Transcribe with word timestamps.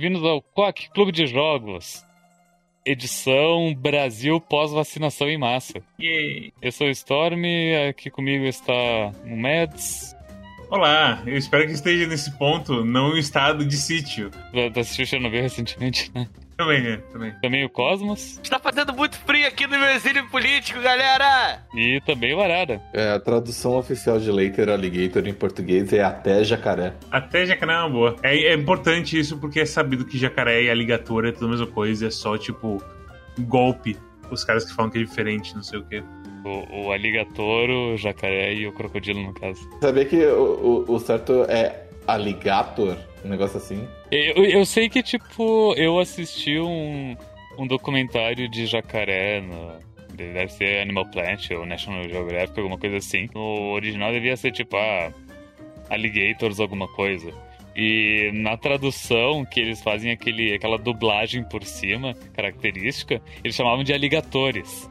Bem-vindos 0.00 0.24
ao 0.24 0.40
Quack 0.40 0.88
Clube 0.94 1.12
de 1.12 1.26
Jogos, 1.26 2.02
edição 2.86 3.74
Brasil 3.74 4.40
pós-vacinação 4.40 5.28
em 5.28 5.36
massa. 5.36 5.82
Yay. 6.00 6.54
Eu 6.62 6.72
sou 6.72 6.86
o 6.86 6.90
Storm, 6.90 7.44
aqui 7.86 8.08
comigo 8.08 8.46
está 8.46 8.72
o 9.26 9.36
Mads. 9.36 10.16
Olá, 10.70 11.22
eu 11.26 11.36
espero 11.36 11.66
que 11.66 11.72
esteja 11.72 12.06
nesse 12.06 12.30
ponto, 12.38 12.82
não 12.82 13.14
em 13.14 13.18
estado 13.18 13.62
de 13.62 13.76
sítio. 13.76 14.30
Tu 14.72 14.80
assistiu 14.80 15.04
Chernobyl 15.04 15.42
recentemente, 15.42 16.10
né? 16.14 16.26
Também, 16.60 16.82
né? 16.82 17.00
Também. 17.10 17.32
Também 17.40 17.64
o 17.64 17.70
Cosmos. 17.70 18.38
Está 18.42 18.58
fazendo 18.58 18.92
muito 18.92 19.16
frio 19.20 19.48
aqui 19.48 19.66
no 19.66 19.78
meu 19.78 19.88
exílio 19.88 20.28
político, 20.28 20.78
galera! 20.82 21.62
E 21.74 22.02
também 22.04 22.34
o 22.34 22.40
Arara. 22.40 22.82
É, 22.92 23.12
a 23.12 23.18
tradução 23.18 23.78
oficial 23.78 24.18
de 24.18 24.30
Later 24.30 24.68
Alligator 24.68 25.26
em 25.26 25.32
português 25.32 25.90
é 25.94 26.02
até 26.02 26.44
jacaré. 26.44 26.92
Até 27.10 27.46
jacaré 27.46 27.72
é 27.72 27.78
uma 27.78 27.88
boa. 27.88 28.16
É, 28.22 28.36
é 28.36 28.54
importante 28.54 29.18
isso 29.18 29.38
porque 29.38 29.60
é 29.60 29.64
sabido 29.64 30.04
que 30.04 30.18
jacaré 30.18 30.64
e 30.64 30.70
alligator 30.70 31.24
é 31.24 31.32
tudo 31.32 31.46
a 31.46 31.48
mesma 31.48 31.66
coisa, 31.66 32.08
é 32.08 32.10
só 32.10 32.36
tipo 32.36 32.82
golpe. 33.38 33.96
Os 34.30 34.44
caras 34.44 34.66
que 34.66 34.74
falam 34.74 34.90
que 34.90 34.98
é 34.98 35.02
diferente, 35.02 35.54
não 35.54 35.62
sei 35.62 35.78
o 35.78 35.84
quê. 35.86 36.04
O, 36.44 36.88
o 36.88 36.92
alligator, 36.92 37.70
o 37.70 37.96
jacaré 37.96 38.52
e 38.52 38.66
o 38.66 38.72
crocodilo, 38.72 39.22
no 39.22 39.32
caso. 39.32 39.66
Sabia 39.80 40.04
que 40.04 40.26
o, 40.26 40.84
o, 40.86 40.94
o 40.94 40.98
certo 40.98 41.44
é 41.48 41.86
alligator? 42.06 42.96
Um 43.24 43.28
negócio 43.28 43.58
assim? 43.58 43.86
Eu, 44.10 44.44
eu 44.44 44.64
sei 44.64 44.88
que, 44.88 45.02
tipo, 45.02 45.74
eu 45.76 45.98
assisti 45.98 46.58
um, 46.58 47.16
um 47.58 47.66
documentário 47.66 48.48
de 48.48 48.66
jacaré 48.66 49.40
no, 49.40 49.78
deve 50.14 50.48
ser 50.48 50.82
Animal 50.82 51.06
Planet 51.06 51.50
ou 51.52 51.64
National 51.64 52.08
Geographic, 52.08 52.58
alguma 52.58 52.78
coisa 52.78 52.96
assim. 52.96 53.28
No 53.34 53.72
original 53.72 54.12
devia 54.12 54.36
ser 54.36 54.52
tipo, 54.52 54.76
ah, 54.76 55.12
Alligators, 55.88 56.60
alguma 56.60 56.88
coisa. 56.88 57.32
E 57.74 58.30
na 58.34 58.56
tradução, 58.56 59.44
que 59.44 59.60
eles 59.60 59.82
fazem 59.82 60.10
aquele, 60.10 60.54
aquela 60.54 60.76
dublagem 60.76 61.44
por 61.44 61.64
cima, 61.64 62.14
característica, 62.34 63.22
eles 63.42 63.56
chamavam 63.56 63.84
de 63.84 63.92
aligatores. 63.92 64.90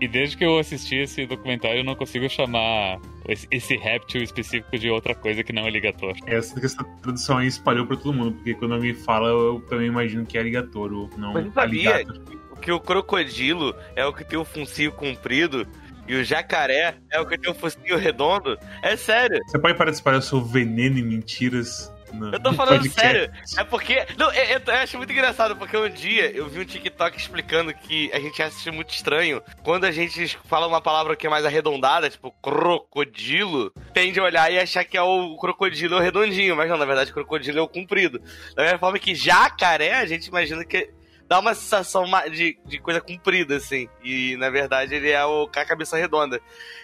E 0.00 0.06
desde 0.06 0.36
que 0.36 0.44
eu 0.44 0.58
assisti 0.58 0.96
esse 0.96 1.26
documentário, 1.26 1.78
eu 1.78 1.84
não 1.84 1.94
consigo 1.94 2.28
chamar 2.28 3.00
esse, 3.28 3.76
réptil 3.76 4.22
específico 4.22 4.78
de 4.78 4.88
outra 4.88 5.14
coisa 5.14 5.42
que 5.42 5.52
não 5.52 5.64
alligator. 5.64 6.14
É, 6.26 6.36
essa, 6.36 6.64
essa 6.64 6.84
tradução 7.02 7.38
aí 7.38 7.48
espalhou 7.48 7.86
pra 7.86 7.96
todo 7.96 8.12
mundo, 8.12 8.32
porque 8.32 8.54
quando 8.54 8.74
alguém 8.74 8.94
fala, 8.94 9.28
eu 9.28 9.60
também 9.68 9.88
imagino 9.88 10.24
que 10.24 10.36
é 10.38 10.40
alligator 10.40 10.92
ou 10.92 11.10
não 11.16 11.32
Mas 11.32 11.44
você 11.46 11.52
sabia 11.52 11.94
alligator. 11.96 12.22
que 12.62 12.72
o 12.72 12.80
crocodilo 12.80 13.74
é 13.96 14.04
o 14.06 14.12
que 14.12 14.24
tem 14.24 14.38
o 14.38 14.44
focinho 14.44 14.92
comprido 14.92 15.66
e 16.06 16.14
o 16.14 16.24
jacaré 16.24 16.96
é 17.10 17.20
o 17.20 17.26
que 17.26 17.36
tem 17.36 17.50
o 17.50 17.54
focinho 17.54 17.98
redondo? 17.98 18.56
É 18.82 18.96
sério. 18.96 19.38
Você 19.46 19.58
pode 19.58 19.76
parar 19.76 19.90
de 19.90 19.96
espalhar 19.96 20.20
o 20.20 20.22
seu 20.22 20.40
veneno 20.40 20.96
e 20.98 21.02
mentiras? 21.02 21.92
Eu 22.32 22.40
tô 22.40 22.52
falando 22.52 22.78
podcast? 22.82 23.00
sério. 23.00 23.32
É 23.58 23.64
porque. 23.64 24.06
Não, 24.16 24.32
eu, 24.32 24.44
eu- 24.44 24.60
eu 24.66 24.74
acho 24.74 24.96
muito 24.96 25.12
engraçado, 25.12 25.56
porque 25.56 25.76
um 25.76 25.88
dia 25.88 26.30
eu 26.30 26.48
vi 26.48 26.60
um 26.60 26.64
TikTok 26.64 27.16
explicando 27.16 27.72
que 27.74 28.10
a 28.12 28.20
gente 28.20 28.42
acha 28.42 28.70
muito 28.72 28.90
estranho 28.94 29.42
quando 29.62 29.84
a 29.84 29.90
gente 29.90 30.38
fala 30.46 30.66
uma 30.66 30.80
palavra 30.80 31.14
que 31.16 31.26
é 31.26 31.30
mais 31.30 31.44
arredondada, 31.44 32.08
tipo 32.10 32.30
crocodilo, 32.42 33.72
tende 33.92 34.18
a 34.20 34.24
olhar 34.24 34.50
e 34.52 34.58
achar 34.58 34.84
que 34.84 34.96
é 34.96 35.02
o 35.02 35.36
crocodilo 35.36 35.94
é 35.94 35.98
o 35.98 36.02
redondinho, 36.02 36.56
mas 36.56 36.68
não, 36.68 36.76
na 36.76 36.84
verdade, 36.84 37.12
crocodilo 37.12 37.58
é 37.58 37.62
o 37.62 37.68
comprido. 37.68 38.20
Da 38.54 38.62
mesma 38.62 38.78
forma 38.78 38.98
que 38.98 39.14
jacaré, 39.14 39.94
a 39.94 40.06
gente 40.06 40.26
imagina 40.26 40.64
que 40.64 40.90
dá 41.28 41.38
uma 41.38 41.54
sensação 41.54 42.04
de, 42.32 42.58
de 42.64 42.78
coisa 42.78 43.00
comprida, 43.00 43.56
assim. 43.56 43.88
E 44.02 44.34
na 44.38 44.48
verdade 44.48 44.94
ele 44.94 45.10
é 45.10 45.24
o 45.24 45.48
a 45.54 45.64
cabeça 45.64 45.96
redonda. 45.96 46.40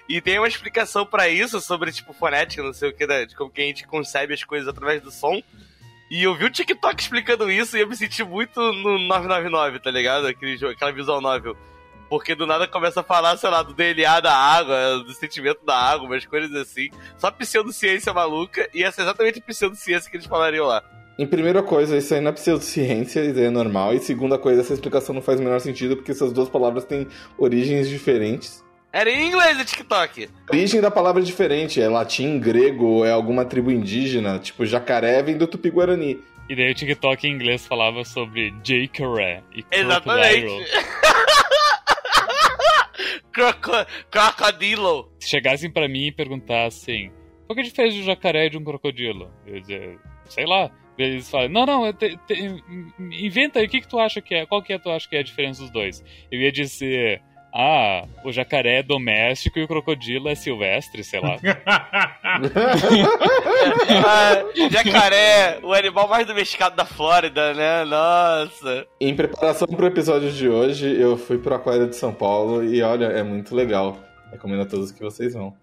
E 0.06 0.20
tem 0.20 0.38
uma 0.38 0.46
explicação 0.46 1.06
pra 1.06 1.28
isso 1.28 1.60
sobre, 1.60 1.90
tipo, 1.90 2.12
fonética, 2.12 2.62
não 2.62 2.74
sei 2.74 2.90
o 2.90 2.92
que, 2.92 3.06
de 3.26 3.34
como 3.34 3.50
que 3.50 3.62
a 3.62 3.64
gente 3.64 3.86
concebe 3.86 4.34
as 4.34 4.44
coisas 4.44 4.68
através 4.68 5.00
do 5.00 5.10
som. 5.10 5.42
E 6.10 6.22
eu 6.22 6.34
vi 6.34 6.44
o 6.44 6.50
TikTok 6.50 7.02
explicando 7.02 7.50
isso 7.50 7.76
e 7.76 7.80
eu 7.80 7.88
me 7.88 7.96
senti 7.96 8.22
muito 8.22 8.60
no 8.60 8.98
999, 8.98 9.80
tá 9.80 9.90
ligado? 9.90 10.26
Aquele 10.26 10.58
jogo, 10.58 10.72
aquela 10.72 10.92
visual 10.92 11.22
novel. 11.22 11.56
Porque 12.10 12.34
do 12.34 12.46
nada 12.46 12.68
começa 12.68 13.00
a 13.00 13.02
falar, 13.02 13.38
sei 13.38 13.48
lá, 13.48 13.62
do 13.62 13.72
DNA 13.72 14.20
da 14.20 14.36
água, 14.36 14.98
do 14.98 15.14
sentimento 15.14 15.64
da 15.64 15.74
água, 15.74 16.06
umas 16.06 16.26
coisas 16.26 16.54
assim. 16.54 16.90
Só 17.16 17.30
pseudociência 17.30 18.12
maluca, 18.12 18.68
e 18.74 18.84
essa 18.84 19.00
é 19.00 19.04
exatamente 19.04 19.38
a 19.38 19.42
pseudociência 19.42 20.10
que 20.10 20.18
eles 20.18 20.26
falariam 20.26 20.66
lá. 20.66 20.84
Em 21.18 21.26
primeira 21.26 21.62
coisa, 21.62 21.96
isso 21.96 22.12
aí 22.12 22.20
não 22.20 22.30
é 22.30 22.32
pseudociência, 22.32 23.20
isso 23.20 23.38
aí 23.38 23.46
é 23.46 23.50
normal. 23.50 23.94
E 23.94 24.00
segunda 24.00 24.36
coisa, 24.36 24.60
essa 24.60 24.74
explicação 24.74 25.14
não 25.14 25.22
faz 25.22 25.38
o 25.38 25.42
menor 25.42 25.60
sentido, 25.60 25.96
porque 25.96 26.10
essas 26.10 26.32
duas 26.32 26.48
palavras 26.48 26.84
têm 26.84 27.06
origens 27.38 27.88
diferentes. 27.88 28.64
Era 28.92 29.10
em 29.10 29.28
inglês 29.28 29.60
o 29.60 29.64
TikTok. 29.64 30.28
Origem 30.50 30.80
da 30.80 30.90
palavra 30.90 31.22
é 31.22 31.24
diferente, 31.24 31.80
é 31.80 31.88
latim, 31.88 32.38
grego, 32.38 33.04
é 33.04 33.10
alguma 33.10 33.44
tribo 33.44 33.70
indígena, 33.70 34.38
tipo 34.38 34.64
jacaré 34.64 35.22
vem 35.22 35.36
do 35.36 35.46
tupi-guarani. 35.46 36.20
E 36.48 36.54
daí 36.54 36.70
o 36.70 36.74
TikTok 36.74 37.26
em 37.26 37.32
inglês 37.32 37.66
falava 37.66 38.04
sobre 38.04 38.54
jacaré 38.62 39.42
e. 39.52 39.64
Exatamente. 39.70 40.46
Croco 43.32 43.72
crocodilo. 44.10 45.10
Se 45.18 45.30
chegassem 45.30 45.70
pra 45.70 45.88
mim 45.88 46.06
e 46.06 46.12
perguntassem 46.12 47.10
qual 47.46 47.54
que 47.54 47.60
é 47.60 47.64
a 47.64 47.66
diferença 47.66 47.96
de 47.96 48.02
um 48.02 48.06
jacaré 48.06 48.46
e 48.46 48.50
de 48.50 48.58
um 48.58 48.64
crocodilo? 48.64 49.30
Eu 49.46 49.56
ia 49.56 49.60
dizer, 49.60 49.98
sei 50.28 50.46
lá. 50.46 50.70
Eles 50.96 51.28
falam, 51.30 51.48
não, 51.48 51.66
não, 51.66 51.92
te- 51.92 52.16
te- 52.26 52.62
inventa 52.98 53.58
aí, 53.58 53.66
o 53.66 53.68
que, 53.68 53.80
que 53.80 53.88
tu 53.88 53.98
acha 53.98 54.20
que 54.20 54.34
é? 54.34 54.46
Qual 54.46 54.62
que 54.62 54.72
é 54.72 54.78
tu 54.78 54.90
acha 54.90 55.08
que 55.08 55.16
é 55.16 55.20
a 55.20 55.24
diferença 55.24 55.60
dos 55.62 55.70
dois? 55.70 56.04
Eu 56.30 56.40
ia 56.40 56.52
dizer, 56.52 57.20
ah, 57.52 58.04
o 58.24 58.30
jacaré 58.30 58.78
é 58.78 58.82
doméstico 58.82 59.58
e 59.58 59.64
o 59.64 59.68
crocodilo 59.68 60.28
é 60.28 60.34
silvestre, 60.34 61.02
sei 61.02 61.20
lá. 61.20 61.36
Ah, 64.06 64.44
jacaré, 64.70 65.58
o 65.62 65.72
animal 65.72 66.08
mais 66.08 66.26
domesticado 66.26 66.76
da 66.76 66.84
Flórida, 66.84 67.54
né? 67.54 67.84
Nossa. 67.84 68.86
Em 69.00 69.14
preparação 69.14 69.66
pro 69.68 69.86
episódio 69.86 70.30
de 70.30 70.48
hoje, 70.48 71.00
eu 71.00 71.16
fui 71.16 71.38
pro 71.38 71.54
Aquário 71.54 71.88
de 71.88 71.96
São 71.96 72.12
Paulo 72.12 72.62
e 72.64 72.82
olha, 72.82 73.06
é 73.06 73.22
muito 73.22 73.54
legal. 73.54 73.98
Recomendo 74.30 74.62
a 74.62 74.66
todos 74.66 74.90
que 74.90 75.00
vocês 75.02 75.34
vão. 75.34 75.54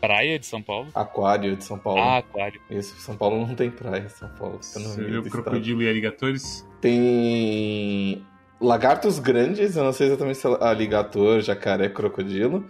Praia 0.00 0.38
de 0.38 0.46
São 0.46 0.62
Paulo? 0.62 0.88
Aquário 0.94 1.56
de 1.56 1.64
São 1.64 1.78
Paulo. 1.78 2.00
Ah, 2.00 2.18
aquário. 2.18 2.60
Isso, 2.70 2.94
São 3.00 3.16
Paulo 3.16 3.46
não 3.46 3.54
tem 3.54 3.70
praia, 3.70 4.08
São 4.08 4.28
Paulo. 4.30 4.58
Fica 4.62 4.80
no 4.80 4.88
Você 4.88 5.04
viu 5.04 5.22
crocodilo 5.24 5.82
e 5.82 5.88
alligatores? 5.88 6.66
Tem 6.80 8.24
lagartos 8.60 9.18
grandes, 9.18 9.76
eu 9.76 9.84
não 9.84 9.92
sei 9.92 10.08
exatamente 10.08 10.38
se 10.38 10.46
é 10.46 10.56
alligator, 10.60 11.40
jacaré, 11.40 11.88
crocodilo. 11.88 12.64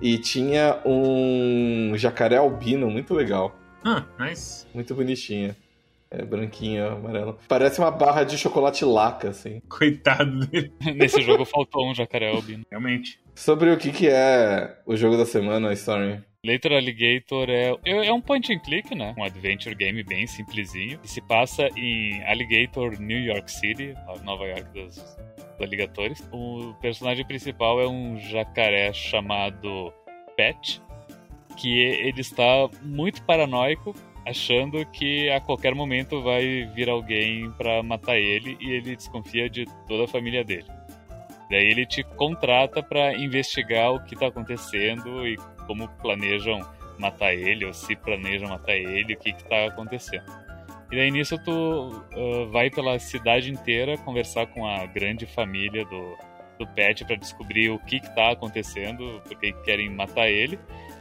E 0.00 0.18
tinha 0.18 0.80
um 0.86 1.92
jacaré 1.96 2.36
albino 2.38 2.90
muito 2.90 3.12
legal, 3.14 3.54
Ah, 3.84 4.04
nice. 4.18 4.66
muito 4.74 4.94
bonitinho. 4.94 5.54
É 6.10 6.22
branquinho, 6.24 6.88
amarelo. 6.88 7.38
Parece 7.48 7.78
uma 7.78 7.90
barra 7.90 8.22
de 8.24 8.36
chocolate 8.36 8.84
laca, 8.84 9.30
assim. 9.30 9.60
Coitado 9.68 10.40
dele. 10.46 10.70
Nesse 10.94 11.22
jogo 11.22 11.44
faltou 11.46 11.88
um 11.90 11.94
jacaré 11.94 12.30
albino. 12.30 12.64
Realmente. 12.70 13.18
Sobre 13.34 13.70
o 13.70 13.78
que, 13.78 13.90
que 13.90 14.08
é 14.08 14.76
o 14.84 14.94
jogo 14.94 15.16
da 15.16 15.24
semana, 15.24 15.72
Stormy. 15.72 16.22
Later 16.44 16.72
Alligator 16.72 17.48
é, 17.48 17.72
é 17.84 18.12
um 18.12 18.20
point 18.20 18.52
and 18.52 18.58
click, 18.58 18.92
né? 18.96 19.14
Um 19.16 19.22
adventure 19.22 19.76
game 19.76 20.02
bem 20.02 20.26
simplesinho. 20.26 20.98
Se 21.04 21.20
passa 21.20 21.68
em 21.76 22.20
Alligator, 22.24 23.00
New 23.00 23.20
York 23.20 23.48
City, 23.48 23.94
Nova 24.24 24.48
York 24.48 24.64
dos, 24.74 24.96
dos 24.96 25.60
alligatores. 25.60 26.28
O 26.32 26.74
personagem 26.80 27.24
principal 27.24 27.80
é 27.80 27.86
um 27.86 28.18
jacaré 28.18 28.92
chamado 28.92 29.92
Pet, 30.36 30.82
que 31.56 31.78
ele 31.78 32.20
está 32.20 32.68
muito 32.82 33.22
paranoico, 33.22 33.94
achando 34.26 34.84
que 34.86 35.30
a 35.30 35.40
qualquer 35.40 35.76
momento 35.76 36.22
vai 36.22 36.68
vir 36.74 36.90
alguém 36.90 37.52
pra 37.52 37.84
matar 37.84 38.18
ele 38.18 38.56
e 38.60 38.72
ele 38.72 38.96
desconfia 38.96 39.48
de 39.48 39.64
toda 39.86 40.06
a 40.06 40.08
família 40.08 40.42
dele. 40.42 40.66
Daí 41.48 41.66
ele 41.66 41.86
te 41.86 42.02
contrata 42.02 42.82
pra 42.82 43.14
investigar 43.14 43.92
o 43.92 44.02
que 44.02 44.16
tá 44.16 44.26
acontecendo 44.26 45.24
e 45.24 45.36
como 45.66 45.88
planejam 46.00 46.60
matar 46.98 47.34
ele, 47.34 47.64
ou 47.64 47.72
se 47.72 47.96
planejam 47.96 48.48
matar 48.48 48.76
ele, 48.76 49.14
o 49.14 49.18
que 49.18 49.32
que 49.32 49.44
tá 49.44 49.66
acontecendo. 49.66 50.24
E 50.90 50.96
daí 50.96 51.10
nisso 51.10 51.38
tu 51.42 52.04
ah, 52.12 52.46
vai 52.50 52.70
pela 52.70 52.98
cidade 52.98 53.50
inteira 53.50 53.96
conversar 53.98 54.46
com 54.46 54.66
a 54.66 54.84
grande 54.86 55.24
família 55.24 55.84
do, 55.86 56.16
do 56.58 56.66
Pet 56.66 57.04
para 57.04 57.16
descobrir 57.16 57.70
o 57.70 57.78
que 57.78 57.98
que 57.98 58.14
tá 58.14 58.32
acontecendo, 58.32 59.22
porque 59.26 59.52
querem 59.64 59.88
matar 59.88 60.28
ele. 60.28 60.58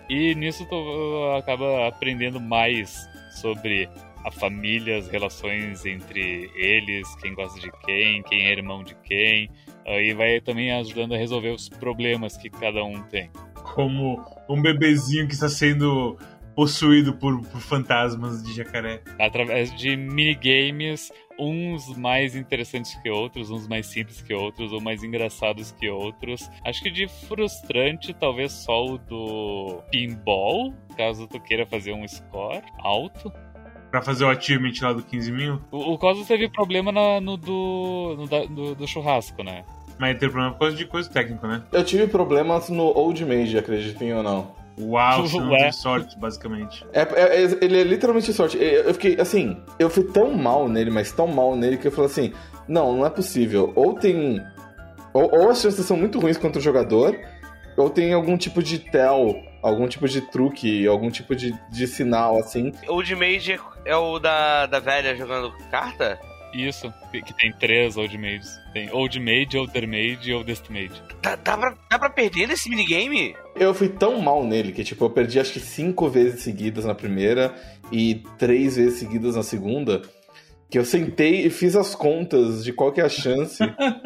E 0.09 0.33
nisso 0.35 0.65
tu 0.65 0.75
ah, 0.75 1.39
acaba 1.39 1.87
aprendendo 1.87 2.39
mais 2.39 3.05
sobre 3.41 3.89
a 4.23 4.31
família, 4.31 4.97
as 4.97 5.07
relações 5.09 5.85
entre 5.85 6.49
eles, 6.55 7.13
quem 7.15 7.33
gosta 7.33 7.59
de 7.59 7.71
quem, 7.85 8.21
quem 8.23 8.47
é 8.47 8.51
irmão 8.51 8.83
de 8.83 8.95
quem. 9.03 9.49
Aí 9.85 10.13
vai 10.13 10.39
também 10.39 10.71
ajudando 10.71 11.15
a 11.15 11.17
resolver 11.17 11.49
os 11.49 11.67
problemas 11.67 12.37
que 12.37 12.49
cada 12.49 12.83
um 12.83 13.01
tem. 13.03 13.29
Como 13.63 14.23
um 14.49 14.61
bebezinho 14.61 15.27
que 15.27 15.33
está 15.33 15.49
sendo 15.49 16.17
possuído 16.55 17.13
por, 17.13 17.41
por 17.47 17.61
fantasmas 17.61 18.43
de 18.43 18.53
jacaré. 18.53 19.01
através 19.17 19.73
de 19.75 19.95
minigames, 19.95 21.11
uns 21.39 21.95
mais 21.97 22.35
interessantes 22.35 22.93
que 23.01 23.09
outros, 23.09 23.49
uns 23.49 23.67
mais 23.67 23.85
simples 23.87 24.21
que 24.21 24.33
outros, 24.33 24.71
ou 24.73 24.81
mais 24.81 25.01
engraçados 25.03 25.71
que 25.71 25.89
outros. 25.89 26.49
Acho 26.65 26.83
que 26.83 26.91
de 26.91 27.07
frustrante, 27.07 28.13
talvez 28.13 28.51
só 28.51 28.85
o 28.85 28.97
do 28.97 29.81
pinball, 29.89 30.73
caso 30.97 31.25
tu 31.27 31.39
queira 31.39 31.65
fazer 31.65 31.93
um 31.93 32.05
score 32.07 32.61
alto. 32.79 33.31
Pra 33.89 34.01
fazer 34.01 34.23
o 34.25 34.29
achievement 34.29 34.71
lá 34.81 34.93
do 34.93 35.03
15 35.03 35.31
mil. 35.31 35.61
O, 35.71 35.93
o 35.93 35.97
Cosmos 35.97 36.27
teve 36.27 36.47
problema 36.49 36.91
na- 36.93 37.19
no, 37.19 37.35
do, 37.35 38.15
no 38.17 38.27
do, 38.47 38.75
do 38.75 38.87
churrasco, 38.87 39.43
né? 39.43 39.65
Mas 40.01 40.17
teve 40.17 40.31
problema 40.31 40.53
por 40.53 40.61
causa 40.61 40.75
de 40.75 40.85
coisa 40.85 41.07
técnica, 41.07 41.47
né? 41.47 41.61
Eu 41.71 41.83
tive 41.85 42.07
problemas 42.07 42.69
no 42.69 42.85
Old 42.85 43.23
Mage, 43.23 43.55
acreditem 43.55 44.11
ou 44.15 44.23
não. 44.23 44.51
Uau, 44.79 45.29
não 45.29 45.51
Ué. 45.51 45.59
tem 45.59 45.71
sorte, 45.71 46.17
basicamente. 46.17 46.83
É, 46.91 47.01
é- 47.01 47.43
é- 47.43 47.57
ele 47.61 47.79
é 47.81 47.83
literalmente 47.83 48.33
sorte. 48.33 48.57
Eu 48.57 48.85
eu 48.85 48.93
fiquei, 48.95 49.21
assim, 49.21 49.61
eu 49.77 49.91
fui 49.91 50.03
tão 50.05 50.33
mal 50.33 50.67
nele, 50.67 50.89
mas 50.89 51.11
tão 51.11 51.27
mal 51.27 51.55
nele, 51.55 51.77
que 51.77 51.87
eu 51.87 51.91
falei 51.91 52.09
assim: 52.09 52.33
não, 52.67 52.97
não 52.97 53.05
é 53.05 53.11
possível. 53.11 53.71
Ou 53.75 53.93
tem. 53.93 54.41
Ou, 55.13 55.29
ou 55.35 55.51
as 55.51 55.61
chances 55.61 55.85
são 55.85 55.95
muito 55.95 56.19
ruins 56.19 56.37
contra 56.37 56.57
o 56.57 56.63
jogador, 56.63 57.15
ou 57.77 57.87
tem 57.87 58.11
algum 58.11 58.35
tipo 58.37 58.63
de 58.63 58.79
tell, 58.79 59.35
algum 59.61 59.87
tipo 59.87 60.07
de 60.07 60.21
truque, 60.21 60.87
algum 60.87 61.11
tipo 61.11 61.35
de, 61.35 61.53
de 61.69 61.85
sinal, 61.85 62.39
assim. 62.39 62.73
Old 62.87 63.15
Mage 63.15 63.59
é 63.85 63.95
o 63.95 64.17
da, 64.17 64.65
da 64.65 64.79
velha 64.79 65.15
jogando 65.15 65.53
carta? 65.69 66.17
Isso, 66.53 66.93
que 67.11 67.33
tem 67.33 67.51
três 67.53 67.95
Old 67.97 68.17
Maids. 68.17 68.59
Tem 68.73 68.91
Old 68.91 69.19
Maid, 69.19 69.57
Older 69.57 69.87
Maid 69.87 70.29
e 70.29 70.33
Oldest 70.33 70.69
Maid. 70.69 70.91
Dá, 71.21 71.35
dá, 71.35 71.57
pra, 71.57 71.77
dá 71.89 71.99
pra 71.99 72.09
perder 72.09 72.47
nesse 72.47 72.69
minigame? 72.69 73.35
Eu 73.55 73.73
fui 73.73 73.89
tão 73.89 74.21
mal 74.21 74.43
nele 74.43 74.71
que, 74.71 74.83
tipo, 74.83 75.05
eu 75.05 75.09
perdi 75.09 75.39
acho 75.39 75.53
que 75.53 75.59
cinco 75.59 76.09
vezes 76.09 76.41
seguidas 76.41 76.85
na 76.85 76.93
primeira 76.93 77.55
e 77.91 78.23
três 78.37 78.75
vezes 78.75 78.99
seguidas 78.99 79.35
na 79.35 79.43
segunda. 79.43 80.01
Que 80.69 80.77
eu 80.77 80.85
sentei 80.85 81.45
e 81.45 81.49
fiz 81.49 81.75
as 81.75 81.95
contas 81.95 82.63
de 82.63 82.71
qual 82.71 82.91
que 82.91 83.01
é 83.01 83.03
a 83.03 83.09
chance 83.09 83.61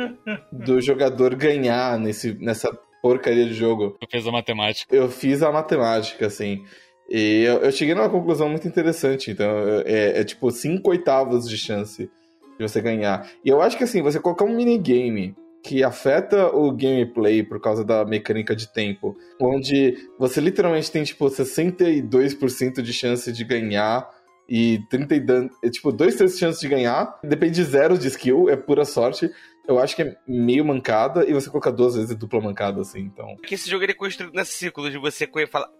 do 0.51 0.81
jogador 0.81 1.35
ganhar 1.35 1.99
nesse, 1.99 2.33
nessa 2.33 2.71
porcaria 3.01 3.45
de 3.45 3.53
jogo. 3.53 3.97
Tu 3.99 4.07
fez 4.09 4.27
a 4.27 4.31
matemática. 4.31 4.95
Eu 4.95 5.09
fiz 5.09 5.43
a 5.43 5.51
matemática, 5.51 6.25
assim. 6.25 6.63
E 7.07 7.43
eu, 7.43 7.57
eu 7.59 7.71
cheguei 7.71 7.93
numa 7.93 8.09
conclusão 8.09 8.49
muito 8.49 8.67
interessante. 8.67 9.29
Então, 9.29 9.47
é, 9.85 10.21
é 10.21 10.23
tipo 10.23 10.49
cinco 10.49 10.89
oitavos 10.89 11.47
de 11.47 11.57
chance 11.57 12.09
de 12.57 12.67
você 12.67 12.81
ganhar. 12.81 13.29
E 13.43 13.49
eu 13.49 13.61
acho 13.61 13.77
que, 13.77 13.83
assim, 13.83 14.01
você 14.01 14.19
colocar 14.19 14.45
um 14.45 14.55
minigame 14.55 15.35
que 15.63 15.83
afeta 15.83 16.55
o 16.55 16.71
gameplay 16.71 17.41
por 17.41 17.59
causa 17.59 17.83
da 17.83 18.05
mecânica 18.05 18.55
de 18.55 18.71
tempo, 18.71 19.17
onde 19.41 19.97
você 20.17 20.39
literalmente 20.39 20.91
tem, 20.91 21.03
tipo, 21.03 21.25
62% 21.25 22.81
de 22.81 22.93
chance 22.93 23.31
de 23.31 23.43
ganhar 23.43 24.07
e 24.47 24.79
30 24.89 25.15
e 25.15 25.25
é, 25.63 25.69
tipo, 25.71 25.91
dois 25.91 26.15
terços 26.15 26.37
de 26.37 26.45
chance 26.45 26.61
de 26.61 26.67
ganhar, 26.67 27.19
depende 27.23 27.55
de 27.55 27.63
zero 27.63 27.97
de 27.97 28.07
skill, 28.07 28.47
é 28.47 28.55
pura 28.55 28.85
sorte. 28.85 29.29
Eu 29.67 29.79
acho 29.79 29.95
que 29.95 30.03
é 30.03 30.15
meio 30.27 30.63
mancada 30.63 31.27
e 31.27 31.33
você 31.33 31.49
colocar 31.49 31.71
duas 31.71 31.95
vezes 31.95 32.11
é 32.11 32.15
dupla 32.15 32.39
mancada, 32.39 32.81
assim, 32.81 32.99
então. 32.99 33.35
Porque 33.37 33.55
esse 33.55 33.67
jogo 33.67 33.83
ele 33.83 33.93
é 33.93 33.95
construído 33.95 34.35
nesse 34.35 34.51
ciclo 34.51 34.91
de 34.91 34.99
você 34.99 35.27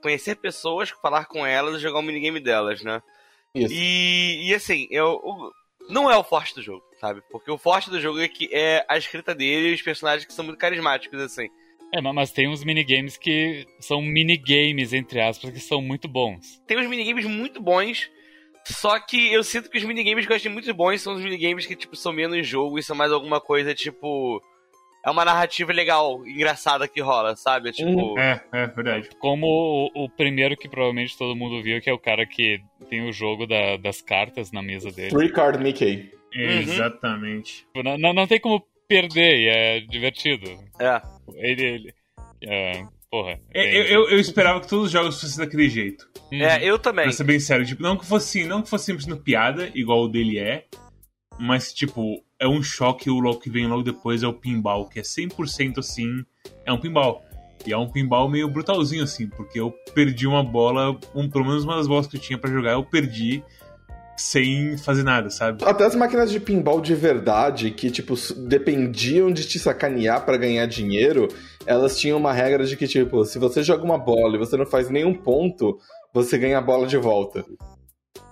conhecer 0.02 0.36
pessoas, 0.38 0.90
falar 0.90 1.26
com 1.26 1.46
elas 1.46 1.76
e 1.76 1.80
jogar 1.80 2.00
um 2.00 2.02
minigame 2.02 2.40
delas, 2.40 2.82
né? 2.82 3.04
Isso. 3.54 3.72
E, 3.72 4.50
e 4.50 4.56
assim, 4.56 4.88
eu, 4.90 5.22
não 5.90 6.10
é 6.12 6.18
o 6.18 6.24
forte 6.24 6.56
do 6.56 6.62
jogo, 6.62 6.84
sabe? 7.00 7.22
Porque 7.32 7.52
o 7.52 7.58
forte 7.58 7.90
do 7.90 8.00
jogo 8.00 8.20
é 8.20 8.28
que 8.28 8.50
é 8.52 8.86
a 8.90 8.98
escrita 8.98 9.34
dele 9.36 9.70
e 9.70 9.74
os 9.74 9.82
personagens 9.82 10.26
que 10.26 10.34
são 10.34 10.46
muito 10.46 10.58
carismáticos, 10.58 11.20
assim. 11.20 11.48
É, 11.94 12.02
ma- 12.02 12.14
mas 12.14 12.32
tem 12.32 12.48
uns 12.50 12.64
minigames 12.64 13.18
que 13.18 13.66
são 13.80 14.02
minigames, 14.02 14.92
entre 14.94 15.22
aspas, 15.22 15.52
que 15.52 15.60
são 15.60 15.82
muito 15.82 16.08
bons. 16.08 16.60
Tem 16.68 16.78
uns 16.78 16.88
minigames 16.88 17.26
muito 17.26 17.62
bons, 17.62 18.10
só 18.68 19.00
que 19.00 19.32
eu 19.32 19.44
sinto 19.44 19.70
que 19.70 19.78
os 19.78 19.84
minigames 19.84 20.26
que 20.26 20.32
eu 20.32 20.36
achei 20.36 20.52
muito 20.52 20.74
bons 20.74 21.02
são 21.02 21.14
os 21.14 21.22
minigames 21.22 21.66
que, 21.66 21.76
tipo, 21.76 21.96
são 21.96 22.12
menos 22.12 22.46
jogo 22.48 22.80
e 22.80 22.84
são 22.84 22.96
mais 22.96 23.12
alguma 23.12 23.40
coisa, 23.40 23.74
tipo... 23.76 24.42
É 25.06 25.10
uma 25.12 25.24
narrativa 25.24 25.72
legal, 25.72 26.26
engraçada 26.26 26.88
que 26.88 27.00
rola, 27.00 27.36
sabe? 27.36 27.72
Tipo... 27.72 28.18
É, 28.18 28.42
é 28.52 28.68
verdade. 28.68 29.10
Como 29.20 29.46
o, 29.96 30.06
o 30.06 30.10
primeiro 30.10 30.58
que 30.58 30.68
provavelmente 30.68 31.16
todo 31.18 31.36
mundo 31.36 31.62
viu, 31.62 31.80
que 31.80 31.90
é 31.90 31.94
o 31.94 32.00
cara 32.00 32.26
que 32.26 32.60
tem 32.90 33.08
o 33.08 33.14
jogo 33.14 33.46
da- 33.46 33.78
das 33.78 34.02
cartas 34.02 34.52
na 34.52 34.64
mesa 34.64 34.90
dele. 34.92 35.10
Three 35.12 35.32
Card 35.32 35.62
Mickey. 35.64 36.12
Exatamente. 36.34 37.66
Tipo, 37.68 37.84
Não, 37.84 37.98
não, 37.98 38.14
não 38.14 38.28
tem 38.28 38.40
como 38.40 38.66
perder 38.88 39.38
e 39.38 39.48
é 39.48 39.80
divertido. 39.82 40.50
É. 40.80 41.02
Ele. 41.36 41.64
ele 41.64 41.94
é, 42.44 42.84
porra. 43.10 43.40
É, 43.54 43.78
Eu, 43.78 43.84
eu, 43.86 44.10
eu 44.10 44.20
esperava 44.20 44.60
que 44.60 44.68
todos 44.68 44.86
os 44.88 44.92
jogos 44.92 45.20
fossem 45.22 45.44
daquele 45.44 45.70
jeito. 45.70 46.08
Uhum. 46.32 46.42
É, 46.42 46.64
eu 46.64 46.78
também. 46.80 47.06
Pra 47.06 47.14
ser 47.14 47.24
bem 47.24 47.40
sério, 47.40 47.66
tipo, 47.66 47.82
não 47.84 47.96
que 47.98 48.06
fosse, 48.06 48.44
não 48.46 48.62
que 48.62 48.70
fosse 48.70 48.86
sempre 48.86 49.04
sendo 49.04 49.18
piada, 49.18 49.70
igual 49.76 50.02
o 50.04 50.08
dele 50.08 50.40
é, 50.40 50.66
mas, 51.40 51.72
tipo, 51.74 52.24
é 52.40 52.48
um 52.48 52.62
choque 52.62 53.10
o 53.10 53.20
logo 53.20 53.40
que 53.40 53.50
vem 53.50 53.68
logo 53.68 53.84
depois 53.84 54.24
é 54.24 54.28
o 54.28 54.34
pinball, 54.34 54.88
que 54.88 55.00
é 55.00 55.04
100% 55.04 55.80
assim, 55.80 56.24
é 56.66 56.72
um 56.72 56.80
pinball. 56.80 57.24
E 57.66 57.74
é 57.74 57.78
um 57.78 57.90
pinball 57.90 58.30
meio 58.30 58.48
brutalzinho, 58.48 59.04
assim, 59.04 59.28
porque 59.28 59.60
eu 59.60 59.72
perdi 59.94 60.28
uma 60.28 60.44
bola, 60.44 60.98
um, 61.16 61.30
pelo 61.30 61.46
menos 61.46 61.64
uma 61.64 61.78
das 61.78 61.88
bolas 61.88 62.06
que 62.06 62.18
eu 62.18 62.22
tinha 62.22 62.38
pra 62.38 62.52
jogar, 62.52 62.74
eu 62.74 62.84
perdi 62.84 63.44
sem 64.18 64.78
fazer 64.78 65.04
nada, 65.04 65.30
sabe? 65.30 65.64
Até 65.66 65.86
as 65.86 65.96
máquinas 65.96 66.32
de 66.32 66.40
pinball 66.40 66.80
de 66.80 66.94
verdade, 66.96 67.72
que, 67.72 67.90
tipo, 67.90 68.16
dependiam 68.48 69.32
de 69.32 69.46
te 69.46 69.60
sacanear 69.60 70.24
pra 70.26 70.38
ganhar 70.38 70.66
dinheiro, 70.68 71.28
elas 71.66 71.98
tinham 71.98 72.18
uma 72.18 72.32
regra 72.32 72.66
de 72.66 72.78
que, 72.78 72.88
tipo, 72.88 73.26
se 73.26 73.40
você 73.40 73.64
joga 73.64 73.84
uma 73.84 73.98
bola 73.98 74.36
e 74.36 74.40
você 74.40 74.56
não 74.56 74.66
faz 74.66 74.90
nenhum 74.90 75.14
ponto, 75.14 75.78
você 76.14 76.38
ganha 76.38 76.60
a 76.60 76.62
bola 76.62 76.88
de 76.88 76.98
volta. 76.98 77.44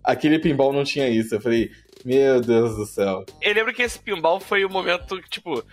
Aquele 0.03 0.39
pinball 0.39 0.71
não 0.71 0.83
tinha 0.83 1.09
isso. 1.09 1.35
Eu 1.35 1.41
falei, 1.41 1.71
meu 2.05 2.41
Deus 2.41 2.75
do 2.75 2.85
céu. 2.85 3.25
Eu 3.41 3.53
lembro 3.53 3.73
que 3.73 3.81
esse 3.81 3.99
pinball 3.99 4.39
foi 4.39 4.65
o 4.65 4.69
momento 4.69 5.21
que, 5.21 5.29
tipo, 5.29 5.63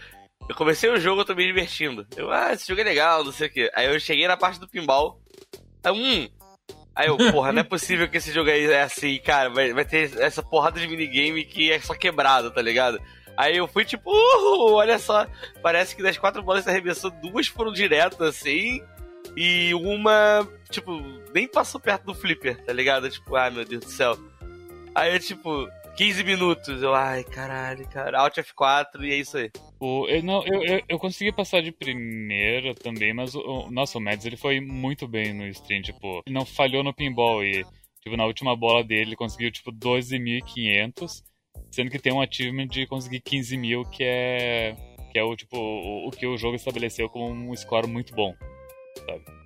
eu 0.48 0.54
comecei 0.54 0.90
o 0.90 0.98
jogo, 0.98 1.20
eu 1.20 1.24
tô 1.24 1.34
me 1.34 1.46
divertindo. 1.46 2.06
Eu, 2.16 2.30
ah, 2.30 2.52
esse 2.52 2.66
jogo 2.66 2.80
é 2.80 2.84
legal, 2.84 3.24
não 3.24 3.32
sei 3.32 3.48
o 3.48 3.52
quê. 3.52 3.70
Aí 3.74 3.86
eu 3.86 4.00
cheguei 4.00 4.26
na 4.26 4.36
parte 4.36 4.58
do 4.58 4.68
pinball, 4.68 5.20
aí, 5.82 5.92
hum. 5.92 6.28
Aí 6.94 7.08
eu, 7.08 7.16
porra, 7.16 7.52
não 7.52 7.60
é 7.60 7.64
possível 7.64 8.08
que 8.08 8.16
esse 8.16 8.32
jogo 8.32 8.50
aí 8.50 8.64
é 8.64 8.82
assim, 8.82 9.18
cara, 9.20 9.48
vai, 9.48 9.72
vai 9.72 9.84
ter 9.84 10.18
essa 10.20 10.42
porrada 10.42 10.78
de 10.80 10.88
minigame 10.88 11.44
que 11.44 11.70
é 11.70 11.80
só 11.80 11.94
quebrado, 11.94 12.50
tá 12.50 12.60
ligado? 12.60 13.00
Aí 13.36 13.56
eu 13.56 13.66
fui 13.66 13.84
tipo, 13.84 14.10
uhul, 14.10 14.74
olha 14.74 14.98
só, 14.98 15.26
parece 15.62 15.96
que 15.96 16.02
das 16.02 16.18
quatro 16.18 16.42
bolas 16.42 16.64
que 16.64 16.70
arremessou, 16.70 17.10
duas 17.10 17.46
foram 17.46 17.72
diretas 17.72 18.20
assim, 18.20 18.82
e 19.36 19.72
uma, 19.74 20.46
tipo, 20.68 21.00
nem 21.32 21.46
passou 21.46 21.80
perto 21.80 22.04
do 22.04 22.14
flipper, 22.14 22.62
tá 22.64 22.72
ligado? 22.72 23.08
Tipo, 23.08 23.36
ai 23.36 23.50
meu 23.50 23.64
Deus 23.64 23.84
do 23.84 23.90
céu. 23.90 24.18
Aí 24.94 25.14
eu, 25.14 25.20
tipo, 25.20 25.68
15 25.96 26.24
minutos. 26.24 26.82
Eu, 26.82 26.94
ai, 26.94 27.24
caralho, 27.24 27.86
cara. 27.88 28.20
Alt 28.20 28.36
F4 28.38 29.02
e 29.02 29.12
é 29.12 29.16
isso 29.16 29.36
aí. 29.36 29.50
O, 29.78 30.06
eu, 30.08 30.22
não, 30.22 30.44
eu, 30.46 30.62
eu, 30.62 30.82
eu 30.88 30.98
consegui 30.98 31.32
passar 31.32 31.62
de 31.62 31.72
primeira 31.72 32.74
também, 32.74 33.12
mas 33.12 33.34
o, 33.34 33.70
nossa, 33.70 33.98
o 33.98 34.00
Mads 34.00 34.26
ele 34.26 34.36
foi 34.36 34.60
muito 34.60 35.08
bem 35.08 35.32
no 35.32 35.46
stream, 35.48 35.82
tipo, 35.82 36.22
não 36.28 36.44
falhou 36.44 36.84
no 36.84 36.94
pinball 36.94 37.42
e, 37.42 37.64
tipo, 38.02 38.16
na 38.16 38.26
última 38.26 38.54
bola 38.54 38.84
dele 38.84 39.10
ele 39.10 39.16
conseguiu, 39.16 39.50
tipo, 39.50 39.72
12.500, 39.72 41.22
sendo 41.70 41.90
que 41.90 41.98
tem 41.98 42.12
um 42.12 42.20
achievement 42.20 42.66
de 42.66 42.86
conseguir 42.86 43.20
15 43.20 43.56
mil, 43.56 43.84
que 43.84 44.04
é, 44.04 44.76
que 45.10 45.18
é 45.18 45.24
o, 45.24 45.34
tipo, 45.34 45.56
o, 45.56 46.08
o 46.08 46.10
que 46.10 46.26
o 46.26 46.36
jogo 46.36 46.56
estabeleceu 46.56 47.08
como 47.08 47.30
um 47.30 47.56
score 47.56 47.86
muito 47.86 48.14
bom, 48.14 48.34
sabe? 49.06 49.39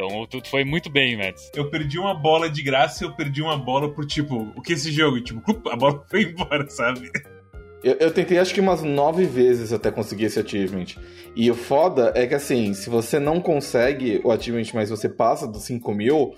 Então, 0.00 0.24
tu, 0.26 0.40
tu 0.40 0.48
foi 0.48 0.64
muito 0.64 0.88
bem, 0.88 1.16
Mads. 1.16 1.50
Eu 1.56 1.68
perdi 1.68 1.98
uma 1.98 2.14
bola 2.14 2.48
de 2.48 2.62
graça 2.62 3.02
e 3.02 3.06
eu 3.06 3.16
perdi 3.16 3.42
uma 3.42 3.58
bola 3.58 3.92
por, 3.92 4.06
tipo, 4.06 4.52
o 4.54 4.62
que 4.62 4.72
é 4.72 4.76
esse 4.76 4.92
jogo? 4.92 5.20
Tipo, 5.20 5.42
a 5.68 5.74
bola 5.74 6.04
foi 6.08 6.22
embora, 6.22 6.70
sabe? 6.70 7.10
Eu, 7.82 7.94
eu 7.94 8.10
tentei 8.12 8.38
acho 8.38 8.54
que 8.54 8.60
umas 8.60 8.80
nove 8.80 9.24
vezes 9.24 9.72
até 9.72 9.90
conseguir 9.90 10.26
esse 10.26 10.38
achievement. 10.38 10.86
E 11.34 11.50
o 11.50 11.54
foda 11.54 12.12
é 12.14 12.28
que 12.28 12.34
assim, 12.34 12.74
se 12.74 12.88
você 12.88 13.18
não 13.18 13.40
consegue 13.40 14.20
o 14.22 14.30
achievement, 14.30 14.70
mas 14.72 14.88
você 14.88 15.08
passa 15.08 15.48
dos 15.48 15.64
5 15.64 15.92
mil, 15.92 16.32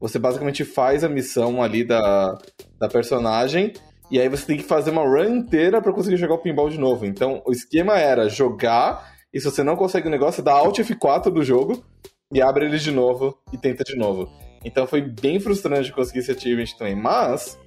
você 0.00 0.18
basicamente 0.18 0.64
faz 0.64 1.04
a 1.04 1.08
missão 1.08 1.62
ali 1.62 1.84
da, 1.84 2.36
da 2.76 2.88
personagem. 2.88 3.72
E 4.10 4.20
aí 4.20 4.28
você 4.28 4.46
tem 4.46 4.56
que 4.56 4.64
fazer 4.64 4.90
uma 4.90 5.02
run 5.02 5.36
inteira 5.36 5.80
pra 5.80 5.92
conseguir 5.92 6.16
jogar 6.16 6.34
o 6.34 6.38
pinball 6.38 6.68
de 6.68 6.78
novo. 6.78 7.06
Então 7.06 7.40
o 7.46 7.52
esquema 7.52 7.96
era 7.98 8.28
jogar, 8.28 9.14
e 9.32 9.38
se 9.38 9.44
você 9.44 9.62
não 9.62 9.76
consegue 9.76 10.08
o 10.08 10.10
negócio, 10.10 10.42
dá 10.42 10.52
Alt 10.52 10.78
F4 10.80 11.30
do 11.30 11.44
jogo 11.44 11.84
e 12.32 12.42
abre 12.42 12.66
ele 12.66 12.78
de 12.78 12.90
novo 12.90 13.38
e 13.52 13.58
tenta 13.58 13.84
de 13.84 13.96
novo. 13.96 14.30
Então 14.64 14.86
foi 14.86 15.00
bem 15.00 15.38
frustrante 15.38 15.92
conseguir 15.92 16.20
esse 16.20 16.32
achievement 16.32 16.76
também. 16.78 16.96
Mas, 16.96 17.58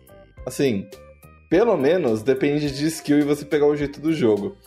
assim, 0.45 0.87
pelo 1.49 1.77
menos 1.77 2.21
depende 2.21 2.71
de 2.71 2.87
skill 2.87 3.19
e 3.19 3.23
você 3.23 3.45
pegar 3.45 3.67
o 3.67 3.75
jeito 3.75 4.01
do 4.01 4.11
jogo. 4.13 4.57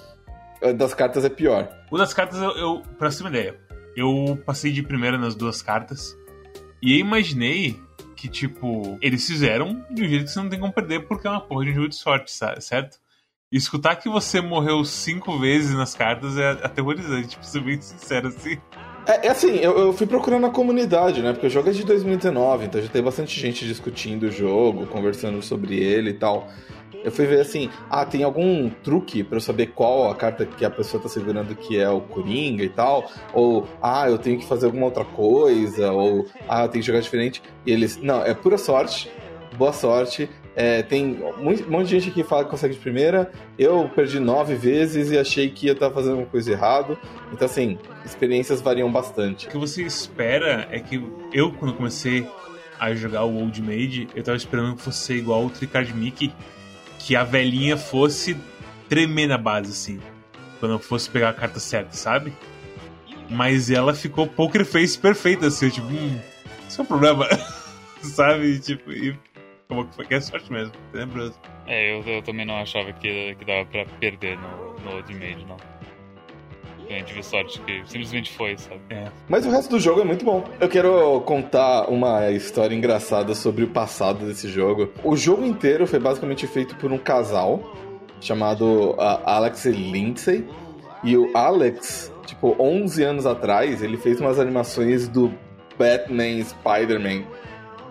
Eh, 0.63 0.73
Das 0.73 0.95
cartas 0.95 1.25
é 1.25 1.29
pior. 1.29 1.69
O 1.91 1.99
das 1.99 2.15
cartas, 2.15 2.41
eu, 2.41 2.51
eu 2.57 2.83
pra 2.99 3.11
ter 3.11 3.21
uma 3.21 3.29
ideia, 3.31 3.61
eu 3.97 4.39
passei 4.47 4.73
de 4.73 4.83
primeira 4.83 5.19
nas 5.19 5.35
duas 5.35 5.61
cartas 5.61 6.17
e 6.83 6.99
imaginei 6.99 7.79
que, 8.17 8.29
tipo, 8.29 8.97
eles 9.03 9.27
fizeram 9.27 9.85
de 9.91 10.03
um 10.03 10.09
jeito 10.09 10.25
que 10.25 10.31
você 10.31 10.41
não 10.41 10.49
tem 10.49 10.59
como 10.59 10.73
perder 10.73 11.07
porque 11.07 11.27
é 11.27 11.31
uma 11.31 11.41
porra 11.41 11.65
de 11.65 11.73
um 11.73 11.75
jogo 11.75 11.89
de 11.89 11.97
sorte, 11.97 12.33
certo? 12.33 12.99
E 13.51 13.57
escutar 13.57 13.97
que 13.97 14.09
você 14.09 14.41
morreu 14.41 14.83
cinco 14.85 15.39
vezes 15.39 15.75
nas 15.75 15.95
cartas 15.95 16.39
é 16.39 16.53
aterrorizante, 16.53 17.37
pra 17.37 17.45
ser 17.45 17.61
bem 17.63 17.81
sincero, 17.81 18.29
assim. 18.29 18.59
É, 19.07 19.27
é 19.27 19.31
assim, 19.31 19.57
eu, 19.57 19.77
eu 19.79 19.93
fui 19.93 20.07
procurando 20.07 20.47
a 20.47 20.51
comunidade, 20.51 21.23
né? 21.23 21.33
Porque 21.33 21.47
o 21.47 21.51
jogo 21.51 21.69
é 21.69 21.73
de 21.73 21.85
2019, 21.85 22.67
então 22.67 22.81
já 22.81 22.89
tem 22.89 23.03
bastante 23.03 23.39
gente 23.39 23.67
discutindo 23.67 24.25
o 24.25 24.31
jogo, 24.31 24.87
conversando 24.87 25.43
sobre 25.43 25.77
ele 25.77 26.11
e 26.11 26.15
tal. 26.15 26.49
Eu 27.05 27.11
fui 27.11 27.27
ver 27.27 27.41
assim, 27.41 27.69
ah, 27.91 28.07
tem 28.07 28.23
algum 28.23 28.71
truque 28.71 29.25
pra 29.25 29.37
eu 29.37 29.41
saber 29.41 29.69
qual 29.69 30.09
a 30.09 30.15
carta 30.15 30.47
que 30.47 30.65
a 30.65 30.71
pessoa 30.71 31.03
tá 31.03 31.09
segurando 31.09 31.55
que 31.57 31.77
é 31.77 31.89
o 31.91 32.01
Coringa 32.01 32.63
e 32.63 32.69
tal? 32.69 33.11
Ou, 33.35 33.67
ah, 33.83 34.09
eu 34.09 34.19
tenho 34.19 34.39
que 34.39 34.47
fazer 34.47 34.67
alguma 34.67 34.87
outra 34.87 35.05
coisa? 35.05 35.91
Ou, 35.91 36.27
ah, 36.49 36.63
eu 36.63 36.69
tenho 36.69 36.83
que 36.83 36.87
jogar 36.87 37.01
diferente? 37.01 37.43
E 37.67 37.73
eles, 37.73 37.97
não, 37.97 38.23
é 38.23 38.33
pura 38.35 38.57
sorte, 38.57 39.11
boa 39.57 39.73
sorte, 39.73 40.31
É, 40.55 40.83
tem 40.83 41.19
um 41.23 41.71
monte 41.71 41.89
de 41.89 41.99
gente 41.99 42.11
que 42.11 42.23
fala 42.23 42.45
que 42.45 42.51
consegue 42.51 42.75
de 42.75 42.81
primeira. 42.81 43.33
Eu 43.59 43.89
perdi 43.95 44.21
nove 44.21 44.55
vezes 44.55 45.11
e 45.11 45.19
achei 45.19 45.49
que 45.51 45.67
ia 45.67 45.73
estar 45.73 45.89
tá 45.89 45.95
fazendo 45.95 46.19
uma 46.19 46.27
coisa 46.27 46.53
errado. 46.53 46.99
Então, 47.33 47.47
assim, 47.47 47.79
experiências 48.05 48.61
variam 48.61 48.91
bastante. 48.91 49.47
O 49.47 49.51
que 49.51 49.57
você 49.57 49.83
espera 49.83 50.69
é 50.71 50.79
que 50.79 51.03
eu, 51.33 51.53
quando 51.53 51.75
comecei 51.75 52.27
a 52.79 52.95
jogar 52.95 53.25
o 53.25 53.35
Old 53.37 53.63
Maid, 53.63 54.09
eu 54.15 54.23
tava 54.23 54.37
esperando 54.37 54.77
que 54.77 54.83
fosse 54.83 55.15
igual 55.15 55.47
o 55.47 55.51
Tricard 55.51 55.95
Mickey, 55.95 56.33
que 56.99 57.17
a 57.17 57.25
velhinha 57.25 57.77
fosse 57.77 58.37
tremer 58.89 59.29
na 59.29 59.39
base, 59.39 59.71
assim. 59.71 60.01
Quando 60.61 60.73
eu 60.73 60.79
fosse 60.79 61.09
pegar 61.09 61.31
a 61.31 61.33
carta 61.33 61.59
certa, 61.59 61.93
sabe? 61.93 62.33
Mas 63.31 63.71
ela 63.71 63.95
ficou 63.95 64.27
poker 64.27 64.65
face 64.67 64.99
perfeita, 64.99 65.47
assim, 65.47 65.71
tipo, 65.71 65.87
hum, 65.87 66.19
isso 66.69 66.81
é 66.81 66.85
um 66.85 66.87
problema, 66.87 67.27
sabe? 68.03 68.59
Tipo, 68.59 68.93
e 68.93 69.17
como 69.73 69.87
que 69.87 69.97
foi 69.97 70.05
que 70.05 70.14
é 70.14 70.21
sorte 70.21 70.52
mesmo, 70.52 70.73
tenebroso. 70.93 71.35
É, 71.67 71.95
eu, 71.95 72.02
eu 72.02 72.23
também 72.23 72.45
não 72.45 72.57
achava 72.57 72.93
que, 72.93 73.35
que 73.37 73.45
dava 73.45 73.64
pra 73.64 73.87
perder 73.99 74.38
no, 74.38 74.79
no 74.81 74.97
Old 74.97 75.14
Maid, 75.14 75.47
não. 75.47 75.57
A 76.91 76.99
gente 76.99 77.14
viu 77.14 77.23
sorte 77.23 77.59
que 77.61 77.83
simplesmente 77.87 78.31
foi, 78.33 78.59
sabe? 78.59 78.81
É. 78.91 79.05
Mas 79.26 79.47
o 79.47 79.50
resto 79.50 79.71
do 79.71 79.81
jogo 79.81 80.02
é 80.02 80.05
muito 80.05 80.26
bom. 80.26 80.45
Eu 80.61 80.69
quero 80.69 81.23
contar 81.23 81.88
uma 81.88 82.31
história 82.31 82.75
engraçada 82.75 83.35
sobre 83.35 83.64
o 83.64 83.69
passado 83.69 84.26
desse 84.26 84.47
jogo. 84.49 84.93
O 85.02 85.17
jogo 85.17 85.43
inteiro 85.43 85.87
foi 85.87 85.99
basicamente 85.99 86.47
feito 86.47 86.76
por 86.76 86.93
um 86.93 86.99
casal 86.99 87.75
chamado 88.21 88.91
uh, 88.91 89.21
Alex 89.25 89.64
e 89.64 89.71
Lindsay. 89.71 90.47
E 91.02 91.17
o 91.17 91.35
Alex, 91.35 92.12
tipo, 92.26 92.55
11 92.59 93.02
anos 93.05 93.26
atrás, 93.26 93.83
ele 93.83 93.97
fez 93.97 94.21
umas 94.21 94.38
animações 94.38 95.09
do 95.09 95.33
Batman 95.79 96.45
Spider-Man, 96.45 97.25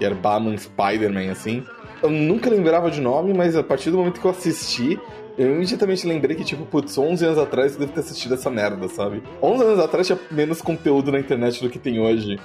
que 0.01 0.05
era 0.05 0.15
Batman 0.15 0.57
Spider-Man, 0.57 1.31
assim. 1.31 1.63
Eu 2.01 2.09
nunca 2.09 2.49
lembrava 2.49 2.89
de 2.89 2.99
nome, 2.99 3.35
mas 3.35 3.55
a 3.55 3.61
partir 3.61 3.91
do 3.91 3.97
momento 3.97 4.19
que 4.19 4.25
eu 4.25 4.31
assisti, 4.31 4.99
eu 5.37 5.53
imediatamente 5.53 6.07
lembrei 6.07 6.35
que, 6.35 6.43
tipo, 6.43 6.65
putz, 6.65 6.97
11 6.97 7.23
anos 7.23 7.37
atrás 7.37 7.73
eu 7.73 7.81
devo 7.81 7.91
ter 7.93 7.99
assistido 7.99 8.33
essa 8.33 8.49
merda, 8.49 8.87
sabe? 8.87 9.21
11 9.39 9.63
anos 9.63 9.79
atrás 9.79 10.07
tinha 10.07 10.17
menos 10.31 10.59
conteúdo 10.59 11.11
na 11.11 11.19
internet 11.19 11.61
do 11.61 11.69
que 11.69 11.77
tem 11.77 11.99
hoje. 11.99 12.39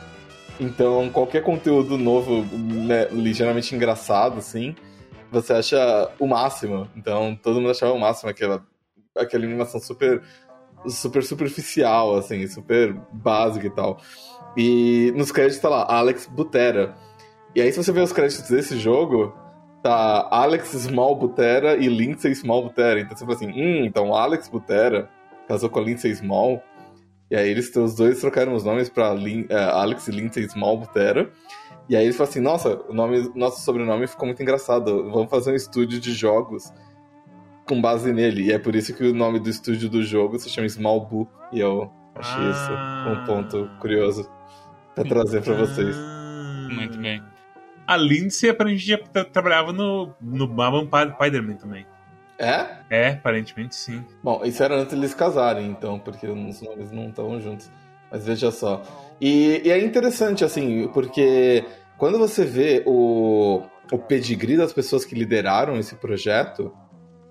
Então, 0.61 1.09
qualquer 1.09 1.43
conteúdo 1.43 1.97
novo, 1.97 2.45
né, 2.55 3.09
ligeiramente 3.11 3.75
engraçado, 3.75 4.37
assim, 4.37 4.77
você 5.33 5.55
acha 5.55 6.11
o 6.19 6.27
máximo. 6.27 6.87
Então, 6.95 7.39
todo 7.43 7.59
mundo 7.59 7.71
achava 7.71 7.95
o 7.95 7.99
máximo 7.99 8.29
aquela, 8.29 8.63
aquela 9.17 9.47
animação 9.47 9.81
super, 9.81 10.21
super 10.87 11.23
superficial, 11.23 12.17
assim, 12.17 12.47
super 12.49 12.93
básica 13.15 13.67
e 13.67 13.71
tal. 13.71 13.99
E 14.59 15.11
nos 15.17 15.33
créditos 15.33 15.63
tá 15.63 15.71
lá, 15.71 15.87
Alex 15.89 16.27
Butera. 16.27 16.95
E 17.57 17.63
aí, 17.63 17.73
se 17.73 17.83
você 17.83 17.91
ver 17.91 18.03
os 18.03 18.13
créditos 18.13 18.51
desse 18.51 18.79
jogo, 18.79 19.35
tá 19.83 20.29
Alex 20.31 20.73
Small 20.73 21.17
Butera 21.17 21.75
e 21.83 21.89
Lindsay 21.89 22.35
Small 22.35 22.65
Butera. 22.65 23.01
Então 23.01 23.17
você 23.17 23.25
fala 23.25 23.35
assim, 23.35 23.49
hum, 23.51 23.87
então 23.87 24.15
Alex 24.15 24.47
Butera 24.47 25.09
casou 25.49 25.71
com 25.71 25.79
a 25.79 25.83
Lindsay 25.83 26.15
Small. 26.15 26.63
E 27.31 27.35
aí 27.35 27.49
eles, 27.49 27.75
os 27.75 27.95
dois 27.95 28.21
trocaram 28.21 28.53
os 28.53 28.63
nomes 28.63 28.91
pra 28.91 29.15
Lin, 29.15 29.45
uh, 29.45 29.71
Alex 29.73 30.07
e 30.07 30.11
Lindsay 30.11 30.47
Small 30.51 30.77
Butera. 30.77 31.31
E 31.89 31.97
aí 31.97 32.05
eles 32.05 32.15
falam 32.15 32.29
assim, 32.29 32.41
nossa, 32.41 32.79
o 32.91 32.93
nome, 32.93 33.33
nosso 33.35 33.63
sobrenome 33.63 34.07
ficou 34.07 34.27
muito 34.27 34.43
engraçado. 34.43 35.11
Vamos 35.11 35.31
fazer 35.31 35.53
um 35.53 35.57
estúdio 35.57 35.99
de 35.99 36.13
jogos 36.13 36.71
com 37.67 37.81
base 37.81 38.13
nele. 38.13 38.49
E 38.49 38.53
é 38.53 38.59
por 38.59 38.77
isso 38.77 38.93
que 38.93 39.03
o 39.03 39.15
nome 39.15 39.41
do 39.41 39.49
estúdio 39.49 39.89
do 39.89 40.03
jogo 40.03 40.39
se 40.39 40.51
chama 40.51 40.69
Small 40.69 41.07
Boo. 41.07 41.27
E 41.51 41.61
eu 41.61 41.91
achei 42.15 42.39
ah. 42.39 42.51
isso 42.51 43.19
um 43.19 43.25
ponto 43.25 43.71
curioso 43.81 44.31
pra 44.95 45.05
trazer 45.05 45.41
para 45.41 45.55
vocês. 45.55 45.97
Muito 46.71 46.99
bem. 46.99 47.23
A 47.87 47.97
Lindsay 47.97 48.51
aparentemente 48.51 48.87
já 49.15 49.25
trabalhava 49.25 49.73
no, 49.73 50.15
no 50.21 50.47
Batman 50.47 51.15
Spider-Man 51.15 51.57
também. 51.57 51.87
É? 52.39 52.67
É, 52.91 53.09
aparentemente 53.11 53.75
sim. 53.75 54.05
Bom, 54.23 54.43
isso 54.45 54.63
era 54.63 54.77
antes 54.77 54.95
deles 54.95 55.15
casarem, 55.15 55.67
então, 55.69 55.99
porque 55.99 56.27
os 56.27 56.61
nomes 56.61 56.93
não 56.93 57.09
estavam 57.09 57.41
juntos. 57.41 57.71
Mas 58.11 58.27
veja 58.27 58.51
só. 58.51 58.83
E, 59.21 59.63
e, 59.65 59.71
é 59.71 59.79
interessante, 59.83 60.45
assim, 60.45 60.89
porque 60.93 61.65
quando 61.97 62.19
você 62.19 62.45
vê 62.45 62.83
o, 62.87 63.63
o 63.91 63.99
pedigree 63.99 64.57
das 64.57 64.73
pessoas 64.73 65.05
que 65.05 65.15
lideraram 65.15 65.79
esse 65.79 65.95
projeto, 65.97 66.73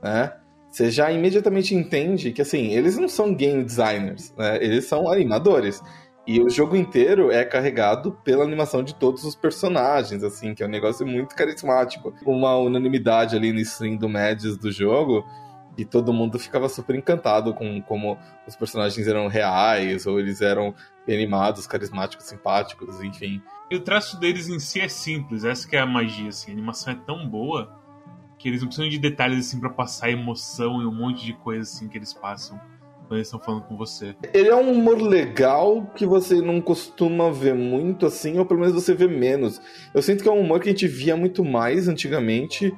né? 0.01 0.33
Você 0.69 0.91
já 0.91 1.09
imediatamente 1.09 1.73
entende 1.73 2.33
que, 2.33 2.41
assim, 2.41 2.73
eles 2.73 2.97
não 2.97 3.07
são 3.07 3.33
game 3.33 3.63
designers, 3.63 4.33
né? 4.37 4.57
Eles 4.61 4.85
são 4.85 5.09
animadores. 5.09 5.81
E 6.27 6.41
o 6.41 6.49
jogo 6.49 6.75
inteiro 6.75 7.29
é 7.29 7.45
carregado 7.45 8.11
pela 8.23 8.43
animação 8.43 8.81
de 8.81 8.95
todos 8.95 9.23
os 9.23 9.35
personagens, 9.35 10.23
assim, 10.23 10.55
que 10.55 10.63
é 10.63 10.65
um 10.65 10.69
negócio 10.69 11.05
muito 11.05 11.35
carismático. 11.35 12.13
Uma 12.25 12.57
unanimidade 12.57 13.35
ali 13.35 13.53
no 13.53 13.59
stream 13.59 13.95
do 13.95 14.09
Mads 14.09 14.57
do 14.57 14.71
jogo, 14.71 15.23
e 15.77 15.85
todo 15.85 16.13
mundo 16.13 16.39
ficava 16.39 16.67
super 16.67 16.95
encantado 16.95 17.53
com 17.53 17.81
como 17.81 18.17
os 18.47 18.55
personagens 18.55 19.07
eram 19.07 19.27
reais, 19.27 20.07
ou 20.07 20.19
eles 20.19 20.41
eram 20.41 20.73
animados, 21.07 21.67
carismáticos, 21.67 22.25
simpáticos, 22.25 23.01
enfim. 23.03 23.41
E 23.69 23.75
o 23.75 23.81
traço 23.81 24.19
deles 24.19 24.49
em 24.49 24.59
si 24.59 24.79
é 24.79 24.87
simples, 24.87 25.43
essa 25.43 25.67
que 25.67 25.75
é 25.75 25.79
a 25.79 25.85
magia, 25.85 26.29
assim. 26.29 26.49
A 26.49 26.53
animação 26.53 26.93
é 26.93 26.95
tão 26.95 27.27
boa 27.27 27.79
que 28.39 28.49
eles 28.49 28.61
não 28.61 28.67
precisam 28.67 28.89
de 28.89 28.97
detalhes, 28.97 29.45
assim, 29.45 29.59
para 29.59 29.69
passar 29.69 30.09
emoção 30.09 30.81
e 30.81 30.85
um 30.87 30.93
monte 30.93 31.23
de 31.23 31.33
coisa, 31.33 31.61
assim, 31.61 31.87
que 31.87 31.97
eles 31.97 32.13
passam 32.13 32.59
quando 33.05 33.17
eles 33.17 33.27
estão 33.27 33.39
falando 33.39 33.63
com 33.63 33.77
você. 33.77 34.15
Ele 34.33 34.49
é 34.49 34.55
um 34.55 34.71
humor 34.71 35.01
legal 35.01 35.85
que 35.95 36.05
você 36.05 36.41
não 36.41 36.59
costuma 36.59 37.31
ver 37.31 37.53
muito 37.53 38.05
assim, 38.05 38.37
ou 38.37 38.45
pelo 38.45 38.59
menos 38.59 38.75
você 38.75 38.93
vê 38.93 39.07
menos. 39.07 39.61
Eu 39.93 40.01
sinto 40.01 40.23
que 40.23 40.29
é 40.29 40.31
um 40.31 40.41
humor 40.41 40.59
que 40.59 40.69
a 40.69 40.71
gente 40.71 40.87
via 40.87 41.15
muito 41.15 41.43
mais 41.43 41.87
antigamente, 41.87 42.73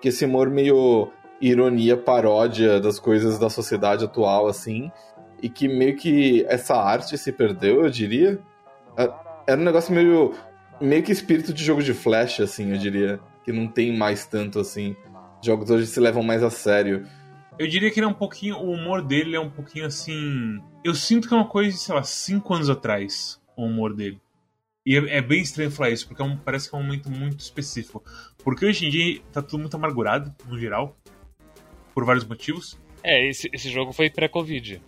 que 0.00 0.08
esse 0.08 0.24
humor 0.24 0.50
meio 0.50 1.10
ironia, 1.40 1.96
paródia 1.96 2.80
das 2.80 2.98
coisas 2.98 3.38
da 3.38 3.48
sociedade 3.48 4.04
atual, 4.04 4.48
assim, 4.48 4.90
e 5.42 5.48
que 5.48 5.68
meio 5.68 5.96
que 5.96 6.44
essa 6.48 6.74
arte 6.74 7.16
se 7.16 7.32
perdeu, 7.32 7.84
eu 7.84 7.90
diria. 7.90 8.38
É, 8.96 9.10
era 9.46 9.60
um 9.60 9.64
negócio 9.64 9.94
meio. 9.94 10.34
meio 10.80 11.02
que 11.02 11.12
espírito 11.12 11.52
de 11.52 11.64
jogo 11.64 11.82
de 11.82 11.94
flash, 11.94 12.40
assim, 12.40 12.72
eu 12.72 12.78
diria. 12.78 13.20
Que 13.44 13.52
não 13.52 13.66
tem 13.66 13.96
mais 13.96 14.26
tanto 14.26 14.58
assim. 14.58 14.94
Jogos 15.40 15.70
hoje 15.70 15.86
se 15.86 16.00
levam 16.00 16.22
mais 16.22 16.42
a 16.42 16.50
sério. 16.50 17.06
Eu 17.58 17.66
diria 17.66 17.90
que 17.90 17.98
ele 17.98 18.06
é 18.06 18.08
um 18.08 18.14
pouquinho. 18.14 18.56
O 18.56 18.70
humor 18.70 19.02
dele 19.02 19.34
é 19.34 19.40
um 19.40 19.50
pouquinho 19.50 19.86
assim. 19.86 20.62
Eu 20.84 20.94
sinto 20.94 21.26
que 21.26 21.34
é 21.34 21.36
uma 21.36 21.48
coisa 21.48 21.70
de, 21.70 21.78
sei 21.78 21.94
lá, 21.94 22.02
5 22.02 22.54
anos 22.54 22.70
atrás, 22.70 23.40
o 23.56 23.64
humor 23.64 23.94
dele. 23.94 24.20
E 24.86 24.96
é, 24.96 25.18
é, 25.18 25.20
bem 25.20 25.42
estranho 25.42 25.70
falar 25.70 25.90
isso, 25.90 26.06
porque 26.06 26.22
é 26.22 26.24
um, 26.24 26.36
parece 26.36 26.70
que 26.70 26.74
é 26.74 26.78
um 26.78 26.82
momento 26.82 27.10
muito 27.10 27.40
específico. 27.40 28.02
Porque 28.42 28.64
hoje 28.64 28.86
em 28.86 28.90
dia 28.90 29.20
tá 29.32 29.42
tudo 29.42 29.58
muito 29.58 29.74
amargurado, 29.76 30.34
no 30.46 30.58
geral. 30.58 30.96
Por 31.92 32.04
vários 32.04 32.24
motivos. 32.24 32.78
É, 33.02 33.28
esse, 33.28 33.50
esse 33.52 33.70
jogo 33.70 33.92
foi 33.92 34.08
pré-Covid. 34.08 34.80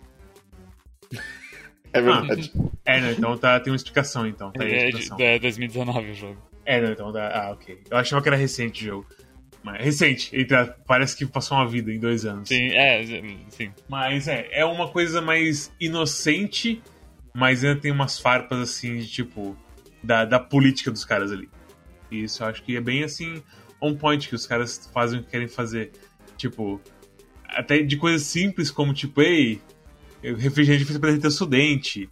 É 1.93 2.01
verdade. 2.01 2.51
Ah, 2.55 2.93
é, 2.93 3.01
não, 3.01 3.11
então 3.11 3.37
tá, 3.37 3.59
tem 3.59 3.71
uma 3.71 3.75
explicação, 3.75 4.25
então. 4.25 4.51
Tá 4.51 4.63
é, 4.63 4.89
é 5.19 5.39
2019 5.39 6.11
o 6.11 6.13
jogo. 6.13 6.41
É, 6.65 6.79
não, 6.79 6.91
então 6.91 7.11
tá. 7.11 7.29
Ah, 7.33 7.51
ok. 7.51 7.81
Eu 7.89 7.97
achava 7.97 8.21
que 8.21 8.29
era 8.29 8.37
recente 8.37 8.83
o 8.83 8.87
jogo. 8.87 9.07
Mas, 9.63 9.83
recente, 9.83 10.29
entre, 10.33 10.57
parece 10.87 11.15
que 11.15 11.25
passou 11.25 11.57
uma 11.57 11.67
vida 11.67 11.93
em 11.93 11.99
dois 11.99 12.25
anos. 12.25 12.49
Sim, 12.49 12.69
é, 12.71 13.03
sim. 13.49 13.71
Mas 13.87 14.27
é, 14.27 14.47
é 14.51 14.65
uma 14.65 14.87
coisa 14.87 15.21
mais 15.21 15.71
inocente, 15.79 16.81
mas 17.33 17.63
ainda 17.63 17.79
tem 17.79 17.91
umas 17.91 18.19
farpas 18.19 18.59
assim 18.59 18.97
de 18.97 19.07
tipo. 19.07 19.55
Da, 20.03 20.25
da 20.25 20.39
política 20.39 20.89
dos 20.89 21.05
caras 21.05 21.31
ali. 21.31 21.47
E 22.09 22.23
isso 22.23 22.41
eu 22.41 22.47
acho 22.47 22.63
que 22.63 22.75
é 22.75 22.81
bem 22.81 23.03
assim, 23.03 23.41
on 23.79 23.95
point 23.95 24.27
que 24.27 24.33
os 24.33 24.47
caras 24.47 24.89
fazem 24.91 25.19
o 25.19 25.23
que 25.23 25.29
querem 25.29 25.47
fazer. 25.47 25.91
Tipo, 26.35 26.81
até 27.47 27.83
de 27.83 27.97
coisas 27.97 28.23
simples 28.23 28.71
como 28.71 28.95
tipo, 28.95 29.21
ei, 29.21 29.61
refrigerante 30.23 30.85
feito 30.85 30.99
pra 30.99 31.11
derreter 31.11 31.43
o 31.43 31.45
dente. 31.45 32.09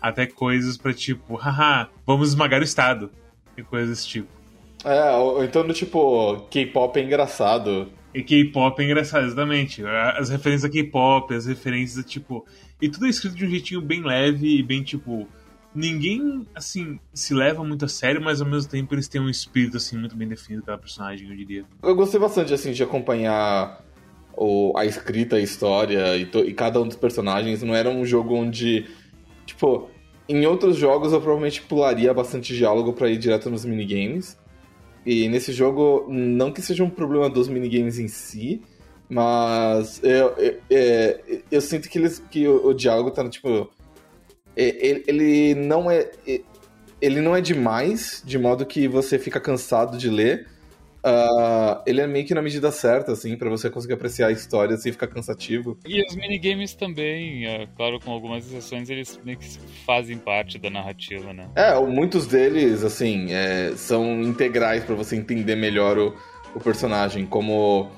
Até 0.00 0.26
coisas 0.26 0.78
pra 0.78 0.94
tipo, 0.94 1.36
haha, 1.36 1.90
vamos 2.06 2.28
esmagar 2.28 2.60
o 2.60 2.64
Estado. 2.64 3.10
E 3.56 3.62
coisas 3.62 3.90
desse 3.90 4.08
tipo. 4.08 4.37
É, 4.84 5.10
ou 5.12 5.44
então 5.44 5.66
do 5.66 5.74
tipo, 5.74 6.46
K-pop 6.50 6.98
é 6.98 7.02
engraçado. 7.02 7.88
E 8.14 8.22
K-pop 8.22 8.80
é 8.80 8.84
engraçado, 8.84 9.26
exatamente. 9.26 9.84
As 9.84 10.30
referências 10.30 10.64
a 10.64 10.72
K-pop, 10.72 11.34
as 11.34 11.46
referências 11.46 12.04
a 12.04 12.08
tipo. 12.08 12.46
E 12.80 12.88
tudo 12.88 13.06
é 13.06 13.08
escrito 13.08 13.36
de 13.36 13.44
um 13.44 13.50
jeitinho 13.50 13.82
bem 13.82 14.02
leve 14.02 14.58
e 14.58 14.62
bem 14.62 14.82
tipo. 14.82 15.26
Ninguém, 15.74 16.46
assim, 16.54 16.98
se 17.12 17.34
leva 17.34 17.62
muito 17.62 17.84
a 17.84 17.88
sério, 17.88 18.20
mas 18.22 18.40
ao 18.40 18.48
mesmo 18.48 18.70
tempo 18.70 18.94
eles 18.94 19.06
têm 19.06 19.20
um 19.20 19.28
espírito, 19.28 19.76
assim, 19.76 19.98
muito 19.98 20.16
bem 20.16 20.26
definido 20.26 20.64
cada 20.64 20.78
personagem, 20.78 21.28
eu 21.28 21.36
diria. 21.36 21.64
Eu 21.82 21.94
gostei 21.94 22.18
bastante, 22.18 22.52
assim, 22.54 22.72
de 22.72 22.82
acompanhar 22.82 23.84
o, 24.34 24.72
a 24.76 24.86
escrita, 24.86 25.36
a 25.36 25.40
história 25.40 26.16
e, 26.16 26.24
to, 26.24 26.40
e 26.40 26.54
cada 26.54 26.80
um 26.80 26.88
dos 26.88 26.96
personagens. 26.96 27.62
Não 27.62 27.74
era 27.74 27.90
um 27.90 28.04
jogo 28.04 28.34
onde. 28.34 28.86
Tipo, 29.44 29.90
em 30.28 30.46
outros 30.46 30.76
jogos 30.76 31.12
eu 31.12 31.20
provavelmente 31.20 31.62
pularia 31.62 32.12
bastante 32.14 32.56
diálogo 32.56 32.92
para 32.92 33.10
ir 33.10 33.18
direto 33.18 33.50
nos 33.50 33.64
minigames. 33.64 34.38
E 35.10 35.26
nesse 35.26 35.54
jogo, 35.54 36.04
não 36.06 36.52
que 36.52 36.60
seja 36.60 36.84
um 36.84 36.90
problema 36.90 37.30
dos 37.30 37.48
minigames 37.48 37.98
em 37.98 38.08
si, 38.08 38.60
mas 39.08 40.02
eu, 40.04 40.34
eu, 40.36 40.60
eu, 40.68 41.42
eu 41.50 41.60
sinto 41.62 41.88
que, 41.88 41.96
eles, 41.96 42.22
que 42.30 42.46
o, 42.46 42.66
o 42.66 42.74
diálogo 42.74 43.10
tá 43.10 43.26
tipo. 43.26 43.70
Ele, 44.54 45.02
ele 45.06 45.54
não 45.54 45.90
é. 45.90 46.10
Ele 47.00 47.22
não 47.22 47.34
é 47.34 47.40
demais, 47.40 48.22
de 48.22 48.36
modo 48.36 48.66
que 48.66 48.86
você 48.86 49.18
fica 49.18 49.40
cansado 49.40 49.96
de 49.96 50.10
ler. 50.10 50.46
Uh, 51.08 51.82
ele 51.86 52.00
é 52.00 52.06
meio 52.06 52.26
que 52.26 52.34
na 52.34 52.42
medida 52.42 52.70
certa, 52.70 53.12
assim, 53.12 53.36
para 53.36 53.48
você 53.48 53.70
conseguir 53.70 53.94
apreciar 53.94 54.28
a 54.28 54.32
história 54.32 54.76
sem 54.76 54.92
ficar 54.92 55.06
cansativo. 55.06 55.78
E 55.86 56.02
os 56.06 56.14
minigames 56.14 56.74
também, 56.74 57.46
é, 57.46 57.66
claro, 57.76 57.98
com 57.98 58.10
algumas 58.10 58.46
exceções, 58.46 58.90
eles 58.90 59.18
meio 59.24 59.38
que 59.38 59.48
fazem 59.86 60.18
parte 60.18 60.58
da 60.58 60.68
narrativa, 60.68 61.32
né? 61.32 61.48
É, 61.54 61.78
muitos 61.80 62.26
deles, 62.26 62.84
assim, 62.84 63.32
é, 63.32 63.72
são 63.76 64.20
integrais 64.22 64.84
para 64.84 64.94
você 64.94 65.16
entender 65.16 65.56
melhor 65.56 65.98
o, 65.98 66.14
o 66.54 66.60
personagem, 66.60 67.24
como 67.24 67.90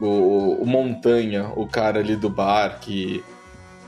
o, 0.00 0.62
o 0.62 0.66
Montanha, 0.66 1.52
o 1.54 1.66
cara 1.66 2.00
ali 2.00 2.16
do 2.16 2.28
bar, 2.28 2.80
que 2.80 3.22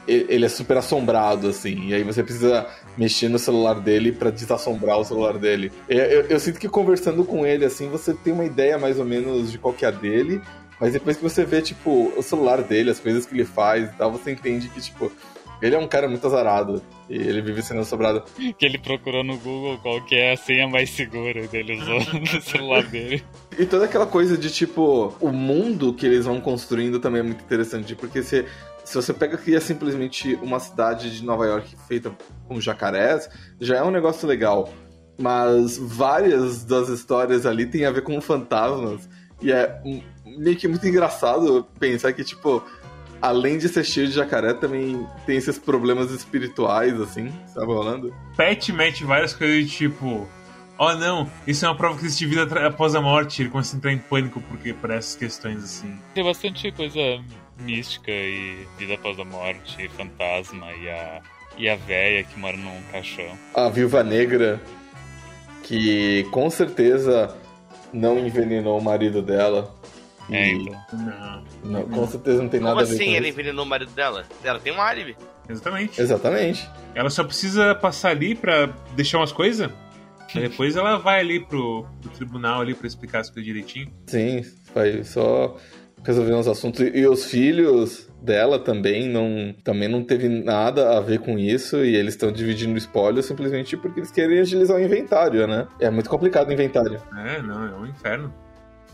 ele 0.08 0.46
é 0.46 0.48
super 0.48 0.76
assombrado, 0.76 1.48
assim, 1.48 1.88
e 1.88 1.94
aí 1.94 2.02
você 2.02 2.22
precisa 2.22 2.66
mexer 2.96 3.28
no 3.28 3.38
celular 3.38 3.74
dele 3.80 4.10
para 4.12 4.30
desassombrar 4.30 4.98
o 4.98 5.04
celular 5.04 5.38
dele. 5.38 5.70
Eu, 5.88 5.98
eu, 5.98 6.22
eu, 6.22 6.40
sinto 6.40 6.58
que 6.58 6.68
conversando 6.68 7.24
com 7.24 7.46
ele, 7.46 7.64
assim, 7.64 7.88
você 7.88 8.14
tem 8.14 8.32
uma 8.32 8.44
ideia 8.44 8.78
mais 8.78 8.98
ou 8.98 9.04
menos 9.04 9.52
de 9.52 9.58
qual 9.58 9.74
que 9.74 9.84
é 9.84 9.88
a 9.88 9.90
dele, 9.92 10.40
mas 10.80 10.92
depois 10.92 11.16
que 11.16 11.22
você 11.22 11.44
vê, 11.44 11.60
tipo, 11.60 12.12
o 12.16 12.22
celular 12.22 12.62
dele, 12.62 12.90
as 12.90 13.00
coisas 13.00 13.26
que 13.26 13.34
ele 13.34 13.44
faz 13.44 13.90
e 13.90 13.92
tal, 13.94 14.10
você 14.12 14.30
entende 14.30 14.68
que, 14.68 14.80
tipo, 14.80 15.12
ele 15.60 15.74
é 15.74 15.78
um 15.78 15.88
cara 15.88 16.08
muito 16.08 16.26
azarado. 16.26 16.82
E 17.08 17.14
ele 17.14 17.40
vive 17.40 17.62
sendo 17.62 17.80
assombrado. 17.80 18.22
Que 18.58 18.66
ele 18.66 18.78
procurou 18.78 19.24
no 19.24 19.36
Google 19.38 19.78
qual 19.78 20.04
que 20.04 20.14
é 20.14 20.32
a 20.32 20.36
senha 20.36 20.68
mais 20.68 20.90
segura 20.90 21.46
dele 21.48 21.80
usou 21.80 21.98
no 22.20 22.40
celular 22.40 22.84
dele. 22.84 23.24
E 23.58 23.66
toda 23.66 23.86
aquela 23.86 24.06
coisa 24.06 24.36
de 24.36 24.50
tipo, 24.50 25.14
o 25.20 25.32
mundo 25.32 25.92
que 25.94 26.06
eles 26.06 26.26
vão 26.26 26.40
construindo 26.40 27.00
também 27.00 27.20
é 27.20 27.24
muito 27.24 27.42
interessante, 27.42 27.94
porque 27.94 28.22
se, 28.22 28.44
se 28.88 28.94
você 28.94 29.12
pega 29.12 29.36
que 29.36 29.54
é 29.54 29.60
simplesmente 29.60 30.34
uma 30.36 30.58
cidade 30.58 31.14
de 31.14 31.22
Nova 31.22 31.44
York 31.44 31.76
feita 31.86 32.10
com 32.46 32.58
jacarés, 32.58 33.28
já 33.60 33.76
é 33.76 33.82
um 33.82 33.90
negócio 33.90 34.26
legal. 34.26 34.72
Mas 35.20 35.76
várias 35.76 36.64
das 36.64 36.88
histórias 36.88 37.44
ali 37.44 37.66
tem 37.66 37.84
a 37.84 37.90
ver 37.90 38.00
com 38.00 38.18
fantasmas. 38.18 39.06
E 39.42 39.52
é 39.52 39.78
meio 40.24 40.56
que 40.56 40.66
muito 40.66 40.88
engraçado 40.88 41.66
pensar 41.78 42.14
que, 42.14 42.24
tipo, 42.24 42.64
além 43.20 43.58
de 43.58 43.68
ser 43.68 43.84
cheio 43.84 44.06
de 44.06 44.14
jacaré, 44.14 44.54
também 44.54 45.06
tem 45.26 45.36
esses 45.36 45.58
problemas 45.58 46.10
espirituais, 46.10 46.98
assim, 46.98 47.30
sabe 47.48 47.66
rolando? 47.66 48.14
Pet 48.38 48.72
mete 48.72 49.04
várias 49.04 49.34
coisas 49.34 49.66
de 49.66 49.70
tipo. 49.70 50.26
Oh 50.78 50.94
não, 50.94 51.30
isso 51.46 51.66
é 51.66 51.68
uma 51.68 51.76
prova 51.76 51.98
que 51.98 52.06
existe 52.06 52.24
vida 52.24 52.66
após 52.66 52.94
a 52.94 53.02
morte. 53.02 53.42
Ele 53.42 53.50
começa 53.50 53.76
a 53.76 53.78
entrar 53.78 53.92
em 53.92 53.98
pânico 53.98 54.40
porque 54.48 54.72
por 54.72 54.90
essas 54.90 55.14
questões 55.14 55.62
assim. 55.62 55.98
Tem 56.14 56.24
bastante 56.24 56.72
coisa 56.72 57.20
mística 57.60 58.10
e 58.10 58.66
vida 58.78 58.94
após 58.94 59.18
a 59.18 59.24
morte, 59.24 59.88
fantasma 59.88 60.72
e 60.74 60.88
a 60.88 61.20
e 61.58 61.68
a 61.68 61.74
véia 61.74 62.22
que 62.22 62.38
mora 62.38 62.56
num 62.56 62.80
caixão. 62.92 63.36
A 63.54 63.68
viúva 63.68 64.04
negra 64.04 64.60
que 65.64 66.24
com 66.30 66.48
certeza 66.48 67.36
não 67.92 68.18
envenenou 68.18 68.78
o 68.78 68.82
marido 68.82 69.20
dela. 69.20 69.74
É, 70.30 70.50
então. 70.50 70.80
Não. 70.92 71.44
Não, 71.64 71.88
com 71.88 72.06
certeza 72.06 72.42
não 72.42 72.48
tem 72.48 72.60
Como 72.60 72.72
nada 72.74 72.82
a 72.82 72.88
ver 72.88 72.94
assim 72.94 73.04
com 73.06 73.10
ele 73.10 73.28
isso. 73.28 73.40
envenenou 73.40 73.64
o 73.64 73.68
marido 73.68 73.90
dela? 73.92 74.24
Ela 74.44 74.60
tem 74.60 74.72
um 74.72 74.80
álibi. 74.80 75.16
Exatamente. 75.48 76.00
Exatamente. 76.00 76.68
Ela 76.94 77.10
só 77.10 77.24
precisa 77.24 77.74
passar 77.74 78.10
ali 78.10 78.34
pra 78.34 78.66
deixar 78.94 79.18
umas 79.18 79.32
coisas. 79.32 79.70
Depois 80.34 80.76
ela 80.76 80.98
vai 80.98 81.20
ali 81.20 81.40
pro, 81.40 81.86
pro 82.02 82.10
tribunal 82.10 82.60
ali 82.60 82.74
pra 82.74 82.86
explicar 82.86 83.20
as 83.20 83.30
coisas 83.30 83.46
direitinho. 83.46 83.90
Sim, 84.06 84.42
vai 84.74 85.02
só 85.02 85.56
resolver 86.08 86.32
uns 86.32 86.48
assuntos. 86.48 86.80
E 86.80 87.06
os 87.06 87.26
filhos 87.26 88.08
dela 88.22 88.58
também 88.58 89.06
não, 89.06 89.54
também 89.62 89.88
não 89.88 90.02
teve 90.02 90.26
nada 90.28 90.96
a 90.96 91.00
ver 91.00 91.20
com 91.20 91.38
isso 91.38 91.84
e 91.84 91.94
eles 91.94 92.14
estão 92.14 92.32
dividindo 92.32 92.72
o 92.74 92.78
espólio 92.78 93.22
simplesmente 93.22 93.76
porque 93.76 94.00
eles 94.00 94.10
querem 94.10 94.40
agilizar 94.40 94.78
o 94.78 94.80
inventário, 94.80 95.46
né? 95.46 95.68
É 95.78 95.90
muito 95.90 96.08
complicado 96.08 96.48
o 96.48 96.52
inventário. 96.52 97.00
É, 97.14 97.42
não, 97.42 97.62
é 97.62 97.76
um 97.76 97.86
inferno. 97.86 98.32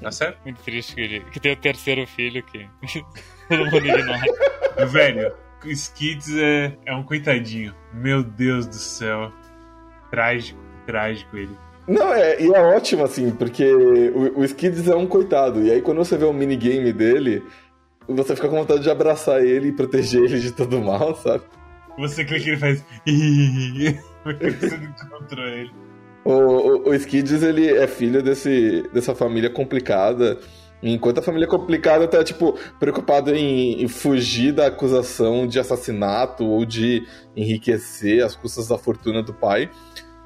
Tá 0.00 0.10
certo? 0.10 0.38
Muito 0.44 0.60
triste 0.62 0.96
que, 0.96 1.00
ele, 1.00 1.20
que 1.20 1.38
tem 1.38 1.52
o 1.52 1.56
terceiro 1.56 2.04
filho 2.04 2.42
que 2.42 2.68
todo 3.48 3.64
mundo 3.64 3.86
ignora. 3.86 4.86
Velho, 4.88 5.32
o 5.64 5.68
Skids 5.68 6.36
é, 6.36 6.76
é 6.84 6.94
um 6.94 7.04
coitadinho. 7.04 7.72
Meu 7.92 8.24
Deus 8.24 8.66
do 8.66 8.74
céu. 8.74 9.32
Trágico, 10.10 10.60
trágico 10.84 11.36
ele. 11.36 11.56
Não, 11.86 12.14
é, 12.14 12.40
e 12.40 12.52
é 12.52 12.60
ótimo, 12.60 13.04
assim, 13.04 13.30
porque 13.30 13.64
o, 13.72 14.40
o 14.40 14.44
Skids 14.44 14.88
é 14.88 14.96
um 14.96 15.06
coitado. 15.06 15.62
E 15.62 15.70
aí, 15.70 15.82
quando 15.82 15.98
você 15.98 16.16
vê 16.16 16.24
o 16.24 16.32
minigame 16.32 16.92
dele, 16.92 17.42
você 18.08 18.34
fica 18.34 18.48
com 18.48 18.56
vontade 18.56 18.82
de 18.82 18.90
abraçar 18.90 19.44
ele 19.44 19.68
e 19.68 19.72
proteger 19.72 20.24
ele 20.24 20.40
de 20.40 20.52
todo 20.52 20.80
mal, 20.80 21.14
sabe? 21.16 21.44
Você 21.98 22.24
clica 22.24 22.44
e 22.44 22.48
ele 22.48 22.56
faz. 22.56 22.84
Porque 24.24 24.50
você 24.50 24.76
não 24.76 24.84
encontrou 24.84 25.46
ele. 25.46 25.70
O, 26.24 26.32
o, 26.32 26.88
o 26.88 26.94
Skids, 26.94 27.42
ele 27.42 27.68
é 27.68 27.86
filho 27.86 28.22
desse, 28.22 28.82
dessa 28.92 29.14
família 29.14 29.50
complicada. 29.50 30.38
Enquanto 30.82 31.18
a 31.18 31.22
família 31.22 31.46
complicada 31.46 32.06
tá, 32.08 32.22
tipo, 32.24 32.58
preocupada 32.78 33.34
em, 33.34 33.82
em 33.82 33.88
fugir 33.88 34.52
da 34.52 34.66
acusação 34.66 35.46
de 35.46 35.58
assassinato 35.58 36.44
ou 36.44 36.64
de 36.64 37.06
enriquecer 37.36 38.24
às 38.24 38.34
custas 38.34 38.68
da 38.68 38.76
fortuna 38.76 39.22
do 39.22 39.32
pai, 39.32 39.70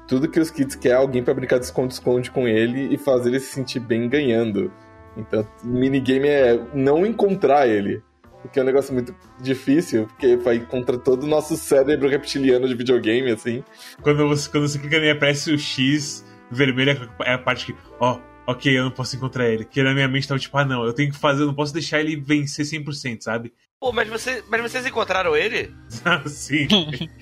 tudo 0.09 0.27
que 0.27 0.39
os 0.39 0.49
kids 0.49 0.75
quer 0.75 0.89
é 0.89 0.93
alguém 0.95 1.23
pra 1.23 1.35
brincar 1.35 1.59
de 1.59 1.65
esconde-esconde 1.65 2.31
com 2.31 2.47
ele 2.47 2.91
e 2.91 2.97
fazer 2.97 3.29
ele 3.29 3.39
se 3.39 3.53
sentir 3.53 3.79
bem 3.79 4.09
ganhando. 4.09 4.73
Então, 5.15 5.47
minigame 5.63 6.27
é 6.27 6.59
não 6.73 7.05
encontrar 7.05 7.67
ele. 7.67 8.01
O 8.43 8.49
que 8.49 8.59
é 8.59 8.63
um 8.63 8.65
negócio 8.65 8.91
muito 8.93 9.13
difícil, 9.39 10.07
porque 10.07 10.35
vai 10.37 10.59
contra 10.59 10.97
todo 10.97 11.23
o 11.23 11.27
nosso 11.27 11.55
cérebro 11.55 12.09
reptiliano 12.09 12.67
de 12.67 12.73
videogame, 12.73 13.29
assim. 13.31 13.63
Quando 14.01 14.27
você, 14.27 14.49
quando 14.49 14.67
você 14.67 14.79
clica 14.79 14.97
nele, 14.97 15.11
aparece 15.11 15.53
o 15.53 15.59
X 15.59 16.25
vermelho, 16.49 17.09
é 17.23 17.33
a 17.33 17.37
parte 17.37 17.67
que, 17.67 17.75
ó, 17.99 18.19
ok, 18.47 18.75
eu 18.75 18.85
não 18.85 18.91
posso 18.91 19.15
encontrar 19.15 19.47
ele. 19.47 19.63
Que 19.63 19.83
na 19.83 19.93
minha 19.93 20.07
mente 20.07 20.27
tava 20.27 20.39
tipo, 20.39 20.57
ah 20.57 20.65
não, 20.65 20.85
eu 20.85 20.93
tenho 20.93 21.11
que 21.11 21.17
fazer, 21.17 21.43
eu 21.43 21.47
não 21.47 21.53
posso 21.53 21.73
deixar 21.73 21.99
ele 21.99 22.15
vencer 22.15 22.65
100%, 22.65 23.21
sabe? 23.21 23.53
Pô, 23.79 23.93
mas, 23.93 24.09
você, 24.09 24.43
mas 24.49 24.61
vocês 24.61 24.85
encontraram 24.85 25.37
ele? 25.37 25.73
Sim. 26.27 26.67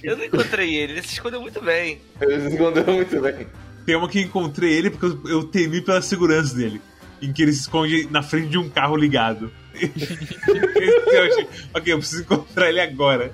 Eu 0.03 0.17
não 0.17 0.25
encontrei 0.25 0.73
ele, 0.73 0.93
ele 0.93 1.01
se 1.03 1.13
escondeu 1.13 1.39
muito 1.39 1.61
bem. 1.61 2.01
Ele 2.19 2.41
se 2.41 2.55
escondeu 2.55 2.83
muito 2.83 3.21
bem. 3.21 3.47
Tem 3.85 3.95
uma 3.95 4.09
que 4.09 4.21
encontrei 4.21 4.73
ele 4.73 4.89
porque 4.89 5.05
eu, 5.05 5.29
eu 5.29 5.43
temi 5.43 5.81
pela 5.81 6.01
segurança 6.01 6.55
dele. 6.55 6.81
Em 7.21 7.31
que 7.31 7.43
ele 7.43 7.53
se 7.53 7.61
esconde 7.61 8.07
na 8.09 8.23
frente 8.23 8.47
de 8.49 8.57
um 8.57 8.69
carro 8.69 8.95
ligado. 8.95 9.51
eu 9.77 11.23
achei, 11.25 11.47
ok, 11.75 11.93
eu 11.93 11.99
preciso 11.99 12.23
encontrar 12.23 12.69
ele 12.69 12.81
agora. 12.81 13.31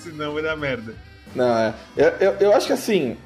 Senão 0.00 0.34
vai 0.34 0.42
dar 0.42 0.56
merda. 0.56 0.96
Não, 1.36 1.56
é. 1.56 1.74
Eu, 1.96 2.08
eu, 2.08 2.32
eu 2.40 2.52
acho 2.56 2.66
que 2.66 2.72
assim, 2.72 3.16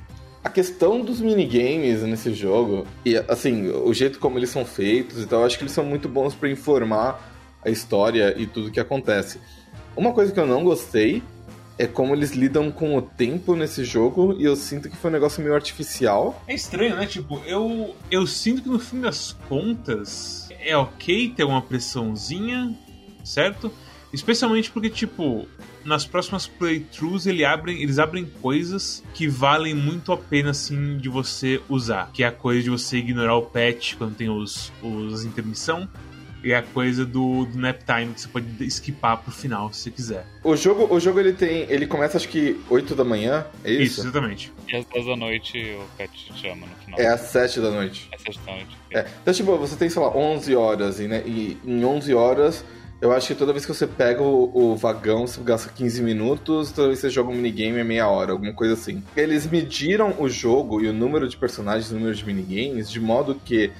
a 0.44 0.50
questão 0.50 1.00
dos 1.00 1.22
minigames 1.22 2.02
nesse 2.02 2.34
jogo, 2.34 2.86
e 3.02 3.16
assim, 3.16 3.70
o 3.70 3.94
jeito 3.94 4.18
como 4.18 4.38
eles 4.38 4.50
são 4.50 4.66
feitos 4.66 5.22
e 5.22 5.26
tal, 5.26 5.40
eu 5.40 5.46
acho 5.46 5.56
que 5.56 5.64
eles 5.64 5.72
são 5.72 5.84
muito 5.84 6.06
bons 6.06 6.34
pra 6.34 6.50
informar 6.50 7.31
a 7.64 7.70
história 7.70 8.34
e 8.36 8.46
tudo 8.46 8.70
que 8.70 8.80
acontece. 8.80 9.40
Uma 9.96 10.12
coisa 10.12 10.32
que 10.32 10.40
eu 10.40 10.46
não 10.46 10.64
gostei 10.64 11.22
é 11.78 11.86
como 11.86 12.14
eles 12.14 12.32
lidam 12.32 12.70
com 12.70 12.96
o 12.96 13.02
tempo 13.02 13.56
nesse 13.56 13.84
jogo 13.84 14.36
e 14.38 14.44
eu 14.44 14.54
sinto 14.54 14.88
que 14.88 14.96
foi 14.96 15.10
um 15.10 15.14
negócio 15.14 15.42
meio 15.42 15.54
artificial. 15.54 16.42
É 16.46 16.54
estranho, 16.54 16.96
né? 16.96 17.06
Tipo, 17.06 17.40
eu, 17.46 17.96
eu 18.10 18.26
sinto 18.26 18.62
que 18.62 18.68
no 18.68 18.78
fim 18.78 19.00
das 19.00 19.32
contas 19.48 20.48
é 20.60 20.76
ok 20.76 21.30
ter 21.30 21.44
uma 21.44 21.62
pressãozinha, 21.62 22.76
certo? 23.24 23.72
Especialmente 24.12 24.70
porque, 24.70 24.90
tipo, 24.90 25.48
nas 25.84 26.04
próximas 26.04 26.46
playthroughs 26.46 27.26
ele 27.26 27.44
abrem, 27.44 27.82
eles 27.82 27.98
abrem 27.98 28.26
coisas 28.42 29.02
que 29.14 29.26
valem 29.26 29.74
muito 29.74 30.12
a 30.12 30.16
pena, 30.18 30.50
assim, 30.50 30.98
de 30.98 31.08
você 31.08 31.60
usar. 31.68 32.10
Que 32.12 32.22
é 32.22 32.26
a 32.26 32.32
coisa 32.32 32.62
de 32.62 32.70
você 32.70 32.98
ignorar 32.98 33.36
o 33.36 33.42
patch 33.42 33.94
quando 33.96 34.14
tem 34.14 34.28
os, 34.28 34.70
os 34.82 35.24
intermissão. 35.24 35.88
E 36.42 36.52
a 36.52 36.62
coisa 36.62 37.04
do, 37.06 37.44
do 37.44 37.58
nap 37.58 37.80
time, 37.84 38.12
que 38.14 38.20
você 38.20 38.28
pode 38.28 38.46
skipar 38.66 39.18
pro 39.18 39.30
final, 39.32 39.72
se 39.72 39.80
você 39.82 39.90
quiser. 39.90 40.26
O 40.42 40.56
jogo, 40.56 40.92
o 40.92 40.98
jogo 40.98 41.20
ele 41.20 41.32
tem. 41.32 41.66
Ele 41.68 41.86
começa 41.86 42.16
acho 42.16 42.28
que 42.28 42.60
8 42.68 42.94
da 42.94 43.04
manhã, 43.04 43.46
é 43.64 43.70
Isso, 43.72 43.82
isso? 43.82 44.00
exatamente. 44.02 44.52
E 44.68 44.76
às 44.76 44.84
10 44.86 45.06
da 45.06 45.16
noite 45.16 45.58
o 45.58 45.96
Pet 45.96 46.10
te 46.12 46.34
chama 46.40 46.66
no 46.66 46.74
final. 46.84 46.98
É 47.00 47.06
às 47.06 47.20
7 47.20 47.60
da 47.60 47.70
noite. 47.70 48.08
É 48.12 48.18
sexta 48.18 48.42
da 48.44 48.52
noite. 48.52 48.76
É. 48.90 49.06
Então, 49.22 49.32
tipo, 49.34 49.56
você 49.56 49.76
tem, 49.76 49.88
sei 49.88 50.02
lá, 50.02 50.08
11 50.16 50.56
horas, 50.56 51.00
e, 51.00 51.08
né, 51.08 51.22
e 51.26 51.56
em 51.64 51.84
11 51.84 52.14
horas, 52.14 52.64
eu 53.00 53.12
acho 53.12 53.28
que 53.28 53.34
toda 53.34 53.52
vez 53.52 53.64
que 53.66 53.74
você 53.74 53.86
pega 53.86 54.22
o, 54.22 54.50
o 54.54 54.76
vagão, 54.76 55.26
você 55.26 55.40
gasta 55.42 55.68
15 55.72 56.02
minutos, 56.02 56.70
toda 56.72 56.88
vez 56.88 57.00
que 57.00 57.06
você 57.06 57.10
joga 57.10 57.30
um 57.30 57.34
minigame 57.34 57.78
é 57.78 57.84
meia 57.84 58.08
hora, 58.08 58.32
alguma 58.32 58.52
coisa 58.52 58.74
assim. 58.74 59.02
Eles 59.16 59.46
mediram 59.46 60.14
o 60.18 60.28
jogo 60.28 60.80
e 60.80 60.88
o 60.88 60.92
número 60.92 61.28
de 61.28 61.36
personagens, 61.36 61.90
o 61.90 61.94
número 61.94 62.14
de 62.14 62.24
minigames, 62.24 62.90
de 62.90 63.00
modo 63.00 63.34
que, 63.44 63.72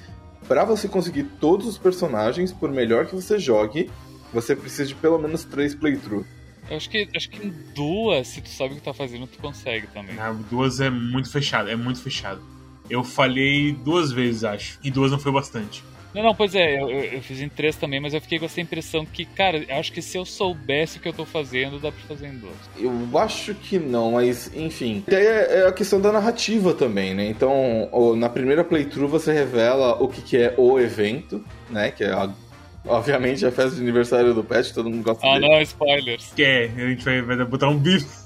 pra 0.47 0.63
você 0.63 0.87
conseguir 0.87 1.23
todos 1.39 1.67
os 1.67 1.77
personagens, 1.77 2.51
por 2.51 2.71
melhor 2.71 3.05
que 3.05 3.15
você 3.15 3.39
jogue, 3.39 3.89
você 4.31 4.55
precisa 4.55 4.85
de 4.85 4.95
pelo 4.95 5.19
menos 5.19 5.43
3 5.43 5.75
playthroughs. 5.75 6.25
Eu 6.69 6.77
acho 6.77 6.89
que, 6.89 7.07
acho 7.15 7.29
que 7.29 7.45
em 7.45 7.53
duas, 7.75 8.27
se 8.27 8.41
tu 8.41 8.49
sabe 8.49 8.73
o 8.73 8.77
que 8.77 8.83
tá 8.83 8.93
fazendo, 8.93 9.27
tu 9.27 9.37
consegue 9.39 9.87
também. 9.87 10.17
Ah, 10.17 10.33
duas 10.49 10.79
é 10.79 10.89
muito 10.89 11.29
fechado, 11.29 11.69
é 11.69 11.75
muito 11.75 12.01
fechado. 12.01 12.41
Eu 12.89 13.03
falhei 13.03 13.73
duas 13.73 14.11
vezes, 14.11 14.43
acho. 14.43 14.79
E 14.83 14.89
duas 14.89 15.11
não 15.11 15.19
foi 15.19 15.31
bastante. 15.31 15.83
Não, 16.13 16.21
não, 16.23 16.35
pois 16.35 16.53
é, 16.53 16.79
eu, 16.79 16.89
eu, 16.89 17.21
fiz 17.21 17.41
em 17.41 17.49
três 17.49 17.75
também, 17.75 17.99
mas 17.99 18.13
eu 18.13 18.21
fiquei 18.21 18.37
com 18.37 18.45
essa 18.45 18.61
impressão 18.61 19.05
que, 19.05 19.25
cara, 19.25 19.57
eu 19.67 19.75
acho 19.77 19.91
que 19.91 20.01
se 20.01 20.17
eu 20.17 20.25
soubesse 20.25 20.97
o 20.97 21.01
que 21.01 21.07
eu 21.07 21.13
tô 21.13 21.25
fazendo, 21.25 21.79
dá 21.79 21.91
pra 21.91 22.01
fazer 22.07 22.27
em 22.27 22.37
dois. 22.37 22.53
Eu 22.77 23.17
acho 23.17 23.53
que 23.55 23.79
não, 23.79 24.11
mas 24.11 24.51
enfim. 24.55 25.03
E 25.07 25.15
aí 25.15 25.25
é, 25.25 25.59
é 25.61 25.67
a 25.67 25.71
questão 25.71 25.99
da 25.99 26.11
narrativa 26.11 26.73
também, 26.73 27.13
né? 27.15 27.25
Então, 27.27 27.89
o- 27.91 28.15
na 28.15 28.29
primeira 28.29 28.63
playthrough 28.63 29.07
você 29.09 29.33
revela 29.33 30.01
o 30.01 30.07
que, 30.07 30.21
que 30.21 30.37
é 30.37 30.53
o 30.57 30.79
evento, 30.79 31.43
né? 31.69 31.89
Que 31.91 32.03
é 32.03 32.11
a- 32.11 32.29
obviamente 32.85 33.45
a 33.45 33.51
festa 33.51 33.75
de 33.75 33.81
aniversário 33.81 34.33
do 34.33 34.43
Pet, 34.43 34.73
todo 34.73 34.89
mundo 34.89 35.03
gosta 35.03 35.25
Ah, 35.25 35.39
dele. 35.39 35.47
não, 35.49 35.61
spoilers. 35.61 36.31
Que 36.35 36.43
é, 36.43 36.65
a 36.65 36.89
gente 36.89 37.03
vai, 37.03 37.21
vai 37.21 37.43
botar 37.45 37.69
um 37.69 37.77
bife. 37.77 38.22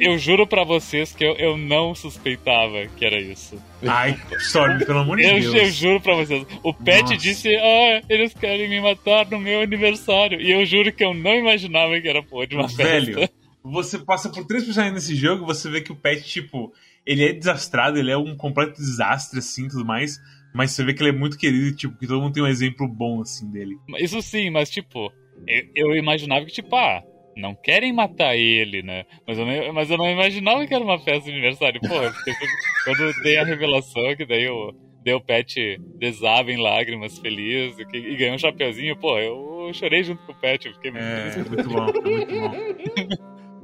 Eu 0.00 0.18
juro 0.18 0.46
pra 0.46 0.64
vocês 0.64 1.12
que 1.12 1.24
eu, 1.24 1.34
eu 1.36 1.56
não 1.56 1.94
suspeitava 1.94 2.86
que 2.96 3.04
era 3.04 3.20
isso. 3.20 3.60
Ai, 3.86 4.18
Storm, 4.40 4.78
pelo 4.78 4.98
amor 5.00 5.16
de 5.16 5.24
Eu, 5.24 5.40
Deus. 5.40 5.54
eu 5.54 5.70
juro 5.70 6.00
pra 6.00 6.14
vocês. 6.14 6.46
O 6.62 6.72
Pet 6.74 7.02
Nossa. 7.02 7.16
disse, 7.16 7.54
ah, 7.56 8.02
eles 8.08 8.34
querem 8.34 8.68
me 8.68 8.80
matar 8.80 9.28
no 9.30 9.38
meu 9.38 9.60
aniversário. 9.62 10.40
E 10.40 10.50
eu 10.50 10.64
juro 10.66 10.92
que 10.92 11.04
eu 11.04 11.14
não 11.14 11.34
imaginava 11.34 12.00
que 12.00 12.08
era 12.08 12.22
porra 12.22 12.46
de 12.46 12.54
uma 12.56 12.68
Velho, 12.68 13.14
festa. 13.14 13.34
você 13.62 13.98
passa 13.98 14.28
por 14.30 14.44
três 14.46 14.64
personagens 14.64 14.94
nesse 14.94 15.16
jogo, 15.16 15.46
você 15.46 15.70
vê 15.70 15.80
que 15.80 15.92
o 15.92 15.96
Pet, 15.96 16.22
tipo, 16.24 16.72
ele 17.06 17.24
é 17.24 17.32
desastrado, 17.32 17.98
ele 17.98 18.10
é 18.10 18.16
um 18.18 18.36
completo 18.36 18.74
desastre, 18.74 19.38
assim, 19.38 19.68
tudo 19.68 19.84
mais. 19.84 20.18
Mas 20.54 20.70
você 20.72 20.82
vê 20.82 20.94
que 20.94 21.02
ele 21.02 21.10
é 21.10 21.18
muito 21.18 21.36
querido 21.36 21.66
e, 21.68 21.74
tipo, 21.76 21.96
que 21.98 22.06
todo 22.06 22.20
mundo 22.22 22.32
tem 22.32 22.42
um 22.42 22.46
exemplo 22.46 22.88
bom, 22.88 23.20
assim, 23.20 23.50
dele. 23.50 23.76
Isso 23.98 24.20
sim, 24.22 24.48
mas 24.50 24.70
tipo, 24.70 25.12
eu, 25.46 25.90
eu 25.90 25.96
imaginava 25.96 26.44
que, 26.46 26.52
tipo, 26.52 26.74
ah, 26.74 27.02
não 27.38 27.54
querem 27.54 27.92
matar 27.92 28.36
ele, 28.36 28.82
né? 28.82 29.04
Mas 29.26 29.38
eu 29.38 29.46
não, 29.46 29.72
mas 29.72 29.90
eu 29.90 29.96
não 29.96 30.10
imaginava 30.10 30.66
que 30.66 30.74
era 30.74 30.84
uma 30.84 30.98
festa 30.98 31.24
de 31.24 31.30
aniversário. 31.30 31.80
Pô, 31.80 31.88
quando 32.84 33.22
dei 33.22 33.38
a 33.38 33.44
revelação, 33.44 34.14
que 34.16 34.26
daí 34.26 34.48
o, 34.48 34.74
daí 35.04 35.14
o 35.14 35.20
Pet 35.20 35.78
desaba 35.98 36.50
em 36.52 36.60
lágrimas, 36.60 37.18
feliz, 37.18 37.78
e, 37.78 37.84
que- 37.86 37.96
e 37.98 38.16
ganhou 38.16 38.34
um 38.34 38.38
chapeuzinho, 38.38 38.96
pô, 38.96 39.18
eu 39.18 39.70
chorei 39.74 40.02
junto 40.02 40.22
com 40.24 40.32
o 40.32 40.34
Pet, 40.34 40.66
eu 40.66 40.74
fiquei 40.74 40.90
muito 40.90 41.04
É, 41.04 41.30
feliz. 41.30 41.48
muito 41.48 41.68
bom, 41.68 41.86
muito 42.10 42.34
bom. 42.34 43.18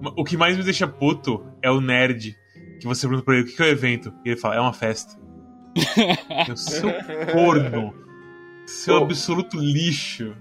O 0.17 0.25
que 0.25 0.37
mais 0.37 0.57
me 0.57 0.63
deixa 0.65 0.87
puto 0.87 1.47
é 1.63 1.71
o 1.71 1.81
nerd, 1.81 2.35
que 2.81 2.87
você 2.87 3.07
pergunta 3.07 3.25
pra 3.25 3.35
ele 3.37 3.45
o 3.45 3.47
que 3.57 3.63
é 3.63 3.67
o 3.67 3.69
evento, 3.69 4.13
e 4.25 4.31
ele 4.31 4.37
fala, 4.41 4.57
é 4.57 4.61
uma 4.61 4.73
festa. 4.73 5.15
Eu 6.49 6.57
sou 6.57 6.91
corno. 7.33 7.95
Seu 8.67 8.97
absoluto 8.99 9.57
lixo. 9.57 10.35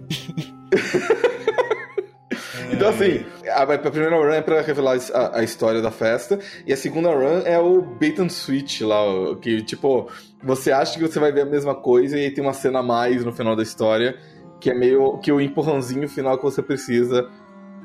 Então, 2.74 2.90
assim, 2.90 3.24
a, 3.48 3.62
a 3.62 3.78
primeira 3.78 4.16
run 4.16 4.32
é 4.32 4.42
pra 4.42 4.60
revelar 4.62 4.98
a, 5.14 5.40
a 5.40 5.44
história 5.44 5.80
da 5.80 5.92
festa, 5.92 6.40
e 6.66 6.74
a 6.74 6.78
segunda 6.78 7.10
run 7.10 7.42
é 7.46 7.60
o 7.60 7.82
bait 7.82 8.20
and 8.20 8.30
switch 8.30 8.82
lá, 8.82 9.04
que, 9.40 9.62
tipo, 9.62 10.10
você 10.44 10.72
acha 10.72 10.98
que 10.98 11.08
você 11.08 11.20
vai 11.20 11.32
ver 11.32 11.42
a 11.42 11.46
mesma 11.46 11.76
coisa 11.76 12.18
e 12.18 12.26
aí 12.26 12.32
tem 12.32 12.44
uma 12.44 12.54
cena 12.54 12.80
a 12.80 12.84
mais 12.84 13.24
no 13.24 13.32
final 13.32 13.56
da 13.56 13.62
história, 13.62 14.18
que 14.60 14.72
é 14.72 14.74
meio 14.74 15.20
que 15.20 15.32
o 15.32 15.40
empurrãozinho 15.40 16.10
final 16.10 16.36
que 16.36 16.44
você 16.44 16.64
precisa 16.64 17.30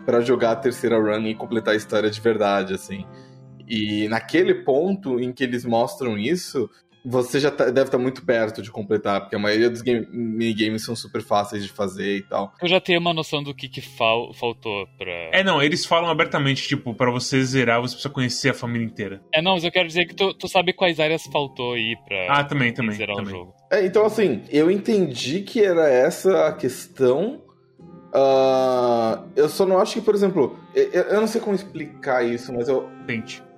pra 0.06 0.22
jogar 0.22 0.52
a 0.52 0.56
terceira 0.56 0.98
run 0.98 1.26
e 1.26 1.34
completar 1.34 1.74
a 1.74 1.76
história 1.76 2.10
de 2.10 2.20
verdade, 2.20 2.72
assim. 2.72 3.04
E 3.68 4.08
naquele 4.08 4.54
ponto 4.54 5.20
em 5.20 5.32
que 5.32 5.44
eles 5.44 5.66
mostram 5.66 6.16
isso, 6.16 6.70
você 7.08 7.40
já 7.40 7.50
tá- 7.50 7.66
deve 7.70 7.86
estar 7.88 7.98
muito 7.98 8.24
perto 8.24 8.60
de 8.62 8.70
completar, 8.70 9.20
porque 9.20 9.36
a 9.36 9.38
maioria 9.38 9.70
dos 9.70 9.80
game, 9.82 10.06
minigames 10.10 10.84
são 10.84 10.94
super 10.94 11.22
fáceis 11.22 11.62
de 11.64 11.70
fazer 11.70 12.16
e 12.18 12.22
tal. 12.22 12.52
Eu 12.60 12.68
já 12.68 12.80
tenho 12.80 13.00
uma 13.00 13.14
noção 13.14 13.42
do 13.42 13.54
que, 13.54 13.68
que 13.68 13.80
fal, 13.80 14.32
faltou 14.34 14.86
pra. 14.98 15.12
É, 15.32 15.42
não, 15.42 15.62
eles 15.62 15.84
falam 15.86 16.10
abertamente, 16.10 16.66
tipo, 16.68 16.94
pra 16.94 17.10
você 17.10 17.42
zerar, 17.44 17.80
você 17.80 17.94
precisa 17.94 18.12
conhecer 18.12 18.50
a 18.50 18.54
família 18.54 18.84
inteira. 18.86 19.20
É, 19.34 19.40
não, 19.42 19.52
mas 19.54 19.64
eu 19.64 19.70
quero 19.72 19.86
dizer 19.88 20.06
que 20.06 20.14
tu, 20.14 20.34
tu 20.34 20.48
sabe 20.48 20.72
quais 20.72 21.00
áreas 21.00 21.24
faltou 21.26 21.72
aí 21.74 21.96
pra 22.06 22.26
Ah, 22.38 22.44
também, 22.44 22.72
também. 22.72 22.94
zerar 22.96 23.14
o 23.16 23.18
também. 23.18 23.34
jogo. 23.34 23.54
É, 23.70 23.84
então, 23.84 24.04
assim, 24.04 24.42
eu 24.50 24.70
entendi 24.70 25.42
que 25.42 25.62
era 25.64 25.88
essa 25.88 26.46
a 26.48 26.52
questão. 26.52 27.42
Ah, 28.12 29.22
eu 29.36 29.48
só 29.48 29.66
não 29.66 29.78
acho 29.78 29.94
que, 29.94 30.00
por 30.00 30.14
exemplo, 30.14 30.58
eu, 30.74 31.02
eu 31.02 31.20
não 31.20 31.26
sei 31.26 31.40
como 31.40 31.54
explicar 31.54 32.24
isso, 32.24 32.52
mas 32.52 32.68
eu, 32.68 32.88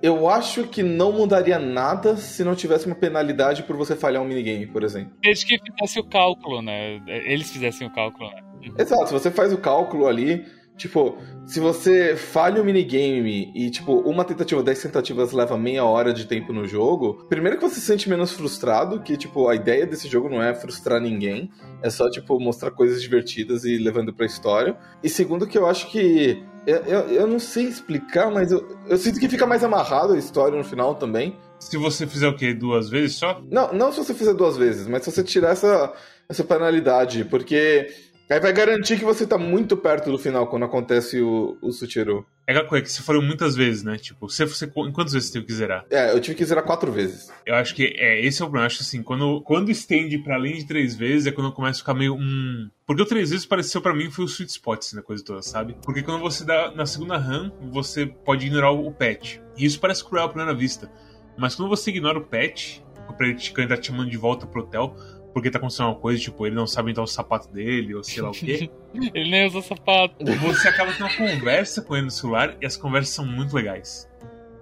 eu 0.01 0.27
acho 0.29 0.67
que 0.67 0.83
não 0.83 1.11
mudaria 1.11 1.57
nada 1.57 2.17
se 2.17 2.43
não 2.43 2.55
tivesse 2.55 2.85
uma 2.85 2.95
penalidade 2.95 3.63
por 3.63 3.75
você 3.77 3.95
falhar 3.95 4.21
um 4.21 4.25
minigame, 4.25 4.67
por 4.67 4.83
exemplo. 4.83 5.13
Desde 5.21 5.45
que 5.45 5.57
fizesse 5.57 5.99
o 5.99 6.03
cálculo, 6.03 6.61
né? 6.61 7.01
Eles 7.07 7.49
fizessem 7.49 7.87
o 7.87 7.91
cálculo, 7.91 8.29
né? 8.29 8.41
Exato, 8.77 9.07
se 9.07 9.13
você 9.13 9.31
faz 9.31 9.51
o 9.53 9.57
cálculo 9.57 10.07
ali, 10.07 10.45
tipo, 10.81 11.17
se 11.45 11.59
você 11.59 12.15
falha 12.15 12.59
o 12.59 12.65
minigame 12.65 13.51
e, 13.53 13.69
tipo, 13.69 13.99
uma 13.99 14.25
tentativa, 14.25 14.63
10 14.63 14.81
tentativas 14.81 15.31
leva 15.31 15.55
meia 15.57 15.85
hora 15.85 16.11
de 16.11 16.25
tempo 16.25 16.51
no 16.51 16.67
jogo, 16.67 17.25
primeiro 17.29 17.57
que 17.57 17.63
você 17.63 17.75
se 17.75 17.85
sente 17.85 18.09
menos 18.09 18.31
frustrado, 18.31 18.99
que, 19.01 19.15
tipo, 19.15 19.47
a 19.47 19.55
ideia 19.55 19.85
desse 19.85 20.07
jogo 20.07 20.27
não 20.27 20.41
é 20.41 20.55
frustrar 20.55 20.99
ninguém, 20.99 21.51
é 21.83 21.89
só, 21.89 22.09
tipo, 22.09 22.39
mostrar 22.39 22.71
coisas 22.71 23.01
divertidas 23.01 23.63
e 23.63 23.77
levando 23.77 24.11
pra 24.11 24.25
história. 24.25 24.75
E 25.03 25.09
segundo 25.09 25.47
que 25.47 25.57
eu 25.57 25.67
acho 25.67 25.89
que. 25.91 26.43
Eu, 26.65 26.77
eu, 26.83 26.99
eu 27.09 27.27
não 27.27 27.39
sei 27.39 27.65
explicar, 27.65 28.29
mas 28.31 28.51
eu, 28.51 28.77
eu 28.87 28.97
sinto 28.97 29.19
que 29.19 29.27
fica 29.27 29.47
mais 29.47 29.63
amarrado 29.63 30.13
a 30.13 30.17
história 30.17 30.55
no 30.55 30.63
final 30.63 30.93
também. 30.93 31.35
Se 31.59 31.75
você 31.75 32.05
fizer 32.05 32.27
o 32.27 32.35
quê? 32.35 32.53
Duas 32.53 32.87
vezes 32.87 33.17
só? 33.17 33.41
Não, 33.49 33.73
não 33.73 33.91
se 33.91 33.97
você 33.97 34.13
fizer 34.13 34.33
duas 34.33 34.57
vezes, 34.57 34.87
mas 34.87 35.03
se 35.03 35.11
você 35.11 35.23
tirar 35.23 35.51
essa, 35.51 35.91
essa 36.29 36.43
penalidade, 36.43 37.25
porque 37.25 37.87
aí 38.33 38.39
vai 38.39 38.53
garantir 38.53 38.97
que 38.97 39.03
você 39.03 39.27
tá 39.27 39.37
muito 39.37 39.75
perto 39.75 40.11
do 40.11 40.17
final 40.17 40.47
quando 40.47 40.63
acontece 40.63 41.19
o, 41.21 41.57
o 41.61 41.71
Suchiru. 41.71 42.25
É 42.47 42.51
aquela 42.51 42.67
coisa 42.67 42.83
que 42.83 42.91
você 42.91 43.01
falou 43.01 43.21
muitas 43.21 43.55
vezes, 43.55 43.83
né? 43.83 43.97
Tipo, 43.97 44.29
se 44.29 44.45
você, 44.45 44.65
em 44.65 44.91
quantas 44.91 45.13
vezes 45.13 45.29
você 45.29 45.39
tem 45.39 45.45
que 45.45 45.53
zerar? 45.53 45.85
É, 45.89 46.13
eu 46.13 46.19
tive 46.19 46.37
que 46.37 46.45
zerar 46.45 46.63
quatro 46.63 46.91
vezes. 46.91 47.31
Eu 47.45 47.55
acho 47.55 47.75
que 47.75 47.93
é, 47.97 48.25
esse 48.25 48.41
é 48.41 48.45
o 48.45 48.47
problema. 48.47 48.63
Eu 48.63 48.67
acho 48.67 48.77
que 48.77 48.83
assim, 48.83 49.03
quando, 49.03 49.41
quando 49.41 49.69
estende 49.69 50.17
pra 50.17 50.35
além 50.35 50.57
de 50.57 50.65
três 50.65 50.95
vezes, 50.95 51.27
é 51.27 51.31
quando 51.31 51.51
começa 51.51 51.79
a 51.79 51.81
ficar 51.81 51.93
meio. 51.93 52.15
Hum... 52.15 52.69
Porque 52.85 53.01
o 53.01 53.05
três 53.05 53.29
vezes 53.29 53.45
pareceu 53.45 53.81
pra 53.81 53.93
mim 53.93 54.09
foi 54.09 54.25
o 54.25 54.27
sweet 54.27 54.51
spot 54.51 54.79
assim, 54.79 54.95
na 54.95 55.01
coisa 55.01 55.23
toda, 55.23 55.41
sabe? 55.41 55.75
Porque 55.83 56.01
quando 56.01 56.21
você 56.21 56.43
dá 56.43 56.71
na 56.75 56.85
segunda 56.85 57.17
run, 57.17 57.51
você 57.71 58.05
pode 58.05 58.45
ignorar 58.45 58.71
o, 58.71 58.87
o 58.87 58.91
patch. 58.91 59.37
E 59.57 59.65
isso 59.65 59.79
parece 59.79 60.03
cruel 60.03 60.25
à 60.25 60.29
primeira 60.29 60.53
vista. 60.53 60.91
Mas 61.37 61.55
quando 61.55 61.69
você 61.69 61.89
ignora 61.89 62.17
o 62.17 62.25
patch, 62.25 62.79
pra 63.13 63.27
ele 63.27 63.35
te, 63.35 63.51
quando 63.51 63.59
ele 63.59 63.75
tá 63.75 63.77
te 63.77 63.87
chamando 63.87 64.09
de 64.09 64.17
volta 64.17 64.47
pro 64.47 64.61
hotel, 64.61 64.95
porque 65.33 65.49
tá 65.49 65.57
acontecendo 65.57 65.87
uma 65.87 65.95
coisa, 65.95 66.21
tipo, 66.21 66.45
ele 66.45 66.55
não 66.55 66.67
sabe 66.67 66.91
entrar 66.91 67.03
o 67.03 67.07
sapato 67.07 67.51
dele, 67.51 67.95
ou 67.95 68.03
sei 68.03 68.21
lá 68.21 68.29
o 68.29 68.33
quê. 68.33 68.69
Ele 69.13 69.31
nem 69.31 69.47
usa 69.47 69.61
sapato. 69.61 70.15
você 70.41 70.67
acaba 70.67 70.91
tendo 70.91 71.05
uma 71.05 71.15
conversa 71.15 71.81
com 71.81 71.95
ele 71.95 72.05
no 72.05 72.11
celular 72.11 72.57
e 72.61 72.65
as 72.65 72.75
conversas 72.75 73.15
são 73.15 73.25
muito 73.25 73.55
legais. 73.55 74.11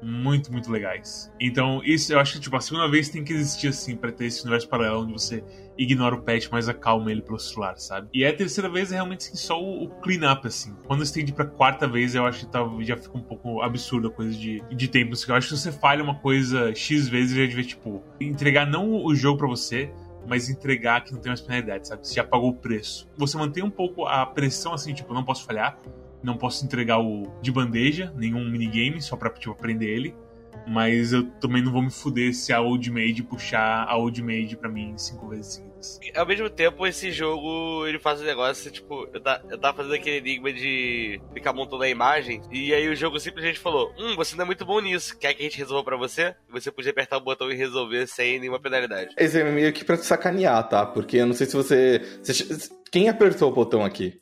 Muito, 0.01 0.51
muito 0.51 0.71
legais. 0.71 1.31
Então, 1.39 1.81
isso 1.83 2.13
eu 2.13 2.19
acho 2.19 2.33
que, 2.33 2.39
tipo, 2.39 2.55
a 2.55 2.61
segunda 2.61 2.87
vez 2.87 3.09
tem 3.09 3.23
que 3.23 3.33
existir 3.33 3.67
assim, 3.67 3.95
pra 3.95 4.11
ter 4.11 4.25
esse 4.25 4.41
universo 4.41 4.67
paralelo 4.69 5.01
onde 5.01 5.11
você 5.11 5.43
ignora 5.77 6.15
o 6.15 6.21
pet, 6.21 6.49
mas 6.51 6.69
acalma 6.69 7.11
ele 7.11 7.21
pelo 7.21 7.39
celular, 7.39 7.77
sabe? 7.77 8.07
E 8.13 8.25
a 8.25 8.33
terceira 8.33 8.69
vez 8.69 8.91
é 8.91 8.95
realmente 8.95 9.27
assim, 9.27 9.35
só 9.35 9.61
o, 9.61 9.85
o 9.85 9.89
clean-up, 10.01 10.47
assim. 10.47 10.75
Quando 10.87 11.03
estende 11.03 11.33
pra 11.33 11.45
quarta 11.45 11.87
vez, 11.87 12.15
eu 12.15 12.25
acho 12.25 12.45
que 12.45 12.51
tá, 12.51 12.59
já 12.81 12.95
fica 12.95 13.17
um 13.17 13.21
pouco 13.21 13.61
absurdo 13.61 14.07
a 14.07 14.11
coisa 14.11 14.37
de, 14.37 14.61
de 14.69 14.87
tempo. 14.87 15.15
Eu 15.27 15.35
acho 15.35 15.49
que 15.49 15.55
se 15.55 15.61
você 15.63 15.71
falha 15.71 16.03
uma 16.03 16.15
coisa 16.15 16.73
X 16.73 17.09
vezes, 17.09 17.35
já 17.35 17.45
devia, 17.45 17.63
tipo, 17.63 18.03
entregar 18.19 18.65
não 18.65 19.03
o 19.03 19.13
jogo 19.15 19.37
pra 19.37 19.47
você, 19.47 19.91
mas 20.29 20.49
entregar 20.49 21.03
que 21.03 21.11
não 21.11 21.19
tem 21.19 21.31
mais 21.31 21.41
penalidade, 21.41 21.87
sabe? 21.87 22.07
Você 22.07 22.13
já 22.13 22.23
pagou 22.23 22.51
o 22.51 22.53
preço. 22.53 23.09
Você 23.17 23.35
mantém 23.35 23.63
um 23.63 23.69
pouco 23.69 24.05
a 24.05 24.25
pressão, 24.25 24.73
assim, 24.73 24.93
tipo, 24.93 25.11
não 25.13 25.23
posso 25.23 25.43
falhar, 25.43 25.77
não 26.21 26.37
posso 26.37 26.63
entregar 26.63 26.99
o 26.99 27.23
de 27.41 27.51
bandeja, 27.51 28.13
nenhum 28.15 28.47
minigame, 28.47 29.01
só 29.01 29.17
pra, 29.17 29.31
tipo, 29.31 29.51
aprender 29.51 29.87
ele. 29.87 30.15
Mas 30.67 31.13
eu 31.13 31.25
também 31.31 31.63
não 31.63 31.71
vou 31.71 31.81
me 31.81 31.89
fuder 31.89 32.33
se 32.35 32.53
a 32.53 32.61
Old 32.61 32.91
Maid 32.91 33.23
puxar 33.23 33.85
a 33.87 33.97
Old 33.97 34.21
Maid 34.21 34.55
pra 34.55 34.69
mim 34.69 34.93
cinco 34.97 35.27
vezes. 35.27 35.63
Ao 36.15 36.25
mesmo 36.25 36.49
tempo, 36.49 36.85
esse 36.85 37.11
jogo, 37.11 37.85
ele 37.87 37.99
faz 37.99 38.21
um 38.21 38.25
negócio, 38.25 38.69
tipo, 38.69 39.07
eu, 39.13 39.21
tá, 39.21 39.41
eu 39.49 39.57
tava 39.57 39.77
fazendo 39.77 39.95
aquele 39.95 40.17
enigma 40.17 40.51
de 40.51 41.21
ficar 41.33 41.53
montando 41.53 41.83
a 41.83 41.89
imagem, 41.89 42.41
e 42.51 42.73
aí 42.73 42.89
o 42.89 42.95
jogo 42.95 43.19
simplesmente 43.19 43.59
falou, 43.59 43.93
hum, 43.97 44.15
você 44.15 44.35
não 44.35 44.43
é 44.43 44.45
muito 44.45 44.65
bom 44.65 44.79
nisso, 44.79 45.17
quer 45.17 45.33
que 45.33 45.41
a 45.41 45.45
gente 45.45 45.57
resolva 45.57 45.83
pra 45.83 45.97
você? 45.97 46.35
E 46.49 46.51
você 46.51 46.71
podia 46.71 46.91
apertar 46.91 47.17
o 47.17 47.21
botão 47.21 47.49
e 47.51 47.55
resolver 47.55 48.07
sem 48.07 48.39
nenhuma 48.39 48.59
penalidade. 48.59 49.13
Esse 49.17 49.39
é 49.39 49.43
meio 49.43 49.71
que 49.71 49.85
pra 49.85 49.95
te 49.97 50.05
sacanear, 50.05 50.67
tá? 50.67 50.85
Porque 50.85 51.17
eu 51.17 51.25
não 51.25 51.33
sei 51.33 51.47
se 51.47 51.55
você. 51.55 52.01
você- 52.23 52.69
Quem 52.91 53.07
apertou 53.07 53.49
o 53.49 53.53
botão 53.55 53.83
aqui? 53.83 54.19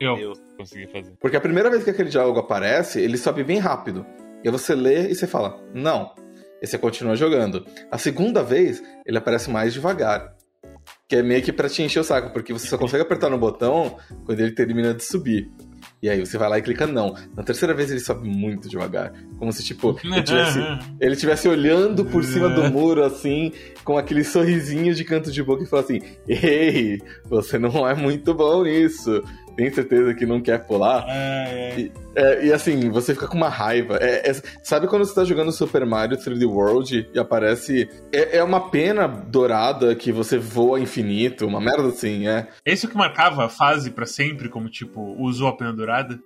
Eu. 0.00 0.16
Eu. 0.18 0.32
Consegui 0.56 0.86
fazer. 0.88 1.12
Porque 1.20 1.36
a 1.36 1.40
primeira 1.40 1.70
vez 1.70 1.84
que 1.84 1.90
aquele 1.90 2.08
diálogo 2.10 2.38
aparece, 2.40 3.00
ele 3.00 3.16
sobe 3.16 3.42
bem 3.44 3.58
rápido. 3.58 4.04
E 4.44 4.48
aí 4.48 4.52
você 4.52 4.74
lê 4.74 5.08
e 5.08 5.14
você 5.14 5.26
fala, 5.26 5.58
não. 5.72 6.12
E 6.60 6.66
você 6.66 6.76
continua 6.76 7.14
jogando. 7.16 7.64
A 7.90 7.98
segunda 7.98 8.42
vez, 8.42 8.82
ele 9.06 9.16
aparece 9.18 9.48
mais 9.50 9.72
devagar. 9.72 10.36
Que 11.08 11.16
é 11.16 11.22
meio 11.22 11.42
que 11.42 11.52
pra 11.52 11.68
te 11.68 11.82
encher 11.82 12.00
o 12.00 12.04
saco, 12.04 12.32
porque 12.32 12.52
você 12.52 12.66
só 12.66 12.76
consegue 12.76 13.02
apertar 13.02 13.30
no 13.30 13.38
botão 13.38 13.96
quando 14.26 14.40
ele 14.40 14.52
termina 14.52 14.92
de 14.92 15.02
subir. 15.02 15.50
E 16.02 16.08
aí 16.08 16.20
você 16.20 16.38
vai 16.38 16.48
lá 16.48 16.58
e 16.58 16.62
clica 16.62 16.86
não. 16.86 17.14
Na 17.34 17.42
terceira 17.42 17.74
vez 17.74 17.90
ele 17.90 18.00
sobe 18.00 18.28
muito 18.28 18.68
devagar. 18.68 19.12
Como 19.38 19.52
se, 19.52 19.64
tipo, 19.64 19.98
ele 20.04 20.22
tivesse, 20.22 20.58
ele 21.00 21.16
tivesse 21.16 21.48
olhando 21.48 22.04
por 22.04 22.22
cima 22.22 22.48
do 22.48 22.70
muro, 22.70 23.02
assim, 23.02 23.52
com 23.82 23.98
aquele 23.98 24.22
sorrisinho 24.22 24.94
de 24.94 25.04
canto 25.04 25.32
de 25.32 25.42
boca 25.42 25.64
e 25.64 25.66
falar 25.66 25.82
assim: 25.82 26.00
Ei, 26.28 27.00
você 27.24 27.58
não 27.58 27.88
é 27.88 27.94
muito 27.94 28.32
bom 28.34 28.62
nisso. 28.62 29.22
Tem 29.58 29.72
certeza 29.72 30.14
que 30.14 30.24
não 30.24 30.40
quer 30.40 30.64
pular. 30.64 31.04
É, 31.08 31.74
é. 31.74 31.80
E, 31.80 31.92
é, 32.14 32.46
e 32.46 32.52
assim, 32.52 32.88
você 32.90 33.12
fica 33.12 33.26
com 33.26 33.36
uma 33.36 33.48
raiva. 33.48 33.98
É, 34.00 34.30
é- 34.30 34.34
sabe 34.62 34.86
quando 34.86 35.04
você 35.04 35.12
tá 35.12 35.24
jogando 35.24 35.50
Super 35.50 35.84
Mario 35.84 36.16
3D 36.16 36.46
World 36.46 37.08
e 37.12 37.18
aparece. 37.18 37.88
É, 38.12 38.36
é 38.38 38.44
uma 38.44 38.70
pena 38.70 39.08
dourada 39.08 39.96
que 39.96 40.12
você 40.12 40.38
voa 40.38 40.78
infinito, 40.78 41.44
uma 41.44 41.60
merda 41.60 41.88
assim, 41.88 42.28
é. 42.28 42.46
Esse 42.64 42.86
é 42.86 42.88
o 42.88 42.92
que 42.92 42.96
marcava 42.96 43.46
a 43.46 43.48
fase 43.48 43.90
pra 43.90 44.06
sempre, 44.06 44.48
como 44.48 44.68
tipo, 44.68 45.00
usou 45.20 45.48
a 45.48 45.56
pena 45.56 45.72
dourada? 45.72 46.20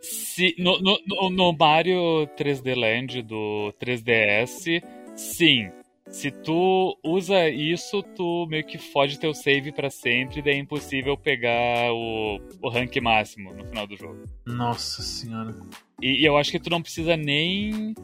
Se, 0.00 0.54
no, 0.56 0.78
no, 0.80 0.96
no- 1.08 1.30
no 1.30 1.52
Mario 1.58 2.28
3D 2.38 2.72
Land 2.76 3.22
do 3.22 3.72
3DS, 3.80 4.80
sim. 5.16 5.70
Se 6.08 6.30
tu 6.30 6.96
usa 7.02 7.48
isso, 7.48 8.02
tu 8.02 8.46
meio 8.48 8.64
que 8.64 8.78
fode 8.78 9.18
teu 9.18 9.34
save 9.34 9.72
pra 9.72 9.90
sempre, 9.90 10.40
daí 10.40 10.54
é 10.54 10.58
impossível 10.58 11.16
pegar 11.16 11.92
o, 11.92 12.40
o 12.62 12.68
rank 12.68 12.96
máximo 13.00 13.52
no 13.52 13.64
final 13.66 13.86
do 13.86 13.96
jogo. 13.96 14.24
Nossa 14.46 15.02
senhora. 15.02 15.54
E, 16.00 16.22
e 16.22 16.24
eu 16.24 16.36
acho 16.36 16.52
que 16.52 16.60
tu 16.60 16.70
não 16.70 16.80
precisa 16.80 17.16
nem 17.16 17.94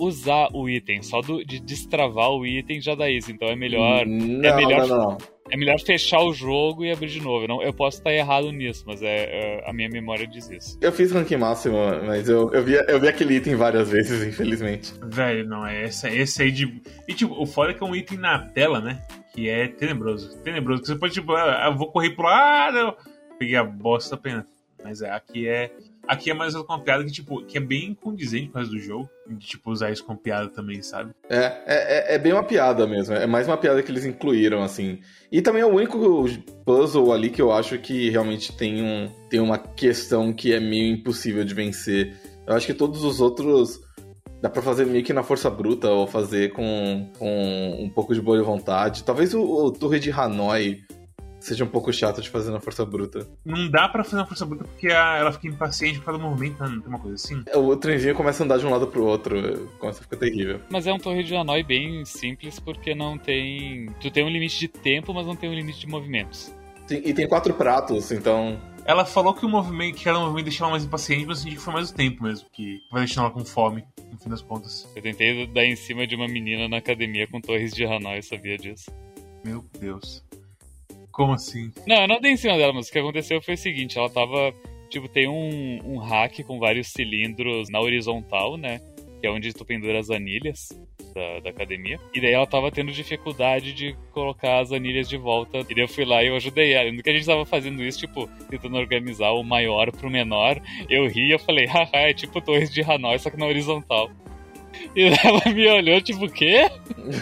usar 0.00 0.48
o 0.54 0.68
item, 0.68 1.02
só 1.02 1.20
do- 1.20 1.44
de 1.44 1.60
destravar 1.60 2.30
o 2.30 2.46
item 2.46 2.80
já 2.80 2.94
dá 2.94 3.08
isso. 3.10 3.30
Então 3.30 3.48
é 3.48 3.54
melhor, 3.54 4.06
Não, 4.06 4.48
é 4.48 4.56
melhor- 4.56 4.88
não, 4.88 4.96
não. 5.10 5.18
é 5.50 5.56
melhor 5.56 5.78
fechar 5.80 6.20
o 6.22 6.32
jogo 6.32 6.84
e 6.84 6.90
abrir 6.90 7.08
de 7.08 7.20
novo. 7.20 7.44
Eu, 7.44 7.48
não, 7.48 7.62
eu 7.62 7.72
posso 7.72 7.98
estar 7.98 8.12
errado 8.12 8.50
nisso, 8.50 8.82
mas 8.86 9.02
é, 9.02 9.06
é- 9.60 9.64
a 9.68 9.72
minha 9.72 9.88
memória 9.88 10.26
diz 10.26 10.48
isso. 10.50 10.78
Eu 10.80 10.90
fiz 10.90 11.12
ranking 11.12 11.36
máximo, 11.36 11.76
mas 12.06 12.28
eu, 12.28 12.50
eu, 12.52 12.64
vi, 12.64 12.72
eu 12.88 12.98
vi 12.98 13.08
aquele 13.08 13.34
item 13.36 13.54
várias 13.56 13.90
vezes, 13.90 14.22
infelizmente. 14.26 14.94
Velho, 15.02 15.46
não, 15.46 15.66
é 15.66 15.84
esse, 15.84 16.08
esse 16.08 16.42
aí 16.42 16.50
de. 16.50 16.80
E 17.06 17.12
tipo, 17.14 17.34
o 17.40 17.44
foda 17.46 17.72
é 17.72 17.74
que 17.74 17.82
é 17.84 17.86
um 17.86 17.94
item 17.94 18.18
na 18.18 18.38
tela, 18.38 18.80
né? 18.80 19.02
Que 19.34 19.48
é 19.48 19.68
tenebroso. 19.68 20.36
Tenebroso. 20.42 20.80
Que 20.82 20.88
você 20.88 20.96
pode, 20.96 21.12
tipo, 21.12 21.32
ah, 21.32 21.66
eu 21.66 21.76
vou 21.76 21.88
correr 21.92 22.10
pro 22.10 22.24
lado. 22.24 22.78
eu 22.78 22.96
Peguei 23.38 23.56
a 23.56 23.62
bosta 23.64 24.16
pena. 24.16 24.46
Mas 24.82 25.02
é, 25.02 25.10
aqui 25.10 25.46
é. 25.46 25.70
Aqui 26.10 26.28
é 26.28 26.34
mais 26.34 26.56
uma 26.56 26.82
piada 26.82 27.04
que, 27.04 27.12
tipo, 27.12 27.40
que 27.44 27.56
é 27.56 27.60
bem 27.60 27.94
condizente 27.94 28.48
com 28.48 28.58
o 28.58 28.66
do 28.66 28.80
jogo. 28.80 29.08
De, 29.28 29.46
tipo, 29.46 29.70
usar 29.70 29.92
isso 29.92 30.04
como 30.04 30.18
piada 30.18 30.48
também, 30.48 30.82
sabe? 30.82 31.12
É, 31.28 31.36
é, 31.36 31.54
é- 31.66 32.14
é 32.16 32.18
bem 32.18 32.32
uma 32.32 32.42
piada 32.42 32.84
mesmo. 32.84 33.14
É 33.14 33.28
mais 33.28 33.46
uma 33.46 33.56
piada 33.56 33.80
que 33.80 33.92
eles 33.92 34.04
incluíram, 34.04 34.60
assim. 34.60 34.98
E 35.30 35.40
também 35.40 35.62
é 35.62 35.64
o 35.64 35.72
único 35.72 36.24
puzzle 36.66 37.12
ali 37.12 37.30
que 37.30 37.40
eu 37.40 37.52
acho 37.52 37.78
que 37.78 38.10
realmente 38.10 38.52
tem, 38.56 38.82
um, 38.82 39.08
tem 39.30 39.38
uma 39.38 39.56
questão 39.56 40.32
que 40.32 40.52
é 40.52 40.58
meio 40.58 40.92
impossível 40.92 41.44
de 41.44 41.54
vencer. 41.54 42.12
Eu 42.44 42.56
acho 42.56 42.66
que 42.66 42.74
todos 42.74 43.04
os 43.04 43.20
outros 43.20 43.78
dá 44.42 44.50
pra 44.50 44.62
fazer 44.62 44.86
meio 44.86 45.04
que 45.04 45.12
na 45.12 45.22
força 45.22 45.48
bruta 45.48 45.90
ou 45.90 46.08
fazer 46.08 46.50
com, 46.52 47.08
com 47.20 47.76
um 47.84 47.88
pouco 47.88 48.12
de 48.14 48.20
boa 48.20 48.42
vontade. 48.42 49.04
Talvez 49.04 49.32
o, 49.32 49.42
o 49.42 49.70
Torre 49.70 50.00
de 50.00 50.10
Hanoi 50.10 50.80
seja 51.40 51.64
um 51.64 51.68
pouco 51.68 51.92
chato 51.92 52.20
de 52.22 52.28
fazer 52.30 52.50
na 52.50 52.60
força 52.60 52.84
bruta. 52.84 53.26
Não 53.44 53.68
dá 53.68 53.88
pra 53.88 54.04
fazer 54.04 54.16
uma 54.18 54.26
força 54.26 54.44
bruta 54.46 54.64
porque 54.64 54.88
a- 54.88 55.16
ela 55.16 55.32
fica 55.32 55.48
impaciente 55.48 55.98
por 55.98 56.04
causa 56.06 56.20
do 56.20 56.28
movimento, 56.28 56.62
né? 56.62 56.68
não 56.68 56.80
tem 56.80 56.88
uma 56.88 56.98
coisa 56.98 57.16
assim. 57.16 57.42
O 57.56 57.74
trenzinho 57.76 58.14
começa 58.14 58.42
a 58.42 58.44
andar 58.44 58.58
de 58.58 58.66
um 58.66 58.70
lado 58.70 58.86
pro 58.86 59.04
outro, 59.04 59.68
começa 59.78 60.00
a 60.00 60.02
ficar 60.02 60.16
terrível. 60.18 60.60
Mas 60.70 60.86
é 60.86 60.92
um 60.92 60.98
torre 60.98 61.22
de 61.24 61.34
Hanoi 61.34 61.62
bem 61.62 62.04
simples 62.04 62.60
porque 62.60 62.94
não 62.94 63.18
tem. 63.18 63.86
Tu 64.00 64.10
tem 64.10 64.24
um 64.24 64.28
limite 64.28 64.58
de 64.60 64.68
tempo, 64.68 65.12
mas 65.14 65.26
não 65.26 65.34
tem 65.34 65.48
um 65.50 65.54
limite 65.54 65.80
de 65.80 65.86
movimentos. 65.86 66.54
Sim, 66.86 67.02
e 67.04 67.14
tem 67.14 67.26
quatro 67.28 67.54
pratos, 67.54 68.10
então 68.12 68.60
Ela 68.84 69.04
falou 69.04 69.32
que 69.34 69.44
o 69.46 69.48
movimento, 69.48 69.96
que 69.98 70.04
cada 70.04 70.18
movimento 70.18 70.44
deixava 70.46 70.64
ela 70.64 70.72
mais 70.72 70.84
impaciente, 70.84 71.24
mas 71.26 71.38
eu 71.38 71.44
senti 71.44 71.56
que 71.56 71.62
foi 71.62 71.72
mais 71.72 71.90
o 71.90 71.94
tempo 71.94 72.24
mesmo, 72.24 72.48
que 72.50 72.80
vai 72.90 73.02
deixando 73.02 73.24
ela 73.26 73.30
com 73.32 73.44
fome, 73.44 73.84
no 74.10 74.18
fim 74.18 74.28
das 74.28 74.42
contas. 74.42 74.90
Eu 74.96 75.02
tentei 75.02 75.46
dar 75.46 75.64
em 75.64 75.76
cima 75.76 76.06
de 76.06 76.16
uma 76.16 76.26
menina 76.26 76.66
na 76.68 76.78
academia 76.78 77.26
com 77.28 77.40
torres 77.40 77.72
de 77.72 77.84
Hanoi, 77.84 78.22
sabia 78.22 78.56
disso. 78.58 78.90
Meu 79.44 79.64
Deus. 79.78 80.24
Como 81.20 81.34
assim? 81.34 81.70
Não, 81.86 82.00
eu 82.00 82.08
não 82.08 82.18
dei 82.18 82.32
em 82.32 82.36
cima 82.38 82.56
dela, 82.56 82.72
mas 82.72 82.88
o 82.88 82.92
que 82.92 82.98
aconteceu 82.98 83.42
foi 83.42 83.52
o 83.52 83.58
seguinte, 83.58 83.98
ela 83.98 84.08
tava. 84.08 84.54
Tipo, 84.88 85.06
tem 85.06 85.28
um, 85.28 85.78
um 85.84 85.98
rack 85.98 86.42
com 86.44 86.58
vários 86.58 86.88
cilindros 86.88 87.68
na 87.68 87.78
horizontal, 87.78 88.56
né? 88.56 88.80
Que 89.20 89.26
é 89.26 89.30
onde 89.30 89.52
tu 89.52 89.62
pendura 89.62 89.98
as 89.98 90.08
anilhas 90.08 90.70
da, 91.14 91.40
da 91.40 91.50
academia. 91.50 92.00
E 92.14 92.22
daí 92.22 92.32
ela 92.32 92.46
tava 92.46 92.70
tendo 92.70 92.90
dificuldade 92.90 93.74
de 93.74 93.94
colocar 94.12 94.60
as 94.60 94.72
anilhas 94.72 95.10
de 95.10 95.18
volta. 95.18 95.58
E 95.58 95.74
daí 95.74 95.84
eu 95.84 95.88
fui 95.88 96.06
lá 96.06 96.24
e 96.24 96.28
eu 96.28 96.36
ajudei 96.36 96.72
ela. 96.72 96.90
No 96.90 97.02
que 97.02 97.10
a 97.10 97.12
gente 97.12 97.26
tava 97.26 97.44
fazendo 97.44 97.84
isso, 97.84 97.98
tipo, 97.98 98.26
tentando 98.48 98.78
organizar 98.78 99.32
o 99.32 99.42
maior 99.42 99.92
pro 99.92 100.08
menor, 100.08 100.58
eu 100.88 101.06
ri 101.06 101.28
e 101.28 101.32
eu 101.32 101.38
falei, 101.38 101.66
haha, 101.66 101.90
é 101.92 102.14
tipo 102.14 102.40
Torres 102.40 102.72
de 102.72 102.80
Hanoi, 102.80 103.18
só 103.18 103.28
que 103.28 103.36
na 103.36 103.44
horizontal. 103.44 104.10
E 104.94 105.04
ela 105.04 105.42
me 105.52 105.68
olhou, 105.68 106.00
tipo, 106.00 106.24
o 106.24 106.30
quê? 106.30 106.68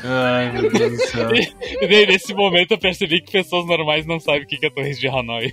Ai, 0.04 0.52
meu 0.52 0.70
Deus 0.70 0.92
do 0.92 1.06
céu. 1.06 1.30
E 1.34 1.86
daí 1.86 2.06
nesse 2.06 2.32
momento 2.34 2.72
eu 2.72 2.78
percebi 2.78 3.20
que 3.20 3.32
pessoas 3.32 3.66
normais 3.66 4.06
não 4.06 4.18
sabem 4.20 4.42
o 4.42 4.46
que 4.46 4.56
que 4.56 4.66
é 4.66 4.70
Torres 4.70 4.98
de 4.98 5.08
Hanoi. 5.08 5.52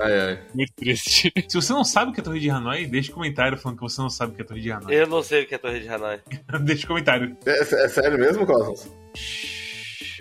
Ai, 0.00 0.20
ai. 0.20 0.38
Muito 0.54 0.72
triste. 0.74 1.32
Se 1.48 1.54
você 1.54 1.72
não 1.72 1.84
sabe 1.84 2.10
o 2.10 2.14
que 2.14 2.20
é 2.20 2.22
Torre 2.22 2.40
de 2.40 2.50
Hanoi, 2.50 2.86
deixa 2.86 3.10
um 3.10 3.14
comentário 3.14 3.58
falando 3.58 3.78
que 3.78 3.82
você 3.82 4.00
não 4.00 4.10
sabe 4.10 4.32
o 4.32 4.36
que 4.36 4.42
é 4.42 4.44
Torre 4.44 4.60
de 4.60 4.72
Hanoi. 4.72 4.94
Eu 4.94 5.06
não 5.06 5.22
sei 5.22 5.42
o 5.42 5.46
que 5.46 5.54
é 5.54 5.58
Torre 5.58 5.80
de 5.80 5.88
Hanoi. 5.88 6.20
deixa 6.64 6.84
um 6.84 6.88
comentário. 6.88 7.36
É, 7.46 7.60
é 7.60 7.88
sério 7.88 8.18
mesmo, 8.18 8.46
Cosmos? 8.46 8.90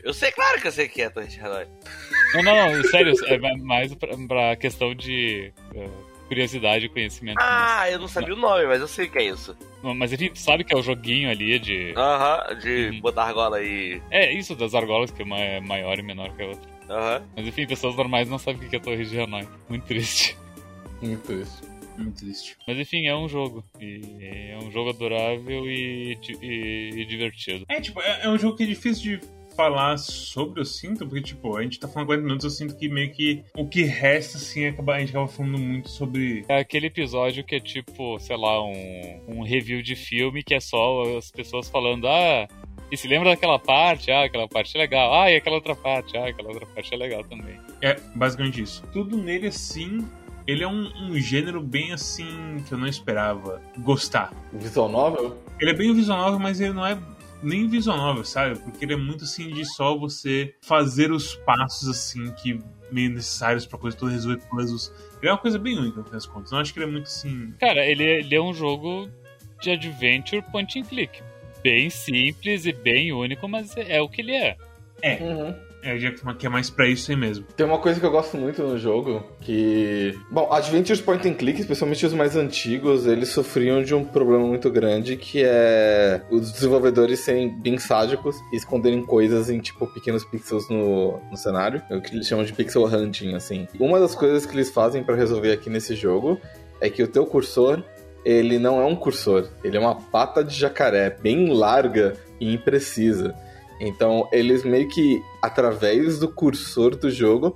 Eu 0.04 0.14
sei, 0.14 0.32
claro 0.32 0.60
que 0.60 0.68
eu 0.68 0.72
sei 0.72 0.88
o 0.88 0.90
que 0.90 1.02
é 1.02 1.10
Torre 1.10 1.28
de 1.28 1.40
Hanoi. 1.40 1.68
Não, 2.34 2.44
não, 2.44 2.76
não, 2.76 2.84
sério, 2.86 3.14
é 3.28 3.58
mais 3.58 3.94
pra, 3.96 4.16
pra 4.28 4.56
questão 4.56 4.96
de 4.96 5.54
eh, 5.76 5.90
curiosidade 6.32 6.86
e 6.86 6.90
conhecimento. 6.90 7.40
Ah, 7.42 7.92
eu 7.92 8.00
não 8.00 8.08
sabia 8.08 8.34
o 8.34 8.38
nome, 8.38 8.66
mas 8.66 8.80
eu 8.80 8.88
sei 8.88 9.08
o 9.08 9.12
que 9.12 9.18
é 9.18 9.24
isso. 9.26 9.54
Mas, 9.84 10.14
enfim, 10.14 10.30
tu 10.30 10.40
sabe 10.40 10.64
que 10.64 10.74
é 10.74 10.78
o 10.78 10.82
joguinho 10.82 11.30
ali 11.30 11.60
de. 11.60 11.94
Aham, 11.98 12.56
de 12.58 12.90
Uhum. 12.90 13.02
botar 13.02 13.26
argola 13.26 13.62
e. 13.62 14.02
É 14.10 14.32
isso 14.32 14.56
das 14.56 14.74
argolas, 14.74 15.12
que 15.12 15.22
uma 15.24 15.38
é 15.38 15.60
maior 15.60 16.00
e 16.00 16.02
menor 16.02 16.34
que 16.36 16.42
a 16.42 16.48
outra. 16.48 16.70
Aham. 16.90 17.24
Mas 17.36 17.48
enfim, 17.48 17.68
pessoas 17.68 17.96
normais 17.98 18.30
não 18.30 18.38
sabem 18.38 18.66
o 18.66 18.70
que 18.70 18.76
é 18.78 18.80
Torre 18.80 19.04
de 19.04 19.20
Hanoi. 19.20 19.46
Muito 19.68 19.84
triste. 19.86 20.38
Muito 21.02 21.22
triste. 21.24 21.62
Muito 21.98 22.16
triste. 22.20 22.58
Mas 22.66 22.78
enfim, 22.78 23.08
é 23.08 23.16
um 23.16 23.28
jogo. 23.28 23.62
E 23.80 24.02
é 24.22 24.58
um 24.64 24.72
jogo 24.72 24.92
adorável 24.92 25.70
e, 25.70 26.18
e- 26.42 26.90
e 27.02 27.06
divertido. 27.06 27.66
É, 27.68 27.82
tipo, 27.82 28.00
é, 28.02 28.22
é 28.24 28.30
um 28.30 28.38
jogo 28.38 28.56
que 28.56 28.64
é 28.64 28.66
difícil 28.68 29.20
de 29.20 29.28
falar 29.62 29.98
sobre, 29.98 30.62
eu 30.62 30.66
sinto, 30.66 31.06
porque, 31.06 31.22
tipo, 31.22 31.56
a 31.56 31.62
gente 31.62 31.80
tá 31.80 31.88
falando 31.88 32.08
40 32.08 32.24
minutos, 32.24 32.44
eu 32.46 32.50
sinto 32.50 32.76
que 32.76 32.90
meio 32.90 33.12
que 33.12 33.44
o 33.56 33.68
que 33.68 33.84
resta, 33.84 34.38
assim, 34.38 34.66
acaba, 34.66 34.96
a 34.96 35.00
gente 35.00 35.10
acaba 35.10 35.28
falando 35.28 35.60
muito 35.60 35.90
sobre. 35.90 36.44
É 36.48 36.60
aquele 36.60 36.88
episódio 36.88 37.44
que 37.44 37.56
é 37.56 37.60
tipo, 37.60 38.20
sei 38.20 38.36
lá, 38.38 38.64
um, 38.64 39.22
um 39.28 39.44
review 39.44 39.84
de 39.84 39.96
filme 39.96 40.44
que 40.44 40.56
é 40.56 40.60
só 40.60 41.18
as 41.18 41.30
pessoas 41.30 41.70
falando, 41.70 42.08
ah, 42.08 42.48
e 42.92 42.98
se 42.98 43.08
lembra 43.08 43.30
daquela 43.30 43.60
parte? 43.60 44.12
Ah, 44.12 44.24
aquela 44.24 44.48
parte 44.48 44.76
é 44.76 44.82
legal. 44.82 45.14
Ah, 45.14 45.32
e 45.32 45.36
aquela 45.36 45.58
outra 45.58 45.76
parte? 45.76 46.18
Ah, 46.18 46.28
aquela 46.28 46.50
outra 46.50 46.66
parte 46.66 46.94
é 46.94 46.98
legal 46.98 47.24
também. 47.24 47.58
É, 47.82 48.00
basicamente 48.16 48.62
isso. 48.62 48.84
Tudo 48.92 49.16
nele, 49.16 49.48
assim, 49.48 50.06
ele 50.48 50.64
é 50.64 50.68
um, 50.68 50.92
um 51.04 51.18
gênero 51.20 51.62
bem, 51.62 51.94
assim, 51.94 52.64
que 52.68 52.74
eu 52.74 52.78
não 52.78 52.88
esperava 52.88 53.62
gostar. 53.78 54.34
Visual 54.52 54.90
novel? 54.90 55.38
Ele 55.60 55.70
é 55.70 55.74
bem 55.74 55.94
visual 55.94 56.18
novel, 56.18 56.40
mas 56.40 56.60
ele 56.60 56.74
não 56.74 56.86
é 56.86 56.98
nem 57.42 57.68
visual 57.68 57.98
novel, 57.98 58.24
sabe? 58.24 58.60
Porque 58.60 58.86
ele 58.86 58.94
é 58.94 58.98
muito 58.98 59.24
assim 59.24 59.50
de 59.50 59.66
só 59.66 59.98
você 59.98 60.54
fazer 60.62 61.12
os 61.12 61.36
passos 61.36 61.90
assim 61.90 62.32
que 62.32 62.60
meio 62.92 63.10
necessários 63.10 63.66
pra 63.66 63.80
coisa 63.80 63.98
toda 63.98 64.12
resolver 64.12 64.42
puzzles. 64.50 64.94
Ele 65.22 65.30
é 65.30 65.32
uma 65.32 65.38
coisa 65.38 65.58
bem 65.58 65.78
única, 65.78 66.00
no 66.00 66.04
fim 66.04 66.12
das 66.12 66.26
contas. 66.26 66.52
Eu 66.52 66.58
acho 66.58 66.74
que 66.74 66.80
ele 66.80 66.88
é 66.88 66.92
muito 66.92 67.06
assim. 67.06 67.54
Cara, 67.60 67.86
ele, 67.86 68.04
ele 68.04 68.36
é 68.36 68.42
um 68.42 68.54
jogo 68.54 69.10
de 69.62 69.72
adventure 69.72 70.42
point 70.52 70.80
and 70.80 70.84
click. 70.84 71.22
Bem 71.64 71.90
simples 71.90 72.66
e 72.66 72.74
bem 72.74 73.14
único, 73.14 73.48
mas 73.48 73.76
é, 73.78 73.98
é 73.98 74.02
o 74.02 74.10
que 74.10 74.22
ele 74.22 74.36
é. 74.36 74.58
Uhum. 75.04 75.56
É, 75.84 75.98
já 75.98 76.12
que 76.12 76.22
que 76.36 76.46
é 76.46 76.50
mais 76.50 76.70
pra 76.70 76.88
isso 76.88 77.12
aí 77.12 77.18
mesmo. 77.18 77.46
Tem 77.56 77.66
uma 77.66 77.80
coisa 77.80 78.00
que 78.00 78.06
eu 78.06 78.12
gosto 78.12 78.38
muito 78.38 78.62
no 78.62 78.78
jogo, 78.78 79.24
que... 79.40 80.18
Bom, 80.30 80.52
Adventures 80.52 81.02
Point 81.02 81.28
and 81.28 81.34
Click, 81.34 81.60
especialmente 81.60 82.06
os 82.06 82.14
mais 82.14 82.36
antigos, 82.36 83.06
eles 83.06 83.30
sofriam 83.30 83.84
de 83.84 83.94
um 83.94 84.04
problema 84.04 84.46
muito 84.46 84.70
grande, 84.70 85.18
que 85.18 85.42
é 85.44 86.22
os 86.30 86.52
desenvolvedores 86.52 87.20
serem 87.20 87.50
bem 87.50 87.78
sádicos 87.78 88.36
e 88.54 88.58
esconderem 88.58 89.04
coisas 89.04 89.50
em, 89.50 89.60
tipo, 89.60 89.88
pequenos 89.88 90.24
pixels 90.24 90.70
no, 90.70 91.20
no 91.30 91.38
cenário. 91.38 91.82
É 91.90 91.96
o 91.96 92.02
que 92.02 92.16
eles 92.16 92.28
chamam 92.28 92.46
de 92.46 92.54
pixel 92.54 92.86
hunting, 92.86 93.34
assim. 93.34 93.68
Uma 93.80 94.00
das 94.00 94.16
coisas 94.16 94.46
que 94.46 94.56
eles 94.56 94.70
fazem 94.70 95.04
pra 95.04 95.16
resolver 95.16 95.52
aqui 95.52 95.70
nesse 95.70 95.96
jogo 95.96 96.40
é 96.80 96.90
que 96.90 97.04
o 97.04 97.08
teu 97.08 97.26
cursor, 97.26 97.84
ele 98.24 98.60
não 98.60 98.80
é 98.80 98.86
um 98.86 98.96
cursor, 98.96 99.50
ele 99.64 99.78
é 99.78 99.80
uma 99.80 99.96
pata 99.96 100.44
de 100.44 100.56
jacaré, 100.56 101.10
bem 101.10 101.52
larga 101.52 102.16
e 102.40 102.54
imprecisa. 102.54 103.36
Então, 103.82 104.30
eles 104.32 104.64
meio 104.64 104.88
que, 104.88 105.22
através 105.42 106.20
do 106.20 106.28
cursor 106.32 106.96
do 106.96 107.10
jogo, 107.10 107.56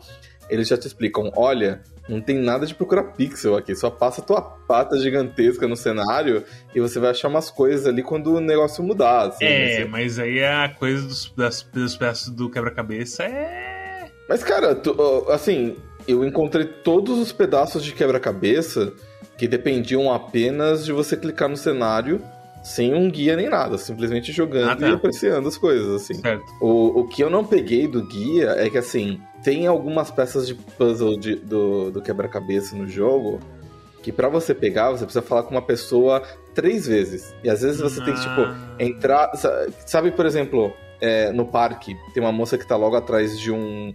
eles 0.49 0.67
já 0.67 0.75
te 0.77 0.87
explicam: 0.87 1.31
olha, 1.35 1.81
não 2.09 2.19
tem 2.19 2.37
nada 2.37 2.65
de 2.65 2.73
procurar 2.73 3.03
pixel 3.13 3.55
aqui, 3.55 3.75
só 3.75 3.89
passa 3.89 4.21
tua 4.21 4.41
pata 4.41 4.97
gigantesca 4.97 5.67
no 5.67 5.75
cenário 5.75 6.43
e 6.73 6.79
você 6.79 6.99
vai 6.99 7.11
achar 7.11 7.27
umas 7.27 7.49
coisas 7.51 7.85
ali 7.87 8.01
quando 8.03 8.33
o 8.33 8.39
negócio 8.41 8.83
mudar. 8.83 9.27
Assim, 9.27 9.45
é, 9.45 9.81
assim. 9.81 9.89
mas 9.89 10.17
aí 10.19 10.43
a 10.43 10.69
coisa 10.69 11.07
dos, 11.07 11.31
das, 11.35 11.61
dos 11.71 11.95
peças 11.95 12.29
do 12.29 12.49
quebra-cabeça 12.49 13.23
é. 13.23 14.09
Mas, 14.27 14.43
cara, 14.43 14.73
tu- 14.73 15.27
assim, 15.29 15.75
eu 16.07 16.25
encontrei 16.25 16.65
todos 16.65 17.19
os 17.19 17.31
pedaços 17.31 17.83
de 17.83 17.91
quebra-cabeça 17.93 18.93
que 19.37 19.47
dependiam 19.47 20.11
apenas 20.11 20.85
de 20.85 20.91
você 20.91 21.15
clicar 21.15 21.47
no 21.49 21.57
cenário 21.57 22.21
sem 22.65 22.93
um 22.95 23.09
guia 23.11 23.35
nem 23.35 23.47
nada, 23.47 23.77
simplesmente 23.77 24.31
jogando 24.31 24.71
Ah, 24.71 24.75
tá. 24.75 24.89
e 24.89 24.93
apreciando 24.93 25.47
as 25.47 25.57
coisas, 25.57 26.01
assim. 26.01 26.15
Certo. 26.15 26.43
O, 26.59 27.01
o 27.01 27.07
que 27.07 27.23
eu 27.23 27.29
não 27.29 27.45
peguei 27.45 27.87
do 27.87 28.03
guia 28.05 28.55
é 28.57 28.69
que, 28.69 28.77
assim, 28.77 29.21
tem 29.43 29.67
algumas 29.67 30.09
peças 30.09 30.47
de 30.47 30.55
puzzle 30.55 31.15
de- 31.19 31.35
do, 31.35 31.91
do 31.91 32.01
quebra-cabeça 32.01 32.75
no 32.75 32.87
jogo 32.87 33.39
que 34.01 34.11
pra 34.11 34.27
você 34.29 34.53
pegar, 34.53 34.89
você 34.91 35.03
precisa 35.05 35.21
falar 35.23 35.43
com 35.43 35.51
uma 35.51 35.61
pessoa 35.61 36.21
três 36.53 36.87
vezes. 36.87 37.33
E 37.43 37.49
às 37.49 37.61
vezes 37.61 37.79
você 37.81 38.03
tem 38.03 38.13
que, 38.13 38.21
tipo, 38.21 38.41
Ah. 38.41 38.75
entrar. 38.79 39.35
sa- 39.35 39.67
Sabe, 39.85 40.11
por 40.11 40.25
exemplo, 40.25 40.73
é, 41.01 41.31
no 41.31 41.45
parque, 41.45 41.95
tem 42.13 42.21
uma 42.23 42.31
moça 42.31 42.57
que 42.57 42.67
tá 42.67 42.75
logo 42.75 42.95
atrás 42.95 43.39
de 43.39 43.51
um. 43.51 43.93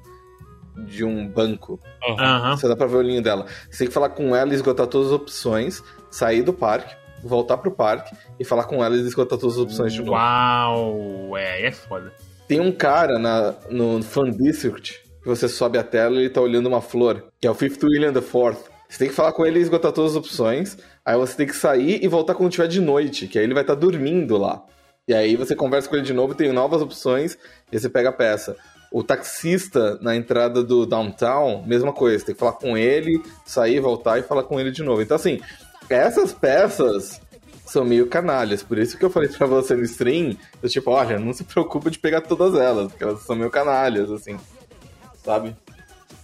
de 0.87 1.05
um 1.05 1.29
banco. 1.29 1.79
Aham. 2.09 2.57
Você 2.57 2.67
dá 2.69 2.75
pra 2.77 2.87
ver 2.87 2.97
o 2.97 2.99
olhinho 3.01 3.21
dela. 3.23 3.45
Você 3.71 3.79
tem 3.79 3.87
que 3.89 3.93
falar 3.93 4.11
com 4.11 4.35
ela 4.35 4.51
e 4.53 4.55
esgotar 4.55 4.87
todas 4.87 5.09
as 5.09 5.13
opções, 5.13 5.83
sair 6.11 6.43
do 6.43 6.53
parque, 6.55 6.95
voltar 7.23 7.59
pro 7.59 7.71
parque 7.71 8.15
e 8.39 8.45
falar 8.45 8.65
com 8.65 8.85
ela 8.85 8.97
e 8.97 9.01
esgotar 9.01 9.39
todas 9.39 9.57
as 9.57 9.63
opções 9.63 9.93
de 9.93 10.01
novo. 10.01 10.13
Uau! 10.13 11.37
É, 11.37 11.67
é 11.67 11.73
foda. 11.73 12.13
Tem 12.49 12.61
um 12.61 12.73
cara 12.73 13.19
na, 13.19 13.55
no 13.71 14.03
Fun 14.03 14.31
District 14.31 15.01
que 15.23 15.29
você 15.29 15.49
sobe 15.49 15.79
a 15.79 15.83
tela 15.83 16.17
e 16.17 16.21
ele 16.21 16.31
tá 16.31 16.41
olhando 16.41 16.67
uma 16.67 16.81
flor, 16.81 17.25
que 17.41 17.47
é 17.47 17.51
o 17.51 17.55
Fifth 17.55 17.83
William 17.83 18.13
the 18.13 18.21
Fourth. 18.21 18.59
Você 18.89 18.99
tem 18.99 19.09
que 19.09 19.15
falar 19.15 19.33
com 19.33 19.47
ele 19.47 19.59
e 19.59 19.63
esgotar 19.63 19.93
todas 19.93 20.13
as 20.13 20.17
opções. 20.17 20.77
Aí 21.05 21.17
você 21.17 21.37
tem 21.37 21.47
que 21.47 21.55
sair 21.55 22.03
e 22.03 22.09
voltar 22.09 22.35
quando 22.35 22.51
tiver 22.51 22.67
de 22.67 22.81
noite, 22.81 23.29
que 23.29 23.39
aí 23.39 23.45
ele 23.45 23.55
vai 23.55 23.63
estar 23.63 23.75
dormindo 23.75 24.37
lá. 24.37 24.65
E 25.07 25.15
aí 25.15 25.37
você 25.37 25.55
conversa 25.55 25.89
com 25.89 25.97
ele 25.97 26.05
de 26.05 26.13
novo, 26.13 26.35
tem 26.35 26.53
novas 26.53 26.83
opções 26.83 27.39
e 27.71 27.79
você 27.79 27.89
pega 27.89 28.09
a 28.09 28.13
peça. 28.13 28.57
O 28.93 29.05
taxista 29.05 29.97
na 30.03 30.17
entrada 30.17 30.65
do 30.65 30.85
downtown, 30.85 31.65
mesma 31.65 31.93
coisa. 31.93 32.19
Você 32.19 32.27
tem 32.27 32.35
que 32.35 32.41
falar 32.41 32.55
com 32.55 32.77
ele, 32.77 33.23
sair, 33.45 33.79
voltar 33.79 34.19
e 34.19 34.23
falar 34.23 34.43
com 34.43 34.59
ele 34.59 34.73
de 34.73 34.83
novo. 34.83 35.01
Então, 35.01 35.17
assim, 35.17 35.41
essas 35.95 36.33
peças 36.33 37.21
são 37.71 37.85
meio 37.85 38.07
canalhas. 38.09 38.63
Por 38.63 38.79
isso 38.79 38.99
que 38.99 39.05
eu 39.05 39.11
falei 39.11 39.29
pra 39.29 39.47
você 39.47 39.75
no 39.75 39.83
stream, 39.83 40.37
eu 40.63 40.69
tipo, 40.69 40.91
olha, 40.91 41.19
não 41.19 41.33
se 41.33 41.45
preocupa 41.45 41.91
de 41.91 41.99
pegar 41.99 42.21
todas 42.23 42.55
elas, 42.55 42.89
porque 42.89 43.05
elas 43.05 43.23
são 43.23 43.37
meio 43.37 43.51
canalhas, 43.51 44.11
assim. 44.11 44.37
Sabe? 45.25 45.57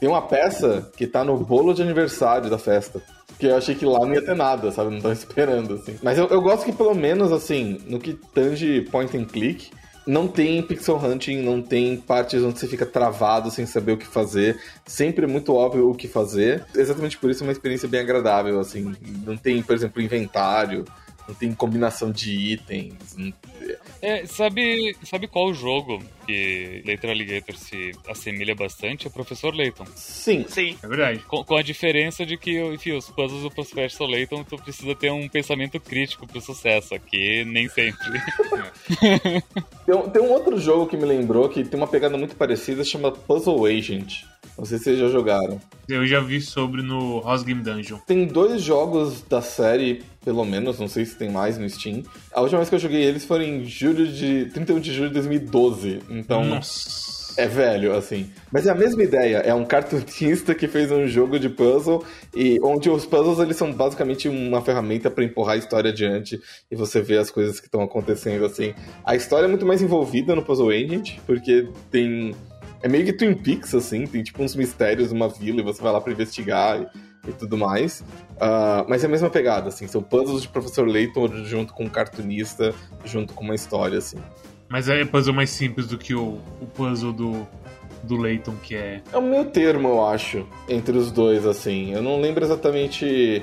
Tem 0.01 0.09
uma 0.09 0.23
peça 0.23 0.91
que 0.97 1.07
tá 1.07 1.25
no 1.25 1.37
bolo 1.39 1.73
de 1.73 1.83
aniversário 1.83 2.51
da 2.51 2.59
festa. 2.59 3.01
Que 3.39 3.47
eu 3.47 3.57
achei 3.57 3.75
que 3.75 3.85
lá 3.85 4.01
não 4.01 4.15
ia 4.15 4.25
ter 4.25 4.35
nada, 4.35 4.73
sabe? 4.73 4.91
Não 4.91 5.01
tava 5.01 5.13
esperando, 5.15 5.75
assim. 5.75 5.99
Mas 6.03 6.19
eu, 6.19 6.27
eu 6.27 6.41
gosto 6.41 6.65
que 6.65 6.73
pelo 6.73 6.95
menos, 6.95 7.33
assim, 7.33 7.81
no 7.87 7.99
que 7.99 8.15
tange 8.15 8.83
point 8.91 9.17
and 9.17 9.25
click, 9.27 9.71
não 10.07 10.29
tem 10.29 10.63
pixel 10.63 10.97
hunting, 10.97 11.43
não 11.43 11.61
tem 11.61 11.97
partes 11.97 12.43
onde 12.43 12.59
você 12.59 12.69
fica 12.69 12.87
travado 12.87 13.51
sem 13.51 13.67
saber 13.67 13.93
o 13.93 13.97
que 13.97 14.07
fazer. 14.07 14.61
Sempre 14.85 15.25
é 15.25 15.29
muito 15.29 15.53
óbvio 15.53 15.91
o 15.91 15.95
que 15.95 16.07
fazer. 16.07 16.65
Exatamente 16.75 17.19
por 17.19 17.29
isso 17.29 17.43
é 17.43 17.47
uma 17.47 17.53
experiência 17.53 17.89
bem 17.89 18.01
agradável, 18.01 18.61
assim. 18.61 18.95
Não 19.25 19.37
tem, 19.37 19.63
por 19.63 19.75
exemplo, 19.75 20.01
inventário, 20.01 20.85
não 21.29 21.35
tem 21.35 21.53
combinação 21.53 22.11
de 22.11 22.31
itens. 22.53 22.95
não- 23.17 23.33
É, 24.03 24.25
sabe, 24.27 24.97
sabe 25.03 25.27
qual 25.27 25.53
jogo 25.53 26.01
que 26.27 26.83
Leighton 26.85 27.09
Alligator 27.11 27.57
se 27.57 27.93
assemelha 28.09 28.55
bastante? 28.55 29.07
É 29.07 29.09
o 29.09 29.13
Professor 29.13 29.55
Layton. 29.55 29.85
Sim, 29.95 30.45
Sim. 30.49 30.77
É 30.83 30.87
verdade. 30.87 31.19
Com, 31.21 31.43
com 31.45 31.57
a 31.57 31.63
diferença 31.63 32.25
de 32.27 32.37
que, 32.37 32.61
enfim, 32.73 32.93
os 32.93 33.09
puzzles 33.11 33.43
do 33.43 33.51
Professor 33.51 34.07
Layton, 34.07 34.45
tu 34.45 34.57
precisa 34.57 34.95
ter 34.95 35.11
um 35.11 35.29
pensamento 35.29 35.81
crítico 35.81 36.27
pro 36.27 36.41
sucesso. 36.41 36.95
Aqui, 36.95 37.45
nem 37.45 37.69
sempre. 37.69 37.97
Tem, 39.87 39.95
um- 39.95 40.09
tem 40.11 40.23
um 40.23 40.31
outro 40.31 40.59
jogo 40.61 40.87
que 40.87 40.97
me 40.97 41.05
lembrou 41.05 41.49
que 41.49 41.65
tem 41.65 41.79
uma 41.79 41.87
pegada 41.87 42.17
muito 42.19 42.37
parecida, 42.37 42.85
chama 42.85 43.11
Puzzle 43.13 43.65
Agent. 43.67 44.23
Não 44.59 44.65
sei 44.65 44.79
se 44.79 44.85
vocês 44.85 44.99
já 44.99 45.09
jogaram. 45.09 45.61
Eu 45.89 46.07
já 46.07 46.21
vi 46.21 46.41
sobre 46.41 46.83
no 46.83 47.21
House 47.23 47.43
Game 47.43 47.63
Dungeon. 47.63 47.99
Tem 48.07 48.27
dois 48.27 48.63
jogos 48.63 49.23
da 49.23 49.43
série, 49.43 50.03
pelo 50.27 50.45
menos, 50.45 50.81
não 50.81 50.89
sei 50.89 51.07
se 51.07 51.15
tem 51.15 51.31
mais 51.31 51.57
no 51.57 51.71
Steam. 51.71 52.03
A 52.33 52.41
última 52.41 52.59
vez 52.59 52.69
que 52.69 52.75
eu 52.75 52.81
joguei 52.81 53.01
eles 53.01 53.25
foi 53.25 53.45
em 53.45 53.65
julho 53.65 54.09
de 54.09 54.47
31 54.47 54.81
de 54.81 54.93
julho 54.93 55.07
de 55.07 55.15
2012. 55.15 56.01
Então, 56.11 56.45
Nossa. 56.45 57.41
é 57.41 57.47
velho, 57.47 57.95
assim. 57.95 58.29
Mas 58.51 58.67
é 58.67 58.71
a 58.73 58.75
mesma 58.75 59.05
ideia. 59.05 59.37
É 59.37 59.55
um 59.55 59.65
cartunista 59.65 60.53
que 60.53 60.67
fez 60.67 60.91
um 60.91 61.07
jogo 61.07 61.39
de 61.39 61.49
puzzle 61.49 62.05
e 62.35 62.59
onde 62.61 62.91
os 62.91 63.07
puzzles 63.07 63.39
eles 63.39 63.57
são 63.57 63.73
basicamente 63.73 64.29
uma 64.29 64.61
ferramenta 64.61 65.09
para 65.09 65.23
empurrar 65.23 65.55
a 65.55 65.59
história 65.59 65.93
adiante 65.93 66.41
e 66.69 66.75
você 66.75 67.01
vê 67.01 67.19
as 67.19 67.31
coisas 67.31 67.61
que 67.61 67.67
estão 67.67 67.83
acontecendo 67.83 68.45
assim. 68.45 68.75
A 69.05 69.15
história 69.15 69.47
é 69.47 69.49
muito 69.49 69.65
mais 69.65 69.81
envolvida 69.81 70.35
no 70.35 70.43
Puzzle 70.43 70.71
Agent, 70.71 71.19
porque 71.25 71.69
tem 71.89 72.35
é 72.83 72.89
meio 72.89 73.05
que 73.05 73.13
Twin 73.13 73.35
Peaks 73.35 73.77
assim, 73.77 74.09
tem 74.09 74.25
tipo 74.25 74.43
uns 74.43 74.57
mistérios 74.57 75.13
numa 75.13 75.29
vila 75.29 75.61
e 75.61 75.63
você 75.63 75.81
vai 75.81 75.93
lá 75.93 76.01
para 76.01 76.13
investigar 76.13 76.85
e, 77.29 77.33
tudo 77.33 77.57
mais. 77.57 78.05
Ah, 78.41 78.85
mas 78.89 79.03
é 79.03 79.07
a 79.07 79.11
mesma 79.11 79.31
pegada, 79.31 79.69
assim, 79.69 79.87
são 79.87 80.03
puzzles 80.03 80.43
de 80.43 80.49
Professor 80.49 80.87
Layton 80.87 81.29
junto 81.45 81.73
com 81.73 81.85
um 81.85 81.89
cartunista, 81.89 82.75
junto 83.05 83.33
com 83.35 83.45
uma 83.45 83.55
história 83.55 83.99
assim. 83.99 84.19
Mas 84.69 84.89
é 84.89 85.05
puzzle 85.05 85.35
mais 85.35 85.51
simples 85.51 85.87
do 85.87 85.97
que 85.97 86.15
o, 86.15 86.41
o 86.61 86.67
puzzle 86.67 87.13
do, 87.13 87.47
do 88.03 88.17
Layton, 88.17 88.55
que 88.63 88.75
é. 88.75 89.03
É 89.13 89.17
o 89.17 89.23
meio 89.23 89.45
termo, 89.45 89.89
eu 89.89 90.07
acho, 90.07 90.47
entre 90.69 90.97
os 90.97 91.11
dois, 91.11 91.47
assim. 91.47 91.93
Eu 91.93 92.03
não 92.03 92.21
lembro 92.21 92.45
exatamente 92.45 93.43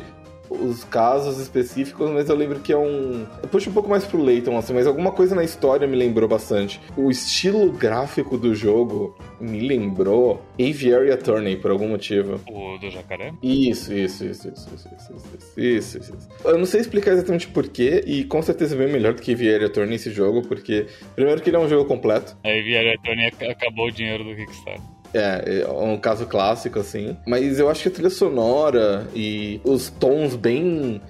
os 0.61 0.83
casos 0.83 1.39
específicos, 1.39 2.09
mas 2.09 2.29
eu 2.29 2.35
lembro 2.35 2.59
que 2.59 2.71
é 2.71 2.77
um. 2.77 3.25
Eu 3.41 3.49
puxo 3.49 3.69
um 3.69 3.73
pouco 3.73 3.89
mais 3.89 4.05
pro 4.05 4.21
Layton, 4.21 4.57
assim, 4.57 4.73
mas 4.73 4.87
alguma 4.87 5.11
coisa 5.11 5.35
na 5.35 5.43
história 5.43 5.87
me 5.87 5.95
lembrou 5.95 6.27
bastante. 6.27 6.79
O 6.95 7.09
estilo 7.09 7.71
gráfico 7.71 8.37
do 8.37 8.55
jogo 8.55 9.15
me 9.39 9.59
lembrou 9.59 10.41
Aviary 10.59 11.11
Attorney, 11.11 11.57
por 11.57 11.71
algum 11.71 11.87
motivo. 11.87 12.39
o 12.47 12.77
do 12.77 12.89
jacaré? 12.89 13.33
Isso, 13.41 13.93
isso, 13.93 14.25
isso, 14.25 14.47
isso, 14.49 14.69
isso, 14.73 14.89
isso, 14.95 15.57
isso, 15.57 15.97
isso, 15.97 15.97
isso. 15.99 16.29
Eu 16.45 16.57
não 16.57 16.65
sei 16.65 16.81
explicar 16.81 17.11
exatamente 17.11 17.47
porquê, 17.47 18.03
e 18.05 18.23
com 18.23 18.41
certeza 18.41 18.75
é 18.75 18.77
bem 18.77 18.91
melhor 18.91 19.13
do 19.13 19.21
que 19.21 19.33
Aviary 19.33 19.65
Attorney 19.65 19.95
esse 19.95 20.11
jogo, 20.11 20.41
porque, 20.47 20.85
primeiro, 21.15 21.41
que 21.41 21.49
ele 21.49 21.57
é 21.57 21.59
um 21.59 21.69
jogo 21.69 21.85
completo. 21.85 22.37
Aí 22.43 22.61
vieram 22.61 22.93
Tony 23.03 23.25
acabou 23.49 23.87
o 23.87 23.91
dinheiro 23.91 24.23
do 24.23 24.35
Kickstarter. 24.35 24.92
É, 25.13 25.62
é 25.62 25.67
um 25.69 25.97
caso 25.97 26.26
clássico, 26.26 26.80
assim. 26.80 27.17
Mas 27.28 27.60
eu 27.60 27.69
acho 27.69 27.84
que 27.84 27.89
a 27.89 27.91
trilha 27.91 28.10
sonora 28.10 29.08
e 29.13 29.62
os 29.63 29.89
tons 29.89 30.36
bem 30.36 31.02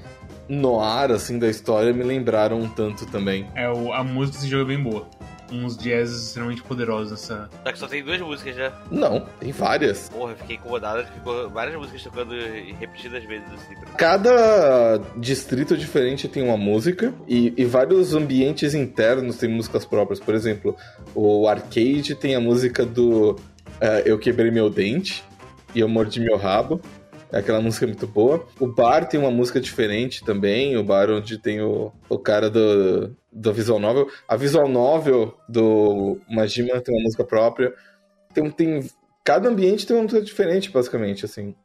noir, 0.48 1.12
assim, 1.12 1.40
da 1.40 1.48
história 1.50 1.94
me 1.94 2.04
lembraram 2.04 2.60
um 2.60 2.70
tanto 2.70 3.06
também. 3.06 3.48
é 3.56 3.70
o, 3.70 3.94
a 3.94 4.04
música 4.04 4.38
desse 4.38 4.50
jogo 4.50 4.72
é 4.72 4.76
bem 4.76 4.84
boa. 4.84 5.08
Uns 5.52 5.78
jazzes 5.78 6.28
extremamente 6.28 6.64
poderosos 6.64 7.12
nessa. 7.12 7.48
Só 7.64 7.72
que 7.72 7.78
só 7.78 7.88
tem 7.88 8.04
duas 8.04 8.20
músicas 8.20 8.56
já. 8.56 8.74
Não, 8.90 9.28
tem 9.40 9.52
várias. 9.52 10.10
Porra, 10.10 10.32
eu 10.32 10.38
fiquei 10.38 10.56
incomodado. 10.56 11.06
Ficou 11.14 11.48
várias 11.50 11.76
músicas 11.76 12.02
tocando 12.02 12.34
repetidas 12.80 13.24
vezes 13.26 13.46
assim. 13.54 13.76
Cada 13.96 15.00
distrito 15.18 15.78
diferente 15.78 16.28
tem 16.28 16.42
uma 16.42 16.58
música 16.58 17.14
e, 17.28 17.54
e 17.56 17.66
vários 17.66 18.16
ambientes 18.16 18.74
internos 18.74 19.38
têm 19.38 19.50
músicas 19.50 19.86
próprias. 19.86 20.20
Por 20.20 20.34
exemplo, 20.34 20.76
o 21.14 21.48
arcade 21.48 22.16
tem 22.16 22.34
a 22.34 22.40
música 22.40 22.84
do 22.84 23.36
Eu 24.06 24.18
Quebrei 24.18 24.52
Meu 24.52 24.70
Dente 24.70 25.24
e 25.76 25.80
Eu 25.80 25.90
Mordi 25.90 26.20
Meu 26.20 26.38
Rabo. 26.38 26.82
É 27.32 27.40
aquela 27.40 27.60
música 27.60 27.88
muito 27.88 28.06
boa. 28.06 28.48
O 28.60 28.68
bar 28.68 29.08
tem 29.08 29.20
uma 29.20 29.32
música 29.32 29.60
diferente 29.60 30.24
também. 30.24 30.78
O 30.78 30.84
bar 30.84 31.10
onde 31.10 31.40
tem 31.40 31.62
o, 31.62 31.92
o 32.08 32.20
cara 32.20 32.50
do, 32.50 33.16
do 33.32 33.52
Visual 33.52 33.80
Novel. 33.80 34.08
A 34.28 34.36
Visual 34.36 34.70
Novel 34.70 35.36
do 35.50 36.20
Majima 36.30 36.80
tem 36.80 36.96
uma 36.96 37.04
música 37.04 37.24
própria. 37.24 37.74
Tem, 38.34 38.50
tem, 38.52 38.88
cada 39.24 39.50
ambiente 39.50 39.88
tem 39.88 39.96
uma 39.96 40.04
música 40.04 40.22
diferente, 40.22 40.70
basicamente, 40.70 41.26
assim. 41.26 41.56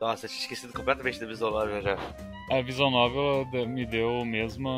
Nossa, 0.00 0.28
tinha 0.28 0.40
esquecido 0.40 0.72
completamente 0.72 1.18
da 1.18 1.26
visual 1.26 1.50
novel 1.50 1.82
já. 1.82 1.98
A 2.50 2.62
Visual 2.62 2.90
Novel 2.90 3.46
me 3.66 3.84
deu 3.84 4.08
o 4.20 4.24
mesmo, 4.24 4.68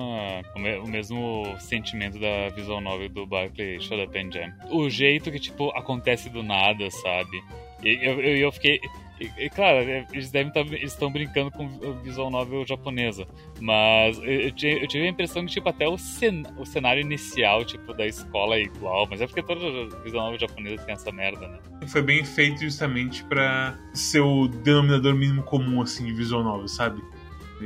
o 0.56 0.58
me- 0.58 0.78
o 0.78 0.86
mesmo 0.86 1.44
sentimento 1.60 2.18
da 2.18 2.48
Visual 2.54 2.80
Novel 2.80 3.08
do 3.08 3.26
Barclay 3.26 3.76
and 3.76 4.32
Jam. 4.32 4.52
O 4.70 4.90
jeito 4.90 5.30
que, 5.30 5.38
tipo, 5.38 5.68
acontece 5.70 6.28
do 6.28 6.42
nada, 6.42 6.90
sabe? 6.90 7.42
E 7.82 7.94
eu, 8.02 8.20
eu, 8.20 8.36
eu 8.38 8.52
fiquei... 8.52 8.80
E, 9.20 9.30
e, 9.44 9.50
claro, 9.50 9.78
é, 9.80 10.06
eles 10.12 10.30
devem 10.30 10.50
tá, 10.50 10.62
estão 10.82 11.12
brincando 11.12 11.50
com 11.50 11.68
Visual 12.02 12.30
Novel 12.30 12.64
japonesa, 12.66 13.26
mas 13.60 14.16
eu, 14.18 14.32
eu 14.40 14.50
tive 14.88 15.04
a 15.04 15.08
impressão 15.08 15.44
que, 15.44 15.52
tipo, 15.52 15.68
até 15.68 15.86
o, 15.86 15.98
cen, 15.98 16.42
o 16.56 16.64
cenário 16.64 17.02
inicial, 17.02 17.62
tipo, 17.62 17.92
da 17.92 18.06
escola 18.06 18.56
é 18.56 18.62
igual, 18.62 19.06
mas 19.10 19.20
é 19.20 19.26
porque 19.26 19.42
toda 19.42 19.60
Visual 20.02 20.24
Novel 20.24 20.40
japonesa 20.40 20.82
tem 20.84 20.94
essa 20.94 21.12
merda, 21.12 21.46
né? 21.46 21.58
Foi 21.86 22.00
bem 22.00 22.24
feito 22.24 22.60
justamente 22.62 23.22
pra 23.24 23.78
ser 23.92 24.20
o 24.20 24.48
denominador 24.48 25.14
mínimo 25.14 25.42
comum, 25.42 25.82
assim, 25.82 26.06
de 26.06 26.12
visual 26.14 26.42
novel, 26.42 26.66
sabe? 26.66 27.02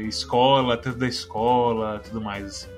Escola, 0.03 0.77
tanto 0.77 0.99
da 0.99 1.09
escola, 1.09 2.01
tudo 2.05 2.21
mais, 2.21 2.45
assim. 2.45 2.69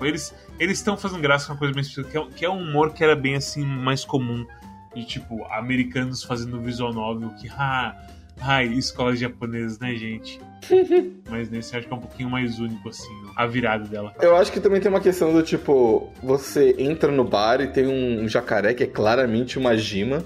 Eles 0.00 0.34
eles 0.58 0.78
estão 0.78 0.96
fazendo 0.96 1.20
graça 1.20 1.46
com 1.46 1.52
uma 1.52 1.58
coisa 1.58 1.74
bem 1.74 1.82
específica, 1.82 2.10
que 2.10 2.18
é, 2.18 2.38
que 2.38 2.44
é 2.44 2.50
um 2.50 2.60
humor 2.60 2.92
que 2.92 3.02
era 3.02 3.16
bem, 3.16 3.36
assim, 3.36 3.64
mais 3.64 4.04
comum. 4.04 4.46
De, 4.94 5.04
tipo, 5.04 5.44
americanos 5.46 6.22
fazendo 6.22 6.60
visual 6.60 6.92
novel, 6.92 7.30
que, 7.30 7.48
ah, 7.48 7.96
ai, 8.40 8.66
escolas 8.66 9.18
japonesas, 9.18 9.78
né, 9.80 9.94
gente? 9.96 10.40
Mas 11.28 11.50
nesse 11.50 11.74
eu 11.74 11.78
acho 11.78 11.88
que 11.88 11.92
é 11.92 11.96
um 11.96 12.00
pouquinho 12.00 12.30
mais 12.30 12.60
único, 12.60 12.88
assim, 12.88 13.12
a 13.34 13.44
virada 13.46 13.84
dela. 13.86 14.14
Eu 14.20 14.36
acho 14.36 14.52
que 14.52 14.60
também 14.60 14.80
tem 14.80 14.88
uma 14.88 15.00
questão 15.00 15.32
do 15.32 15.42
tipo, 15.42 16.12
você 16.22 16.76
entra 16.78 17.10
no 17.10 17.24
bar 17.24 17.60
e 17.60 17.66
tem 17.66 17.86
um 17.88 18.28
jacaré 18.28 18.72
que 18.72 18.84
é 18.84 18.86
claramente 18.86 19.58
uma 19.58 19.76
gima, 19.76 20.24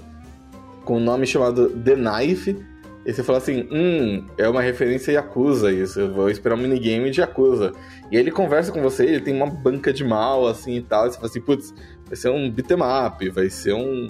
com 0.85 0.97
um 0.97 1.03
nome 1.03 1.25
chamado 1.25 1.69
The 1.69 1.95
Knife, 1.95 2.63
E 3.05 3.13
você 3.13 3.23
fala 3.23 3.37
assim, 3.37 3.67
hum, 3.71 4.25
é 4.37 4.47
uma 4.47 4.61
referência 4.61 5.11
Yakuza 5.13 5.71
isso, 5.71 5.99
eu 5.99 6.13
vou 6.13 6.29
esperar 6.29 6.55
um 6.55 6.61
minigame 6.61 7.09
de 7.09 7.21
Yakuza. 7.21 7.71
E 8.11 8.17
aí 8.17 8.21
ele 8.21 8.31
conversa 8.31 8.71
com 8.71 8.81
você, 8.81 9.05
ele 9.05 9.21
tem 9.21 9.33
uma 9.33 9.47
banca 9.47 9.93
de 9.93 10.03
mal, 10.03 10.45
assim, 10.45 10.75
e 10.75 10.81
tal, 10.81 11.07
e 11.07 11.11
você 11.11 11.15
fala 11.15 11.27
assim, 11.27 11.41
putz, 11.41 11.73
vai 12.05 12.15
ser 12.15 12.29
um 12.29 12.51
beat'em 12.51 12.77
up, 12.77 13.29
vai 13.29 13.49
ser 13.49 13.73
um, 13.73 14.09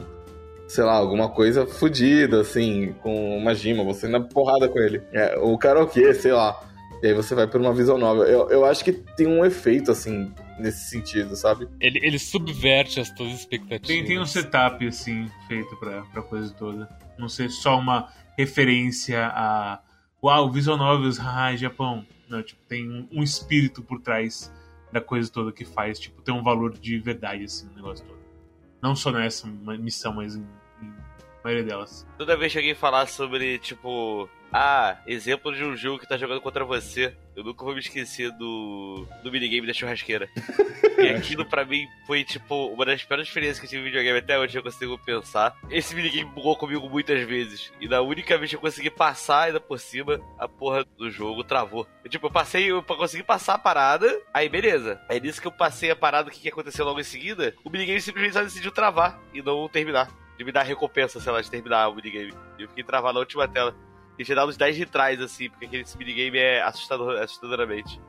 sei 0.67 0.83
lá, 0.83 0.93
alguma 0.93 1.29
coisa 1.29 1.65
fodida, 1.65 2.41
assim, 2.41 2.93
com 3.01 3.37
uma 3.37 3.55
gima, 3.55 3.83
você 3.83 4.07
na 4.07 4.19
porrada 4.19 4.67
com 4.67 4.79
ele. 4.79 5.01
É, 5.11 5.37
o 5.37 5.57
karaokê, 5.57 6.13
sei 6.13 6.31
lá. 6.31 6.59
E 7.01 7.07
aí 7.07 7.13
você 7.13 7.33
vai 7.33 7.47
por 7.47 7.61
uma 7.61 7.73
visão 7.73 7.97
nova. 7.97 8.23
Eu, 8.25 8.49
eu 8.49 8.65
acho 8.65 8.83
que 8.83 8.91
tem 8.91 9.25
um 9.25 9.45
efeito, 9.45 9.91
assim, 9.91 10.31
nesse 10.59 10.89
sentido, 10.89 11.35
sabe? 11.35 11.67
Ele, 11.79 11.99
ele 12.03 12.19
subverte 12.19 12.99
as 12.99 13.09
tuas 13.09 13.33
expectativas. 13.33 13.87
Tem, 13.87 14.03
tem 14.03 14.19
um 14.19 14.25
setup, 14.25 14.85
assim, 14.85 15.29
feito 15.47 15.75
pra, 15.77 16.01
pra 16.13 16.21
coisa 16.21 16.53
toda. 16.53 16.89
Não 17.17 17.29
ser 17.29 17.49
só 17.49 17.79
uma 17.79 18.09
referência 18.39 19.27
a. 19.27 19.81
Uau, 20.23 20.49
visual 20.49 20.77
novels, 20.77 21.17
haha, 21.17 21.55
Japão. 21.57 22.05
Não, 22.29 22.41
tipo, 22.41 22.61
tem 22.67 23.07
um, 23.11 23.23
espírito 23.23 23.81
por 23.81 24.01
trás 24.01 24.53
da 24.91 25.01
coisa 25.01 25.31
toda 25.31 25.51
que 25.51 25.65
faz, 25.65 25.99
tipo, 25.99 26.21
ter 26.21 26.31
um 26.31 26.43
valor 26.43 26.73
de 26.77 26.99
verdade, 26.99 27.43
assim, 27.43 27.67
no 27.67 27.75
negócio 27.75 28.05
todo. 28.05 28.19
Não 28.81 28.95
só 28.95 29.11
nessa 29.11 29.47
missão, 29.47 30.13
mas 30.13 30.35
em, 30.35 30.45
em 30.81 30.93
maioria 31.43 31.65
delas. 31.65 32.07
Toda 32.17 32.37
vez 32.37 32.51
que 32.51 32.59
alguém 32.59 32.75
falar 32.75 33.07
sobre, 33.07 33.59
tipo, 33.59 34.29
ah, 34.51 34.97
exemplo 35.05 35.53
de 35.53 35.63
um 35.63 35.75
jogo 35.75 35.99
que 35.99 36.07
tá 36.07 36.17
jogando 36.17 36.41
contra 36.41 36.65
você, 36.65 37.15
eu 37.35 37.43
nunca 37.43 37.63
vou 37.63 37.73
me 37.73 37.79
esquecer 37.79 38.31
do, 38.31 39.07
do 39.23 39.31
minigame 39.31 39.67
da 39.67 39.73
churrasqueira. 39.73 40.27
e 40.97 41.07
aquilo 41.09 41.45
pra 41.45 41.63
mim 41.63 41.87
foi, 42.05 42.23
tipo, 42.23 42.67
uma 42.67 42.85
das 42.85 43.03
piores 43.03 43.27
experiências 43.27 43.59
que 43.59 43.65
eu 43.65 43.69
tive 43.69 43.81
em 43.81 43.85
videogame 43.85 44.19
até 44.19 44.37
hoje 44.39 44.57
eu 44.57 44.63
consigo 44.63 44.97
pensar. 44.97 45.55
Esse 45.69 45.95
minigame 45.95 46.31
bugou 46.31 46.55
comigo 46.55 46.89
muitas 46.89 47.21
vezes. 47.27 47.71
E 47.79 47.87
na 47.87 48.01
única 48.01 48.37
vez 48.37 48.49
que 48.49 48.55
eu 48.55 48.61
consegui 48.61 48.89
passar 48.89 49.43
ainda 49.43 49.59
por 49.59 49.79
cima, 49.79 50.19
a 50.37 50.47
porra 50.47 50.83
do 50.97 51.09
jogo 51.09 51.43
travou. 51.43 51.87
Eu, 52.03 52.09
tipo, 52.09 52.27
eu 52.27 52.31
passei, 52.31 52.71
eu 52.71 52.83
consegui 52.83 53.23
passar 53.23 53.53
a 53.53 53.59
parada, 53.59 54.19
aí 54.33 54.49
beleza. 54.49 54.99
Aí 55.07 55.19
nisso 55.19 55.39
que 55.39 55.47
eu 55.47 55.51
passei 55.51 55.91
a 55.91 55.95
parada, 55.95 56.29
o 56.29 56.31
que, 56.31 56.41
que 56.41 56.49
aconteceu 56.49 56.83
logo 56.83 56.99
em 56.99 57.03
seguida? 57.03 57.53
O 57.63 57.69
minigame 57.69 58.01
simplesmente 58.01 58.33
só 58.33 58.43
decidiu 58.43 58.71
travar 58.71 59.19
e 59.33 59.41
não 59.41 59.69
terminar. 59.69 60.09
De 60.37 60.43
me 60.43 60.51
dar 60.51 60.63
recompensa, 60.63 61.19
sei 61.19 61.31
lá, 61.31 61.41
de 61.41 61.51
terminar 61.51 61.89
o 61.89 61.95
minigame. 61.95 62.33
E 62.57 62.63
eu 62.63 62.69
fiquei 62.69 62.83
travado 62.83 63.13
na 63.13 63.19
última 63.19 63.47
tela. 63.47 63.75
E 64.19 64.25
tinha 64.25 64.35
dado 64.35 64.49
uns 64.49 64.57
10 64.57 64.75
de 64.75 64.85
trás, 64.85 65.21
assim, 65.21 65.49
porque 65.49 65.65
aquele 65.65 65.85
minigame 65.97 66.37
é 66.37 66.61
assustador, 66.61 67.17
assustadoramente 67.21 68.01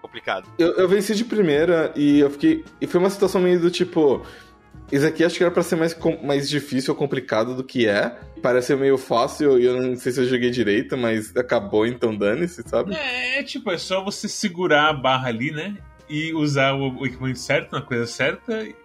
complicado. 0.00 0.48
Eu, 0.56 0.74
eu 0.74 0.88
venci 0.88 1.12
de 1.16 1.24
primeira 1.24 1.92
e 1.96 2.20
eu 2.20 2.30
fiquei. 2.30 2.64
E 2.80 2.86
foi 2.86 3.00
uma 3.00 3.10
situação 3.10 3.40
meio 3.40 3.60
do 3.60 3.68
tipo. 3.68 4.24
Isso 4.92 5.04
aqui 5.04 5.24
acho 5.24 5.36
que 5.36 5.42
era 5.42 5.50
pra 5.50 5.64
ser 5.64 5.74
mais, 5.74 5.98
mais 6.22 6.48
difícil 6.48 6.94
ou 6.94 6.98
complicado 6.98 7.56
do 7.56 7.64
que 7.64 7.88
é. 7.88 8.16
Parece 8.40 8.76
meio 8.76 8.96
fácil 8.96 9.58
e 9.58 9.64
eu 9.64 9.82
não 9.82 9.96
sei 9.96 10.12
se 10.12 10.20
eu 10.20 10.26
joguei 10.26 10.50
direito, 10.50 10.96
mas 10.96 11.36
acabou, 11.36 11.84
então 11.84 12.16
dane-se, 12.16 12.62
sabe? 12.68 12.94
É, 12.94 13.40
é, 13.40 13.42
tipo, 13.42 13.68
é 13.72 13.78
só 13.78 14.04
você 14.04 14.28
segurar 14.28 14.90
a 14.90 14.92
barra 14.92 15.28
ali, 15.28 15.50
né? 15.50 15.76
E 16.08 16.32
usar 16.32 16.74
o, 16.74 17.00
o 17.00 17.06
equipamento 17.06 17.40
certo 17.40 17.72
na 17.72 17.82
coisa 17.82 18.06
certa. 18.06 18.62
E 18.62 18.76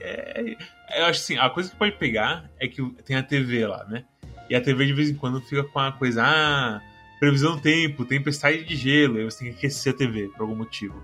é, 0.00 0.56
eu 0.98 1.06
acho 1.06 1.20
assim, 1.20 1.38
a 1.38 1.48
coisa 1.48 1.70
que 1.70 1.76
pode 1.76 1.92
pegar 1.92 2.50
é 2.60 2.68
que 2.68 2.82
tem 3.02 3.16
a 3.16 3.22
TV 3.22 3.66
lá, 3.66 3.86
né? 3.86 4.04
E 4.52 4.54
a 4.54 4.60
TV 4.60 4.84
de 4.84 4.92
vez 4.92 5.08
em 5.08 5.14
quando 5.14 5.40
fica 5.40 5.64
com 5.64 5.78
a 5.78 5.90
coisa, 5.90 6.22
ah, 6.22 6.82
previsão 7.18 7.56
do 7.56 7.62
tempo, 7.62 8.04
tempestade 8.04 8.62
de 8.64 8.76
gelo, 8.76 9.16
aí 9.16 9.24
você 9.24 9.44
tem 9.44 9.48
que 9.50 9.56
aquecer 9.56 9.94
a 9.94 9.96
TV 9.96 10.28
por 10.28 10.42
algum 10.42 10.54
motivo. 10.54 11.02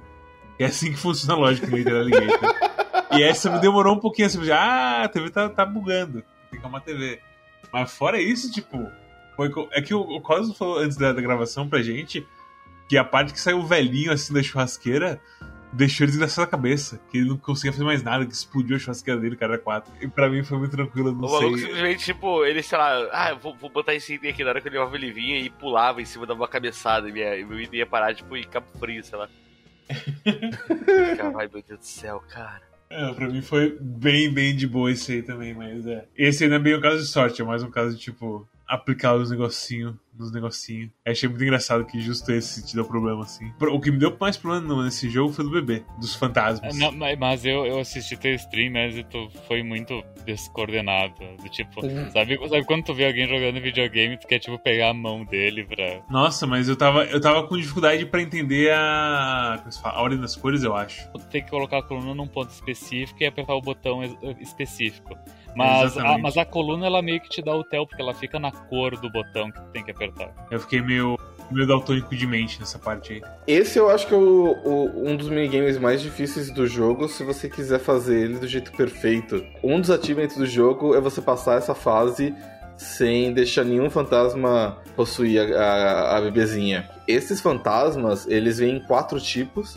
É 0.59 0.66
assim 0.66 0.92
que 0.92 0.99
funciona 0.99 1.32
a 1.32 1.38
lógica 1.38 1.66
do 1.66 1.74
Leader 1.74 1.94
Alligator. 1.94 2.55
e 3.16 3.22
essa 3.22 3.51
me 3.51 3.59
demorou 3.59 3.94
um 3.94 3.99
pouquinho 3.99 4.26
assim, 4.26 4.51
ah, 4.51 5.05
a 5.05 5.09
TV 5.09 5.30
tá, 5.30 5.49
tá 5.49 5.64
bugando, 5.64 6.22
tem 6.51 6.61
que 6.61 6.66
uma 6.66 6.78
TV. 6.78 7.22
Mas 7.72 7.90
fora 7.90 8.20
isso, 8.20 8.53
tipo, 8.53 8.86
foi, 9.34 9.51
é 9.72 9.80
que 9.80 9.94
o, 9.94 10.01
o 10.03 10.20
Cosmo 10.20 10.53
falou 10.53 10.80
antes 10.80 10.99
da, 10.99 11.14
da 11.14 11.22
gravação 11.22 11.66
pra 11.66 11.80
gente 11.80 12.26
que 12.86 12.99
a 12.99 13.05
parte 13.05 13.32
que 13.32 13.40
saiu 13.40 13.66
velhinho 13.66 14.12
assim 14.12 14.34
da 14.34 14.42
churrasqueira 14.42 15.18
deixou 15.72 16.04
ele 16.04 16.12
desgraçado 16.12 16.46
a 16.46 16.50
cabeça. 16.50 17.00
Que 17.10 17.18
ele 17.18 17.28
não 17.28 17.36
conseguia 17.36 17.72
fazer 17.72 17.84
mais 17.84 18.02
nada, 18.02 18.24
que 18.26 18.32
explodiu 18.32 18.76
a 18.76 18.78
churrasqueira 18.78 19.20
dele, 19.20 19.36
cara, 19.36 19.58
quatro. 19.58 19.92
E 20.00 20.08
pra 20.08 20.28
mim 20.28 20.42
foi 20.42 20.58
muito 20.58 20.72
tranquilo, 20.72 21.12
não 21.12 21.24
o 21.24 21.28
sei. 21.28 21.38
maluco 21.38 21.58
simplesmente, 21.58 22.04
tipo, 22.04 22.44
ele, 22.44 22.62
sei 22.62 22.78
lá, 22.78 23.08
ah, 23.12 23.34
vou, 23.34 23.54
vou 23.54 23.70
botar 23.70 23.94
esse 23.94 24.14
item 24.14 24.30
aqui. 24.30 24.44
Na 24.44 24.50
hora 24.50 24.60
que 24.60 24.68
ele 24.68 24.78
levava, 24.78 24.96
ele 24.96 25.12
vinha 25.12 25.38
e 25.38 25.50
pulava 25.50 26.00
em 26.00 26.04
cima 26.04 26.26
da 26.26 26.34
uma 26.34 26.48
cabeçada. 26.48 27.08
E 27.08 27.12
minha, 27.12 27.46
meu 27.46 27.60
item 27.60 27.80
ia 27.80 27.86
parar, 27.86 28.14
tipo, 28.14 28.36
em 28.36 28.44
Cabo 28.44 28.66
Frio, 28.78 29.02
sei 29.02 29.18
lá. 29.18 29.28
Caralho, 31.16 31.50
meu 31.52 31.62
Deus 31.62 31.80
do 31.80 31.86
céu, 31.86 32.22
cara. 32.28 32.62
É, 32.90 33.12
pra 33.12 33.28
mim 33.28 33.42
foi 33.42 33.76
bem, 33.80 34.32
bem 34.32 34.56
de 34.56 34.66
boa 34.66 34.90
esse 34.90 35.12
aí 35.12 35.22
também, 35.22 35.54
mas 35.54 35.86
é. 35.86 36.06
Esse 36.16 36.44
ainda 36.44 36.56
é 36.56 36.58
bem 36.58 36.74
um 36.74 36.80
caso 36.80 36.98
de 36.98 37.06
sorte, 37.06 37.42
é 37.42 37.44
mais 37.44 37.62
um 37.62 37.70
caso 37.70 37.94
de, 37.94 38.00
tipo, 38.00 38.48
aplicar 38.68 39.14
os 39.14 39.30
negocinhos 39.30 39.94
nos 40.18 40.32
negocinhos. 40.32 40.90
Achei 41.06 41.28
muito 41.28 41.42
engraçado 41.42 41.84
que 41.84 42.00
justo 42.00 42.30
esse 42.32 42.66
te 42.66 42.74
deu 42.74 42.84
problema, 42.84 43.22
assim. 43.22 43.52
O 43.60 43.80
que 43.80 43.90
me 43.90 43.98
deu 43.98 44.14
mais 44.20 44.36
problema 44.36 44.84
nesse 44.84 45.08
jogo 45.08 45.32
foi 45.32 45.44
do 45.44 45.50
bebê, 45.50 45.84
dos 45.98 46.14
fantasmas. 46.14 46.76
Não, 46.76 46.92
mas 47.16 47.44
eu, 47.44 47.64
eu 47.64 47.78
assisti 47.78 48.16
teu 48.16 48.34
stream, 48.34 48.72
mas 48.72 48.94
tu 49.08 49.28
foi 49.46 49.62
muito 49.62 50.02
descoordenado. 50.26 51.14
Do 51.40 51.48
tipo, 51.48 51.84
uhum. 51.84 52.10
sabe, 52.10 52.36
sabe 52.48 52.64
quando 52.64 52.84
tu 52.84 52.94
vê 52.94 53.06
alguém 53.06 53.28
jogando 53.28 53.62
videogame, 53.62 54.18
tu 54.18 54.26
quer, 54.26 54.40
tipo, 54.40 54.58
pegar 54.58 54.90
a 54.90 54.94
mão 54.94 55.24
dele 55.24 55.64
pra. 55.64 56.02
Nossa, 56.10 56.46
mas 56.46 56.68
eu 56.68 56.76
tava, 56.76 57.04
eu 57.04 57.20
tava 57.20 57.46
com 57.46 57.56
dificuldade 57.56 58.04
pra 58.06 58.20
entender 58.20 58.72
a. 58.72 59.56
Como 59.60 59.70
se 59.70 59.80
fala? 59.80 59.98
A 59.98 60.02
ordem 60.02 60.20
das 60.20 60.34
cores, 60.34 60.64
eu 60.64 60.74
acho. 60.74 61.08
Tu 61.12 61.18
tem 61.30 61.44
que 61.44 61.50
colocar 61.50 61.78
a 61.78 61.82
coluna 61.82 62.14
num 62.14 62.26
ponto 62.26 62.50
específico 62.50 63.22
e 63.22 63.26
apertar 63.26 63.54
o 63.54 63.60
botão 63.60 64.02
específico. 64.40 65.16
Mas 65.59 65.98
a, 65.98 66.18
mas 66.18 66.36
a 66.36 66.44
coluna 66.44 66.86
ela 66.86 67.02
meio 67.02 67.20
que 67.20 67.28
te 67.28 67.42
dá 67.42 67.54
o 67.54 67.64
tel, 67.64 67.86
porque 67.86 68.00
ela 68.00 68.14
fica 68.14 68.38
na 68.38 68.52
cor 68.52 68.96
do 68.96 69.11
botão 69.11 69.50
que 69.50 69.61
tu 69.61 69.66
tem 69.72 69.84
que 69.84 69.90
apertar. 69.90 70.32
Eu 70.50 70.61
fiquei 70.61 70.80
meio, 70.80 71.18
meio 71.50 71.66
daltônico 71.66 72.14
de 72.14 72.26
mente 72.26 72.61
nessa 72.61 72.78
parte 72.78 73.14
aí. 73.14 73.22
Esse 73.46 73.78
eu 73.78 73.90
acho 73.90 74.06
que 74.06 74.14
é 74.14 74.16
o, 74.16 74.56
o, 74.64 75.09
um 75.09 75.16
dos 75.16 75.28
minigames 75.28 75.76
mais 75.78 76.00
difíceis 76.00 76.50
do 76.52 76.66
jogo, 76.66 77.09
se 77.09 77.24
você 77.24 77.48
quiser 77.48 77.80
fazer 77.80 78.20
ele 78.20 78.38
do 78.38 78.46
jeito 78.46 78.70
perfeito. 78.72 79.44
Um 79.62 79.80
dos 79.80 79.90
achievements 79.90 80.36
do 80.36 80.46
jogo 80.46 80.94
é 80.94 81.00
você 81.00 81.20
passar 81.20 81.59
essa 81.59 81.74
fase 81.74 82.32
sem 82.76 83.32
deixar 83.32 83.64
nenhum 83.64 83.90
fantasma 83.90 84.78
possuir 84.94 85.40
a, 85.40 85.61
a, 85.61 86.18
a 86.18 86.20
bebezinha. 86.20 86.88
Esses 87.09 87.40
fantasmas, 87.40 88.26
eles 88.28 88.59
vêm 88.59 88.76
em 88.76 88.80
quatro 88.80 89.20
tipos 89.20 89.76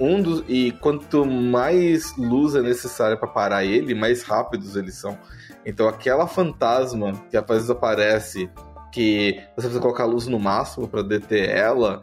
um 0.00 0.22
dos 0.22 0.42
e 0.48 0.72
quanto 0.72 1.26
mais 1.26 2.16
luz 2.16 2.54
é 2.54 2.62
necessária 2.62 3.16
para 3.16 3.28
parar 3.28 3.64
ele, 3.64 3.94
mais 3.94 4.22
rápidos 4.22 4.74
eles 4.74 4.94
são. 4.94 5.16
Então 5.64 5.86
aquela 5.86 6.26
fantasma 6.26 7.12
que 7.30 7.36
às 7.36 7.46
vezes 7.46 7.70
aparece, 7.70 8.50
que 8.90 9.38
você 9.54 9.66
precisa 9.66 9.80
colocar 9.80 10.04
a 10.04 10.06
luz 10.06 10.26
no 10.26 10.40
máximo 10.40 10.88
para 10.88 11.02
deter 11.02 11.50
ela, 11.50 12.00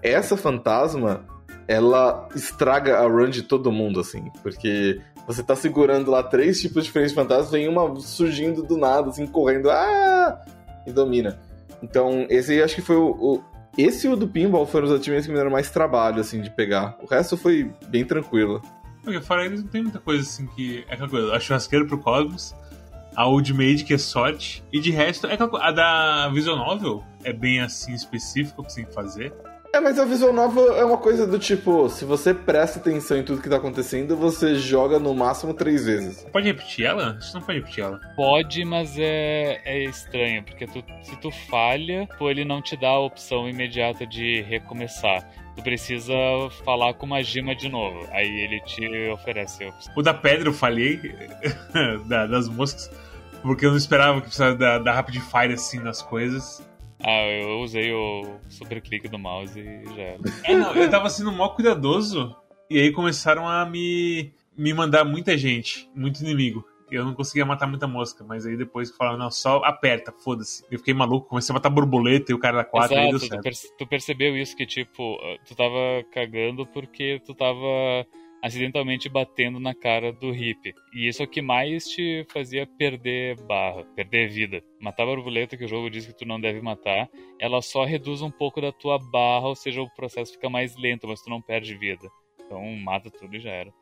essa 0.00 0.36
fantasma 0.36 1.26
ela 1.66 2.28
estraga 2.34 2.98
a 2.98 3.06
run 3.06 3.28
de 3.28 3.42
todo 3.42 3.72
mundo 3.72 4.00
assim, 4.00 4.30
porque 4.42 5.00
você 5.26 5.42
tá 5.42 5.54
segurando 5.56 6.10
lá 6.10 6.22
três 6.22 6.60
tipos 6.60 6.84
diferentes 6.84 7.12
de 7.12 7.20
fantasmas, 7.20 7.50
vem 7.50 7.68
uma 7.68 7.98
surgindo 8.00 8.62
do 8.62 8.76
nada, 8.76 9.08
assim, 9.08 9.26
correndo, 9.26 9.70
ah! 9.70 10.40
E 10.86 10.92
domina. 10.92 11.40
Então, 11.82 12.26
esse 12.28 12.60
acho 12.62 12.74
que 12.74 12.82
foi 12.82 12.96
o, 12.96 13.10
o 13.10 13.44
esse 13.76 14.06
e 14.06 14.10
o 14.10 14.16
do 14.16 14.28
Pinball 14.28 14.66
foram 14.66 14.86
os 14.86 14.92
ativos 14.92 15.24
que 15.24 15.30
me 15.30 15.36
deram 15.36 15.50
mais 15.50 15.70
trabalho, 15.70 16.20
assim, 16.20 16.40
de 16.40 16.50
pegar. 16.50 16.96
O 17.02 17.06
resto 17.06 17.36
foi 17.36 17.70
bem 17.88 18.04
tranquilo. 18.04 18.62
Porque 19.02 19.20
fora 19.20 19.44
eles 19.44 19.62
não 19.62 19.68
tem 19.68 19.82
muita 19.82 19.98
coisa 19.98 20.22
assim 20.22 20.46
que. 20.46 20.84
É 20.88 20.94
aquela 20.94 21.08
coisa, 21.08 21.34
a 21.34 21.40
churrasqueira 21.40 21.84
pro 21.86 21.98
Cosmos, 21.98 22.54
a 23.16 23.26
Old 23.26 23.52
Maid, 23.52 23.84
que 23.84 23.94
é 23.94 23.98
sorte, 23.98 24.62
e 24.72 24.80
de 24.80 24.90
resto, 24.90 25.26
é 25.26 25.36
a 25.60 25.70
da 25.72 26.28
Visual 26.28 26.56
Novel 26.56 27.04
é 27.24 27.32
bem 27.32 27.60
assim 27.60 27.92
específico 27.92 28.62
que 28.62 28.72
você 28.72 28.80
tem 28.80 28.88
que 28.88 28.94
fazer. 28.94 29.32
É, 29.74 29.80
mas 29.80 29.98
a 29.98 30.04
visual 30.04 30.34
novel 30.34 30.76
é 30.76 30.84
uma 30.84 30.98
coisa 30.98 31.26
do 31.26 31.38
tipo, 31.38 31.88
se 31.88 32.04
você 32.04 32.34
presta 32.34 32.78
atenção 32.78 33.16
em 33.16 33.22
tudo 33.22 33.40
que 33.40 33.48
tá 33.48 33.56
acontecendo, 33.56 34.14
você 34.14 34.56
joga 34.56 34.98
no 34.98 35.14
máximo 35.14 35.54
três 35.54 35.86
vezes. 35.86 36.26
Pode 36.30 36.46
repetir 36.46 36.84
ela? 36.84 37.18
Você 37.18 37.32
não 37.32 37.40
pode 37.40 37.60
repetir 37.60 37.82
ela. 37.82 37.98
Pode, 38.14 38.66
mas 38.66 38.98
é, 38.98 39.62
é 39.64 39.82
estranho, 39.84 40.44
porque 40.44 40.66
tu, 40.66 40.84
se 41.02 41.16
tu 41.22 41.30
falha, 41.48 42.06
pô, 42.18 42.28
ele 42.28 42.44
não 42.44 42.60
te 42.60 42.76
dá 42.76 42.88
a 42.88 43.00
opção 43.00 43.48
imediata 43.48 44.06
de 44.06 44.42
recomeçar. 44.42 45.26
Tu 45.56 45.62
precisa 45.62 46.12
falar 46.66 46.92
com 46.92 47.06
uma 47.06 47.22
gema 47.22 47.56
de 47.56 47.70
novo. 47.70 48.06
Aí 48.12 48.28
ele 48.28 48.60
te 48.60 49.10
oferece 49.10 49.64
a 49.64 49.68
opção. 49.68 49.94
O 49.96 50.02
da 50.02 50.12
pedra 50.12 50.50
eu 50.50 50.52
falhei, 50.52 51.00
da, 52.06 52.26
das 52.26 52.46
moscas, 52.46 52.90
porque 53.40 53.64
eu 53.64 53.70
não 53.70 53.78
esperava 53.78 54.20
que 54.20 54.26
precisasse 54.26 54.58
da, 54.58 54.78
da 54.78 54.92
Rapid 54.92 55.18
Fire 55.22 55.54
assim 55.54 55.78
nas 55.78 56.02
coisas. 56.02 56.62
Ah, 57.04 57.26
eu 57.26 57.60
usei 57.60 57.92
o 57.92 58.36
super 58.48 58.80
clique 58.80 59.08
do 59.08 59.18
mouse 59.18 59.58
e 59.58 59.84
já 59.96 60.02
era. 60.02 60.18
É, 60.44 60.54
não, 60.54 60.74
eu 60.74 60.90
tava 60.90 61.10
sendo 61.10 61.32
mó 61.32 61.48
cuidadoso 61.48 62.34
e 62.70 62.78
aí 62.78 62.92
começaram 62.92 63.48
a 63.48 63.66
me, 63.66 64.32
me 64.56 64.72
mandar 64.72 65.04
muita 65.04 65.36
gente, 65.36 65.88
muito 65.94 66.20
inimigo. 66.20 66.64
Eu 66.90 67.06
não 67.06 67.14
conseguia 67.14 67.46
matar 67.46 67.66
muita 67.66 67.86
mosca, 67.86 68.22
mas 68.22 68.44
aí 68.44 68.54
depois 68.54 68.90
falaram, 68.94 69.18
não, 69.18 69.30
só 69.30 69.62
aperta, 69.64 70.12
foda-se. 70.12 70.62
Eu 70.70 70.78
fiquei 70.78 70.92
maluco, 70.92 71.26
comecei 71.26 71.50
a 71.50 71.54
matar 71.54 71.70
borboleta 71.70 72.30
e 72.30 72.34
o 72.34 72.38
cara 72.38 72.58
da 72.58 72.64
4 72.64 72.94
aí 72.94 73.08
deu 73.08 73.18
certo. 73.18 73.36
Tu, 73.36 73.42
perce 73.42 73.76
tu 73.78 73.86
percebeu 73.86 74.36
isso, 74.36 74.54
que 74.54 74.66
tipo, 74.66 75.18
tu 75.46 75.56
tava 75.56 76.04
cagando 76.12 76.66
porque 76.66 77.20
tu 77.24 77.34
tava 77.34 78.06
acidentalmente 78.42 79.08
batendo 79.08 79.60
na 79.60 79.72
cara 79.74 80.12
do 80.12 80.32
hippie. 80.32 80.74
E 80.92 81.06
isso 81.06 81.22
é 81.22 81.24
o 81.24 81.28
que 81.28 81.40
mais 81.40 81.86
te 81.86 82.26
fazia 82.32 82.66
perder 82.66 83.40
barra, 83.42 83.84
perder 83.94 84.28
vida. 84.28 84.60
Matar 84.80 85.04
a 85.04 85.06
borboleta, 85.06 85.56
que 85.56 85.64
o 85.64 85.68
jogo 85.68 85.88
diz 85.88 86.04
que 86.04 86.12
tu 86.12 86.26
não 86.26 86.40
deve 86.40 86.60
matar, 86.60 87.08
ela 87.38 87.62
só 87.62 87.84
reduz 87.84 88.20
um 88.20 88.30
pouco 88.30 88.60
da 88.60 88.72
tua 88.72 88.98
barra, 88.98 89.46
ou 89.46 89.54
seja, 89.54 89.80
o 89.80 89.94
processo 89.94 90.32
fica 90.32 90.50
mais 90.50 90.76
lento, 90.76 91.06
mas 91.06 91.22
tu 91.22 91.30
não 91.30 91.40
perde 91.40 91.76
vida. 91.76 92.08
Então 92.44 92.60
mata 92.76 93.08
tudo 93.10 93.36
e 93.36 93.40
já 93.40 93.50
era. 93.50 93.72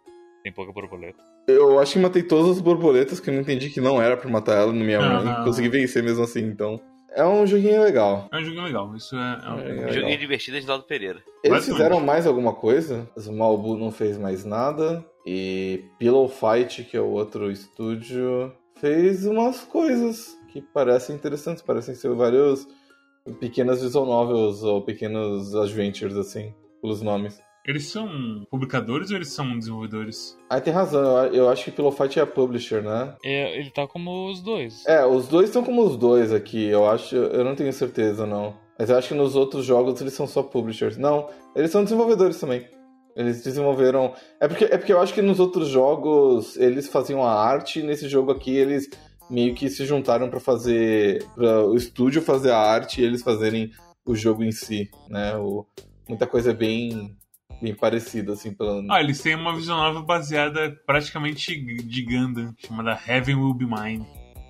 Tem 0.43 0.53
pouca 0.53 0.73
borboleta. 0.73 1.19
Eu 1.49 1.81
acho 1.81 1.95
que 1.95 1.99
matei 1.99 2.23
todas 2.23 2.57
as 2.57 2.61
borboletas, 2.61 3.19
que 3.19 3.31
eu 3.31 3.35
não 3.35 3.41
entendi 3.41 3.71
que 3.71 3.81
não 3.81 4.01
era 4.01 4.17
pra 4.17 4.31
matar 4.31 4.57
ela 4.57 4.73
no 4.73 4.85
minha 4.85 5.01
mãe. 5.01 5.27
Aham. 5.27 5.45
Consegui 5.45 5.69
vencer 5.69 6.03
mesmo 6.03 6.23
assim, 6.23 6.41
então. 6.41 6.81
É 7.13 7.25
um 7.27 7.47
joguinho 7.47 7.83
legal. 7.83 8.29
É 8.33 8.37
um 8.39 8.45
joguinho 8.45 8.65
legal. 8.65 8.95
Isso 8.97 9.17
é. 9.17 9.43
é 9.45 9.51
um- 9.51 9.59
É, 9.59 9.63
é 9.63 9.73
legal. 9.73 9.93
Joguinho 9.93 10.19
divertido 10.19 10.61
de 10.61 10.67
Naldo 10.67 10.85
Pereira. 10.85 11.23
Eles 11.43 11.65
fizeram 11.65 12.01
mais 12.01 12.27
alguma 12.27 12.53
coisa? 12.55 13.09
O 13.17 13.33
Malbu 13.33 13.77
não 13.77 13.91
fez 13.91 14.17
mais 14.19 14.45
nada. 14.45 15.05
E 15.27 15.85
Pillow 15.99 16.29
Fight, 16.29 16.85
que 16.85 16.97
é 16.97 17.01
o 17.01 17.11
outro 17.11 17.51
estúdio, 17.51 18.53
fez 18.77 19.27
umas 19.27 19.61
coisas 19.61 20.37
que 20.53 20.61
parecem 20.63 21.15
interessantes. 21.17 21.63
Parecem 21.63 21.95
ser 21.95 22.11
vários 22.15 22.67
pequenas 23.39 23.83
visual 23.83 24.07
novels 24.07 24.63
ou 24.63 24.81
pequenos 24.83 25.55
adventures, 25.55 26.17
assim, 26.17 26.55
pelos 26.81 27.03
nomes. 27.03 27.39
Eles 27.65 27.87
são 27.87 28.47
publicadores 28.51 29.11
ou 29.11 29.17
eles 29.17 29.29
são 29.29 29.59
desenvolvedores? 29.59 30.39
Ah, 30.49 30.61
tem 30.61 30.73
razão. 30.73 31.27
Eu, 31.27 31.49
acho 31.49 31.65
que 31.65 31.71
Pillow 31.71 31.93
Fight 31.93 32.19
é 32.19 32.23
a 32.23 32.27
publisher, 32.27 32.83
né? 32.83 33.15
É, 33.25 33.59
ele 33.59 33.71
tá 33.71 33.87
como 33.87 34.31
os 34.31 34.41
dois. 34.41 34.85
É, 34.87 35.05
os 35.05 35.29
dois 35.29 35.49
estão 35.49 35.63
como 35.63 35.85
os 35.85 35.97
dois 35.97 36.33
aqui. 36.33 36.67
Eu 36.67 36.89
acho. 36.89 37.15
Eu 37.15 37.45
não 37.45 37.55
tenho 37.55 37.73
certeza, 37.73 38.27
não. 38.27 38.57
Mas 38.79 38.89
eu 38.89 38.97
acho 38.97 39.09
que 39.09 39.15
nos 39.15 39.37
outros 39.37 39.67
jogos 39.67 40.01
eles 40.01 40.15
são 40.15 40.27
só 40.27 40.43
publishers. 40.43 40.97
Não, 40.97 41.29
eles 41.55 41.71
são 41.71 41.85
desenvolvedores 41.85 42.41
também. 42.41 42.67
Eles 43.15 43.43
desenvolveram. 43.43 44.15
É 44.41 44.49
porque, 44.49 44.65
é 44.65 44.79
porque 44.79 44.93
eu 44.93 45.01
acho 45.01 45.13
que 45.13 45.21
nos 45.21 45.39
outros 45.39 45.69
jogos 45.69 46.57
eles 46.57 46.89
faziam 46.89 47.23
a 47.23 47.33
arte 47.33 47.81
e 47.81 47.83
nesse 47.83 48.09
jogo 48.09 48.31
aqui 48.31 48.57
eles 48.57 48.89
meio 49.29 49.55
que 49.55 49.69
se 49.69 49.85
juntaram 49.85 50.31
pra 50.31 50.41
fazer. 50.41 51.23
para 51.35 51.67
o 51.67 51.77
estúdio 51.77 52.23
fazer 52.23 52.53
a 52.53 52.59
arte 52.59 53.03
e 53.03 53.05
eles 53.05 53.23
fazerem 53.23 53.71
o 54.07 54.15
jogo 54.15 54.43
em 54.43 54.51
si, 54.53 54.89
né? 55.09 55.37
O, 55.37 55.67
muita 56.09 56.27
coisa 56.27 56.53
bem. 56.55 57.17
Bem 57.61 57.75
parecida, 57.75 58.33
assim, 58.33 58.53
pelo. 58.53 58.85
Ah, 58.91 59.01
eles 59.01 59.21
têm 59.21 59.35
uma 59.35 59.55
visão 59.55 59.77
nova 59.77 60.01
baseada 60.03 60.77
praticamente 60.87 61.55
de 61.83 62.03
Gundam, 62.03 62.55
chamada 62.59 62.99
Heaven 63.07 63.37
Will 63.37 63.55
Be 63.55 63.67
Mine. 63.67 64.07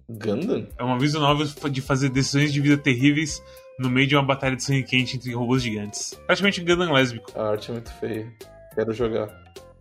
Gundam? 0.08 0.66
É 0.78 0.82
uma 0.82 0.98
visão 0.98 1.20
nova 1.20 1.44
de 1.70 1.80
fazer 1.80 2.08
decisões 2.10 2.52
de 2.52 2.60
vida 2.60 2.76
terríveis 2.76 3.42
no 3.78 3.88
meio 3.88 4.06
de 4.06 4.16
uma 4.16 4.24
batalha 4.24 4.56
de 4.56 4.62
sangue 4.64 4.82
quente 4.82 5.16
entre 5.16 5.32
robôs 5.32 5.62
gigantes. 5.62 6.14
Praticamente 6.26 6.60
um 6.60 6.64
Gundam 6.64 6.92
lésbico. 6.92 7.30
A 7.38 7.50
arte 7.50 7.70
é 7.70 7.74
muito 7.74 7.92
feia. 7.94 8.32
Quero 8.74 8.92
jogar. 8.92 9.28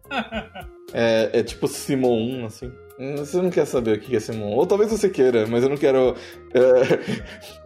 é, 0.93 1.29
é 1.39 1.43
tipo 1.43 1.67
Simon 1.67 2.41
1, 2.41 2.45
assim. 2.45 2.71
Hum, 2.99 3.15
Você 3.17 3.41
não 3.41 3.49
quer 3.49 3.65
saber 3.65 3.97
o 3.97 3.99
que 4.01 4.15
é 4.15 4.19
Simon? 4.19 4.51
Ou 4.51 4.67
talvez 4.67 4.91
você 4.91 5.09
queira, 5.09 5.47
mas 5.47 5.63
eu 5.63 5.69
não 5.69 5.77
quero. 5.77 6.15
é, 6.53 6.59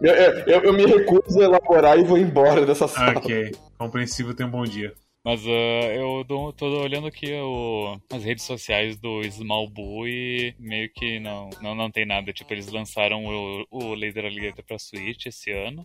eu, 0.00 0.14
eu- 0.54 0.62
eu 0.64 0.72
me 0.72 0.86
recuso 0.86 1.40
a 1.40 1.44
elaborar 1.44 1.98
e 1.98 2.04
vou 2.04 2.16
embora 2.18 2.64
dessa 2.64 2.86
sala. 2.88 3.18
ok, 3.18 3.50
compreensível, 3.78 4.34
tenha 4.34 4.48
um 4.48 4.52
bom 4.52 4.64
dia. 4.64 4.94
Mas 5.24 5.40
ah, 5.46 5.94
eu 5.94 6.22
tô 6.54 6.66
olhando 6.82 7.06
aqui 7.06 7.32
o- 7.32 7.96
as 8.12 8.22
redes 8.22 8.44
sociais 8.44 8.98
do 8.98 9.22
Smallboo 9.22 10.06
e 10.06 10.54
meio 10.58 10.90
que 10.92 11.18
não, 11.18 11.48
não, 11.62 11.74
não 11.74 11.90
tem 11.90 12.04
nada. 12.04 12.30
Tipo, 12.30 12.52
eles 12.52 12.70
lançaram 12.70 13.24
o, 13.24 13.64
o 13.70 13.94
Laser 13.94 14.26
Alligator 14.26 14.62
pra 14.64 14.78
Switch 14.78 15.24
esse 15.26 15.50
ano, 15.50 15.82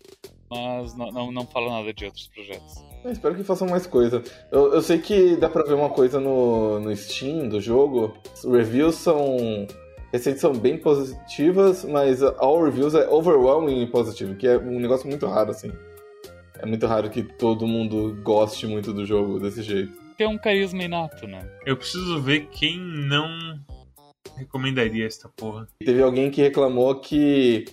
mas 0.51 0.93
não, 0.97 1.09
não, 1.11 1.31
não 1.31 1.47
fala 1.47 1.71
nada 1.71 1.93
de 1.93 2.03
outros 2.03 2.27
projetos. 2.27 2.83
Eu 3.05 3.11
espero 3.11 3.35
que 3.35 3.43
façam 3.45 3.67
mais 3.69 3.87
coisa. 3.87 4.21
Eu, 4.51 4.73
eu 4.73 4.81
sei 4.81 4.97
que 4.99 5.37
dá 5.37 5.49
pra 5.49 5.63
ver 5.63 5.73
uma 5.73 5.89
coisa 5.89 6.19
no, 6.19 6.81
no 6.81 6.93
Steam 6.93 7.47
do 7.47 7.61
jogo. 7.61 8.13
Reviews 8.43 8.95
são. 8.95 9.65
Receitas 10.11 10.41
são 10.41 10.51
bem 10.53 10.75
positivas, 10.75 11.85
mas 11.85 12.21
all 12.23 12.63
reviews 12.63 12.95
é 12.95 13.07
overwhelmingly 13.07 13.85
positive, 13.85 14.35
que 14.35 14.47
é 14.47 14.57
um 14.57 14.79
negócio 14.79 15.07
muito 15.07 15.27
raro, 15.27 15.51
assim. 15.51 15.71
É 16.61 16.65
muito 16.65 16.85
raro 16.87 17.09
que 17.09 17.23
todo 17.23 17.67
mundo 17.67 18.17
goste 18.23 18.67
muito 18.67 18.93
do 18.93 19.05
jogo 19.05 19.39
desse 19.39 19.63
jeito. 19.63 19.93
Tem 20.17 20.27
um 20.27 20.37
carisma 20.37 20.83
inato, 20.83 21.25
né? 21.27 21.39
Eu 21.65 21.77
preciso 21.77 22.21
ver 22.21 22.47
quem 22.51 22.77
não 22.79 23.27
recomendaria 24.37 25.05
esta 25.05 25.29
porra. 25.29 25.67
Teve 25.79 26.01
alguém 26.01 26.29
que 26.29 26.41
reclamou 26.41 26.95
que 26.95 27.65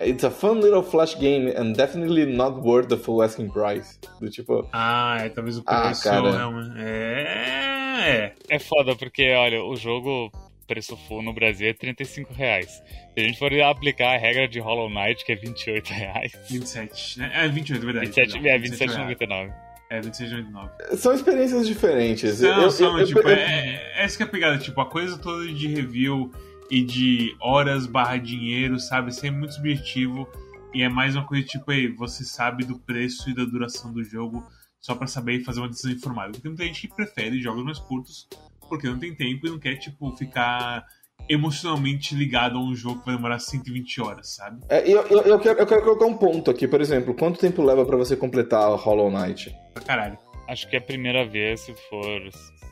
It's 0.00 0.22
a 0.22 0.30
fun 0.30 0.60
little 0.60 0.82
flash 0.84 1.16
game 1.16 1.50
and 1.56 1.72
definitely 1.72 2.24
not 2.24 2.60
worth 2.60 2.86
the 2.88 2.96
full 2.96 3.20
asking 3.20 3.48
price. 3.50 3.98
Do 4.20 4.30
tipo, 4.30 4.68
Ah, 4.72 5.16
é, 5.20 5.28
talvez 5.28 5.58
o 5.58 5.62
Ah, 5.66 5.86
preço 5.86 6.04
cara. 6.04 6.30
realmente. 6.30 6.74
É, 6.78 8.04
é. 8.06 8.34
É 8.48 8.58
foda, 8.60 8.94
porque, 8.94 9.32
olha, 9.32 9.60
o 9.64 9.74
jogo 9.74 10.30
preço 10.68 10.96
full 11.08 11.22
no 11.22 11.32
Brasil 11.32 11.66
é 11.68 11.72
35 11.72 12.32
reais. 12.32 12.70
Se 13.14 13.14
a 13.16 13.20
gente 13.20 13.38
for 13.38 13.52
aplicar 13.62 14.14
a 14.14 14.18
regra 14.18 14.46
de 14.46 14.60
Hollow 14.60 14.88
Knight, 14.90 15.24
que 15.24 15.32
é 15.32 15.34
28 15.36 15.88
reais. 15.88 16.32
27, 16.48 17.18
né? 17.18 17.32
É 17.34 17.48
28, 17.48 17.82
é 17.82 17.84
verdade. 17.84 18.06
27, 18.06 18.32
perdão, 18.34 18.50
é, 18.52 18.58
27 18.58 18.92
27,99. 18.92 19.52
É, 19.90 20.00
27,99. 20.02 20.96
são 20.98 21.14
experiências 21.14 21.66
diferentes. 21.66 22.40
Não, 22.42 22.62
Eu- 22.64 22.70
são, 22.70 22.98
eu- 22.98 23.06
tipo, 23.06 23.20
eu- 23.20 23.28
é, 23.30 23.92
é 23.96 24.04
essa 24.04 24.16
que 24.18 24.22
é 24.22 24.26
a 24.26 24.28
pegada, 24.28 24.58
tipo, 24.58 24.78
a 24.80 24.86
coisa 24.86 25.16
toda 25.18 25.46
de 25.52 25.66
review 25.66 26.30
e 26.70 26.82
de 26.84 27.34
horas 27.40 27.86
barra 27.86 28.18
dinheiro, 28.18 28.78
sabe? 28.78 29.10
Isso 29.10 29.24
é 29.26 29.30
muito 29.30 29.54
subjetivo 29.54 30.28
e 30.74 30.82
é 30.82 30.88
mais 30.90 31.16
uma 31.16 31.24
coisa 31.26 31.44
tipo, 31.46 31.70
aí, 31.70 31.88
você 31.88 32.22
sabe 32.22 32.64
do 32.66 32.78
preço 32.78 33.30
e 33.30 33.34
da 33.34 33.44
duração 33.46 33.90
do 33.90 34.04
jogo 34.04 34.46
só 34.78 34.94
pra 34.94 35.06
saber 35.06 35.36
e 35.40 35.44
fazer 35.44 35.60
uma 35.60 35.68
decisão 35.70 35.90
informada. 35.90 36.32
Porque 36.32 36.46
muita 36.48 36.64
gente 36.64 36.82
que 36.86 36.94
prefere 36.94 37.40
jogos 37.40 37.64
mais 37.64 37.78
curtos 37.78 38.28
porque 38.68 38.88
não 38.88 38.98
tem 38.98 39.14
tempo 39.14 39.46
e 39.46 39.50
não 39.50 39.58
quer, 39.58 39.76
tipo, 39.76 40.14
ficar 40.16 40.84
emocionalmente 41.28 42.14
ligado 42.14 42.56
a 42.56 42.60
um 42.60 42.74
jogo 42.74 43.00
que 43.00 43.06
vai 43.06 43.16
demorar 43.16 43.38
120 43.38 44.00
horas, 44.00 44.34
sabe? 44.34 44.60
É, 44.68 44.80
eu, 44.90 45.02
eu, 45.08 45.20
eu 45.22 45.38
quero, 45.38 45.58
eu 45.58 45.66
quero 45.66 45.82
colocar 45.82 46.06
um 46.06 46.16
ponto 46.16 46.50
aqui, 46.50 46.66
por 46.66 46.80
exemplo, 46.80 47.14
quanto 47.14 47.38
tempo 47.38 47.62
leva 47.62 47.84
pra 47.84 47.96
você 47.96 48.16
completar 48.16 48.70
Hollow 48.76 49.10
Knight? 49.10 49.54
Pra 49.74 49.82
caralho. 49.82 50.18
Acho 50.48 50.68
que 50.68 50.76
é 50.76 50.78
a 50.78 50.82
primeira 50.82 51.26
vez, 51.26 51.60
se 51.60 51.74
for 51.90 52.30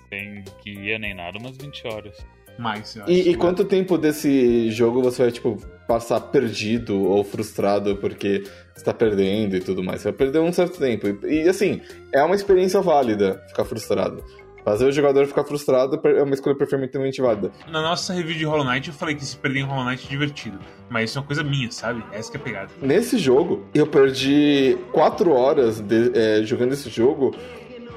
sem 0.08 0.44
guia 0.64 0.98
nem 0.98 1.14
nada, 1.14 1.38
umas 1.38 1.56
20 1.58 1.86
horas. 1.88 2.16
Mais, 2.58 2.96
eu 2.96 3.02
acho. 3.02 3.12
E, 3.12 3.30
e 3.30 3.34
quanto 3.36 3.64
tempo 3.64 3.98
desse 3.98 4.70
jogo 4.70 5.02
você 5.02 5.24
vai, 5.24 5.32
tipo, 5.32 5.58
passar 5.86 6.20
perdido 6.20 7.02
ou 7.02 7.22
frustrado 7.22 7.96
porque 7.96 8.42
você 8.74 8.84
tá 8.84 8.94
perdendo 8.94 9.56
e 9.56 9.60
tudo 9.60 9.82
mais? 9.82 10.00
Você 10.00 10.08
vai 10.10 10.16
perder 10.16 10.38
um 10.40 10.52
certo 10.52 10.78
tempo. 10.78 11.06
E, 11.26 11.44
e, 11.44 11.48
assim, 11.48 11.82
é 12.12 12.22
uma 12.22 12.34
experiência 12.34 12.80
válida 12.80 13.44
ficar 13.48 13.66
frustrado. 13.66 14.24
Fazer 14.66 14.84
o 14.86 14.90
jogador 14.90 15.26
ficar 15.28 15.44
frustrado 15.44 16.00
é 16.08 16.22
uma 16.24 16.34
escolha 16.34 16.56
perfeitamente 16.56 17.22
válida. 17.22 17.52
Na 17.70 17.80
nossa 17.80 18.12
review 18.12 18.36
de 18.36 18.44
Hollow 18.44 18.64
Knight, 18.64 18.88
eu 18.88 18.94
falei 18.94 19.14
que 19.14 19.24
se 19.24 19.36
perder 19.36 19.60
em 19.60 19.62
Hollow 19.62 19.84
Knight 19.84 20.04
é 20.04 20.10
divertido. 20.10 20.58
Mas 20.90 21.10
isso 21.10 21.18
é 21.18 21.20
uma 21.20 21.26
coisa 21.28 21.44
minha, 21.44 21.70
sabe? 21.70 22.02
Essa 22.10 22.32
que 22.32 22.36
é 22.36 22.40
a 22.40 22.42
pegada. 22.42 22.70
Nesse 22.82 23.16
jogo, 23.16 23.64
eu 23.72 23.86
perdi 23.86 24.76
quatro 24.90 25.30
horas 25.32 25.80
de- 25.80 26.10
é, 26.14 26.42
jogando 26.42 26.72
esse 26.72 26.90
jogo 26.90 27.32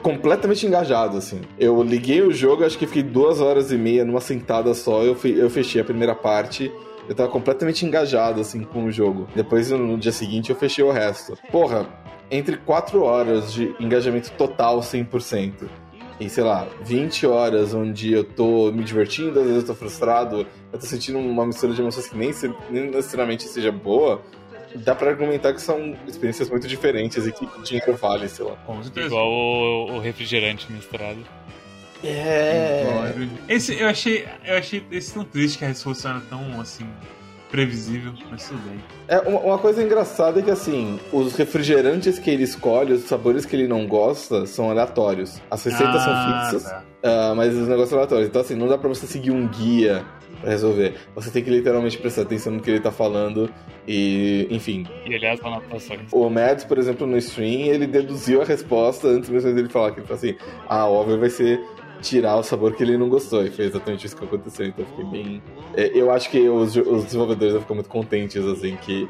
completamente 0.04 0.64
engajado, 0.68 1.18
assim. 1.18 1.42
Eu 1.58 1.82
liguei 1.82 2.22
o 2.22 2.32
jogo, 2.32 2.64
acho 2.64 2.78
que 2.78 2.86
fiquei 2.86 3.02
duas 3.02 3.42
horas 3.42 3.72
e 3.72 3.76
meia 3.76 4.06
numa 4.06 4.22
sentada 4.22 4.72
só, 4.76 5.02
eu, 5.02 5.18
eu 5.26 5.50
fechei 5.50 5.82
a 5.82 5.84
primeira 5.84 6.14
parte. 6.14 6.72
Eu 7.08 7.16
tava 7.16 7.30
completamente 7.30 7.84
engajado, 7.84 8.40
assim, 8.40 8.62
com 8.64 8.86
o 8.86 8.92
jogo. 8.92 9.28
Depois, 9.36 9.72
no 9.72 9.98
dia 9.98 10.12
seguinte, 10.12 10.52
eu 10.52 10.56
fechei 10.56 10.84
o 10.86 10.92
resto. 10.92 11.36
Porra, 11.52 11.88
entre 12.30 12.58
quatro 12.58 13.02
horas 13.02 13.52
de 13.52 13.74
engajamento 13.80 14.30
total 14.34 14.82
100%. 14.82 15.68
E, 16.20 16.30
sei 16.30 16.44
lá, 16.44 16.68
20 16.84 17.26
horas 17.26 17.74
onde 17.74 18.12
eu 18.12 18.24
tô 18.24 18.72
me 18.72 18.84
divertindo, 18.84 19.40
às 19.40 19.46
vezes 19.46 19.62
eu 19.62 19.68
tô 19.68 19.76
frustrado, 19.76 20.46
eu 20.74 20.80
tô 20.80 20.86
sentindo 20.86 21.18
uma 21.18 21.46
mistura 21.46 21.74
de 21.74 21.82
emoções 21.82 22.08
que 22.08 22.18
nem, 22.18 22.34
se- 22.34 22.54
nem 22.70 22.90
necessariamente 22.92 23.44
seja 23.44 23.72
boa, 23.72 24.22
dá 24.76 24.94
pra 24.94 25.10
argumentar 25.12 25.54
que 25.54 25.62
são 25.62 25.96
experiências 26.08 26.50
muito 26.50 26.68
diferentes 26.68 27.26
e 27.26 27.32
que 27.32 27.48
dinheiro 27.64 27.96
vale, 27.96 28.28
sei 28.28 28.44
lá. 28.46 28.56
Com 28.66 28.84
certeza. 28.84 29.08
Igual 29.08 29.30
o, 29.32 29.94
o 29.96 30.00
refrigerante 30.00 30.70
misturado. 30.72 31.20
É. 32.04 32.84
Esse 33.48 33.80
eu 33.80 33.88
achei. 33.88 34.26
Eu 34.46 34.58
achei 34.58 34.84
esse 34.92 35.14
tão 35.14 35.24
triste 35.24 35.58
que 35.58 35.66
a 35.66 35.68
resolução 35.68 36.12
era 36.12 36.22
tão 36.22 36.60
assim. 36.62 36.86
Previsível, 37.50 38.14
mas 38.30 38.48
tudo 38.48 38.60
bem. 38.70 38.80
É, 39.08 39.20
uma, 39.20 39.40
uma 39.40 39.58
coisa 39.58 39.84
engraçada 39.84 40.40
é 40.40 40.44
que, 40.44 40.52
assim, 40.52 41.00
os 41.12 41.36
refrigerantes 41.36 42.20
que 42.20 42.30
ele 42.30 42.44
escolhe, 42.44 42.94
os 42.94 43.04
sabores 43.04 43.46
que 43.46 43.56
ele 43.56 43.68
não 43.68 43.88
gosta, 43.88 44.46
são 44.46 44.70
aleatórios. 44.70 45.42
As 45.50 45.64
receitas 45.64 45.96
Ah, 45.96 46.00
são 46.50 46.52
fixas, 46.52 46.70
tá. 46.72 46.84
ah, 47.04 47.34
mas 47.36 47.54
os 47.56 47.64
negócios 47.68 47.90
são 47.90 47.98
aleatórios. 47.98 48.28
Então, 48.30 48.42
assim, 48.42 48.56
não 48.56 48.68
dá 48.68 48.78
pra 48.78 48.88
você 48.90 49.08
seguir 49.08 49.32
um 49.32 49.48
guia 49.48 50.06
pra 50.42 50.52
resolver. 50.52 50.96
Você 51.16 51.32
tem 51.32 51.44
que 51.44 51.50
literalmente 51.50 51.98
prestar 51.98 52.22
atenção 52.22 52.54
no 52.54 52.62
que 52.62 52.70
ele 52.70 52.80
tá 52.80 52.92
falando 52.92 53.50
e, 53.88 54.48
enfim. 54.52 54.86
E 55.06 55.16
aliás, 55.16 55.40
anotações. 55.44 56.02
O 56.12 56.30
Mads, 56.30 56.64
por 56.66 56.78
exemplo, 56.78 57.06
no 57.08 57.18
stream, 57.18 57.66
ele 57.74 57.88
deduziu 57.88 58.42
a 58.42 58.46
resposta 58.46 59.08
antes 59.08 59.30
mesmo 59.30 59.54
dele 59.54 59.70
falar. 59.70 59.92
Que 59.92 60.00
ele 60.00 60.08
falou 60.08 60.18
assim, 60.20 60.36
ah, 60.68 60.88
óbvio 60.88 61.20
vai 61.20 61.30
ser 61.30 61.60
tirar 62.02 62.36
o 62.38 62.44
sabor 62.44 62.74
que 62.76 62.84
ele 62.84 62.98
não 62.98 63.10
gostou. 63.10 63.46
E 63.46 63.50
foi 63.52 63.66
exatamente 63.66 64.06
isso 64.08 64.16
que 64.16 64.24
aconteceu. 64.26 64.66
Então, 64.68 64.86
eu 64.86 64.90
fiquei 64.90 65.06
bem... 65.24 65.44
É, 65.76 65.92
Eu 65.98 66.12
acho 66.12 66.30
que 66.30 66.48
os, 66.50 66.76
os 66.76 67.06
desenvolvedores 67.06 67.54
vão 67.54 67.62
ficar 67.62 67.74
muito 67.74 67.90
contentes, 67.90 68.44
assim, 68.46 68.76
que 68.78 69.08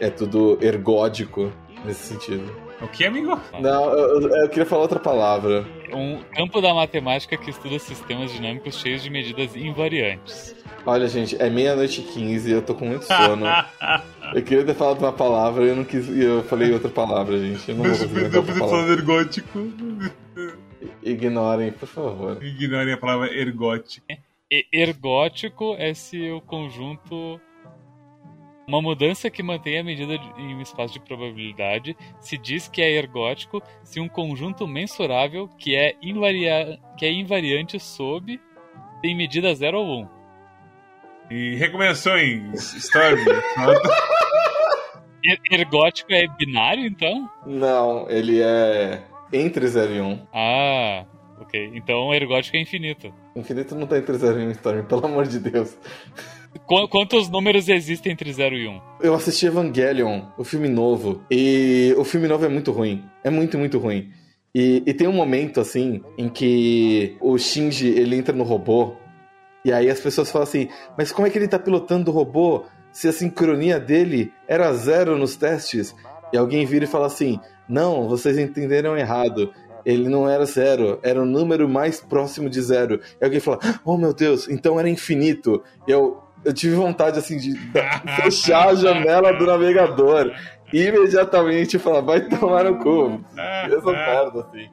é 0.00 0.10
tudo 0.10 0.58
ergódico 0.60 1.52
nesse 1.84 2.06
sentido. 2.08 2.44
O 2.82 2.88
que, 2.88 3.06
amigo? 3.06 3.40
Não, 3.58 3.90
eu, 3.90 4.20
eu- 4.20 4.36
eu 4.42 4.48
queria 4.50 4.66
falar 4.66 4.82
outra 4.82 4.98
palavra. 5.00 5.64
Um 5.92 6.20
campo 6.34 6.60
da 6.60 6.74
matemática 6.74 7.34
que 7.36 7.48
estuda 7.48 7.78
sistemas 7.78 8.30
dinâmicos 8.30 8.78
cheios 8.78 9.02
de 9.02 9.08
medidas 9.08 9.56
invariantes. 9.56 10.54
Olha, 10.84 11.08
gente, 11.08 11.40
é 11.40 11.48
meia-noite 11.48 12.00
e 12.02 12.04
15 12.04 12.48
e 12.48 12.52
eu 12.52 12.60
tô 12.62 12.74
com 12.74 12.84
muito 12.84 13.04
sono. 13.06 13.46
Eu 14.34 14.42
queria 14.42 14.64
ter 14.64 14.74
falado 14.74 14.98
uma 14.98 15.12
palavra 15.12 15.64
e 15.64 15.68
eu 15.68 15.76
não 15.76 15.84
quis. 15.84 16.08
E 16.08 16.20
eu 16.20 16.42
falei 16.42 16.72
outra 16.72 16.88
palavra, 16.90 17.38
gente. 17.38 17.70
Eu 17.70 17.76
não 17.76 17.84
vou 17.84 17.92
conseguir 17.92 18.34
eu 18.34 18.42
falar 18.42 18.88
ergótico. 18.88 19.70
Ignorem, 21.02 21.72
por 21.72 21.88
favor. 21.88 22.42
Ignorem 22.42 22.94
a 22.94 22.96
palavra 22.98 23.32
ergótico. 23.34 24.06
E 24.50 24.66
ergótico 24.72 25.74
é 25.78 25.92
se 25.94 26.30
o 26.30 26.40
conjunto. 26.40 27.40
Uma 28.68 28.82
mudança 28.82 29.30
que 29.30 29.44
mantém 29.44 29.78
a 29.78 29.84
medida 29.84 30.18
de- 30.18 30.40
em 30.42 30.54
um 30.56 30.60
espaço 30.60 30.94
de 30.94 31.00
probabilidade 31.00 31.96
se 32.20 32.36
diz 32.36 32.66
que 32.66 32.82
é 32.82 32.90
ergótico 32.90 33.62
se 33.84 34.00
um 34.00 34.08
conjunto 34.08 34.66
mensurável 34.66 35.46
que 35.56 35.76
é, 35.76 35.94
invaria... 36.02 36.76
que 36.98 37.06
é 37.06 37.12
invariante 37.12 37.78
sob 37.78 38.40
tem 39.00 39.14
medida 39.16 39.54
0 39.54 39.78
ou 39.78 40.00
1. 40.02 40.08
E 41.30 41.54
recomendações, 41.56 42.74
Storm. 42.74 43.18
Er- 45.24 45.40
Ergótico 45.60 46.12
é 46.12 46.26
binário, 46.36 46.84
então? 46.86 47.30
Não, 47.46 48.08
ele 48.10 48.40
é 48.42 49.00
entre 49.32 49.66
0 49.66 49.92
e 49.94 50.00
1. 50.00 50.26
Ah, 50.32 51.04
ok. 51.40 51.72
Então 51.74 52.12
ergótico 52.14 52.56
é 52.56 52.60
infinito. 52.60 53.12
Infinito 53.34 53.74
não 53.74 53.86
tá 53.86 53.98
entre 53.98 54.16
0 54.16 54.40
e 54.40 54.46
1, 54.46 54.50
Storm, 54.52 54.84
pelo 54.84 55.06
amor 55.06 55.26
de 55.26 55.38
Deus. 55.38 55.76
Qu- 56.66 56.88
quantos 56.88 57.28
números 57.28 57.68
existem 57.68 58.12
entre 58.12 58.32
0 58.32 58.56
e 58.56 58.66
1? 58.66 58.80
Eu 59.02 59.14
assisti 59.14 59.46
Evangelion, 59.46 60.22
o 60.38 60.44
filme 60.44 60.68
novo, 60.68 61.22
e 61.30 61.94
o 61.98 62.04
filme 62.04 62.26
novo 62.26 62.44
é 62.44 62.48
muito 62.48 62.72
ruim. 62.72 63.04
É 63.22 63.28
muito, 63.30 63.58
muito 63.58 63.78
ruim. 63.78 64.10
E, 64.54 64.82
e 64.86 64.94
tem 64.94 65.06
um 65.06 65.12
momento, 65.12 65.60
assim, 65.60 66.02
em 66.16 66.30
que 66.30 67.14
o 67.20 67.36
Shinji, 67.36 67.88
ele 67.88 68.16
entra 68.16 68.34
no 68.34 68.42
robô, 68.42 68.94
e 69.62 69.70
aí 69.70 69.90
as 69.90 70.00
pessoas 70.00 70.30
falam 70.30 70.44
assim, 70.48 70.68
mas 70.96 71.12
como 71.12 71.26
é 71.26 71.30
que 71.30 71.36
ele 71.36 71.48
tá 71.48 71.58
pilotando 71.58 72.10
o 72.10 72.14
robô 72.14 72.64
se 72.90 73.06
a 73.06 73.12
sincronia 73.12 73.78
dele 73.78 74.32
era 74.48 74.72
zero 74.72 75.18
nos 75.18 75.36
testes? 75.36 75.94
E 76.32 76.38
alguém 76.38 76.64
vira 76.64 76.84
e 76.86 76.88
fala 76.88 77.06
assim, 77.06 77.38
não, 77.68 78.08
vocês 78.08 78.38
entenderam 78.38 78.96
errado. 78.96 79.52
Ele 79.84 80.08
não 80.08 80.28
era 80.28 80.44
zero, 80.44 80.98
era 81.00 81.22
o 81.22 81.24
número 81.24 81.68
mais 81.68 82.00
próximo 82.00 82.50
de 82.50 82.60
zero. 82.60 83.00
E 83.20 83.24
alguém 83.24 83.38
fala, 83.38 83.60
oh 83.84 83.96
meu 83.96 84.12
Deus, 84.12 84.48
então 84.48 84.80
era 84.80 84.88
infinito. 84.88 85.62
E 85.86 85.92
eu, 85.92 86.20
eu 86.44 86.52
tive 86.52 86.74
vontade, 86.74 87.18
assim, 87.18 87.38
de 87.38 87.54
fechar 88.20 88.70
a 88.70 88.74
janela 88.74 89.32
do 89.32 89.46
navegador 89.46 90.32
e 90.72 90.82
imediatamente 90.82 91.78
falar, 91.78 92.00
vai 92.00 92.20
tomar 92.20 92.64
no 92.64 92.78
cu. 92.78 93.20
Essa 93.36 93.86
merda, 93.92 94.40
assim. 94.40 94.68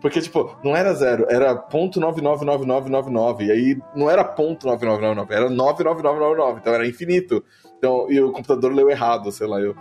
Porque, 0.00 0.20
tipo, 0.20 0.56
não 0.62 0.76
era 0.76 0.92
zero, 0.92 1.26
era 1.28 1.56
ponto 1.56 1.98
999999. 1.98 3.46
E 3.46 3.50
aí 3.50 3.78
não 3.96 4.08
era 4.10 4.22
ponto 4.22 4.66
9999, 4.66 5.34
era 5.34 5.50
99999. 5.50 6.60
Então 6.60 6.74
era 6.74 6.86
infinito. 6.86 7.44
Então, 7.78 8.06
e 8.10 8.20
o 8.20 8.30
computador 8.32 8.72
leu 8.72 8.90
errado, 8.90 9.32
sei 9.32 9.46
lá, 9.46 9.60
eu. 9.60 9.74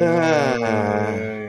Ah. 0.00 1.41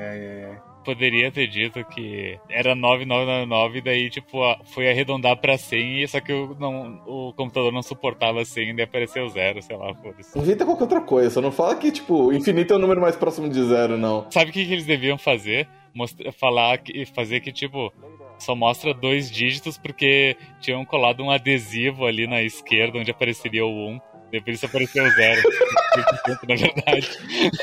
Poderia 0.84 1.32
ter 1.32 1.48
dito 1.48 1.84
que 1.86 2.38
era 2.50 2.76
9999 2.76 3.78
e 3.78 3.82
daí, 3.82 4.10
tipo, 4.10 4.44
a- 4.44 4.60
foi 4.66 4.90
arredondar 4.90 5.38
pra 5.38 5.58
100, 5.58 6.08
só 6.08 6.20
que 6.20 6.34
o, 6.34 6.56
não, 6.60 7.02
o 7.06 7.34
computador 7.34 7.72
não 7.72 7.82
suportava 7.82 8.44
100 8.44 8.70
e 8.70 8.74
daí 8.76 8.84
apareceu 8.86 9.28
zero, 9.30 9.62
sei 9.62 9.78
lá, 9.78 9.94
foda-se. 9.96 10.38
Inventa 10.38 10.66
qualquer 10.66 10.84
outra 10.84 11.02
coisa, 11.02 11.30
só 11.30 11.42
não 11.42 11.52
fala 11.52 11.76
que, 11.76 11.92
tipo, 11.92 12.32
infinito 12.34 12.74
é 12.74 12.76
o 12.76 12.80
número 12.80 13.00
mais 13.02 13.16
próximo 13.16 13.50
de 13.50 13.64
zero, 13.64 13.98
não. 13.98 14.26
Sabe 14.30 14.50
o 14.52 14.54
que, 14.54 14.66
que 14.66 14.74
eles 14.74 14.86
deviam 14.86 15.18
fazer? 15.18 15.68
Mostra, 15.94 16.32
falar 16.32 16.78
que, 16.80 17.06
fazer 17.06 17.40
que, 17.40 17.52
tipo, 17.52 17.94
só 18.38 18.56
mostra 18.56 18.94
dois 18.94 19.30
dígitos 19.32 19.78
porque 19.78 20.36
tinham 20.60 20.84
colado 20.84 21.24
um 21.24 21.30
adesivo 21.32 22.06
ali 22.06 22.28
na 22.28 22.42
esquerda 22.42 22.98
onde 23.00 23.12
apareceria 23.12 23.66
o 23.66 23.70
1. 23.90 24.00
Depois 24.34 24.58
isso 24.58 24.66
apareceu 24.66 25.08
zero. 25.12 25.42
na 26.50 26.56
verdade. 26.56 27.12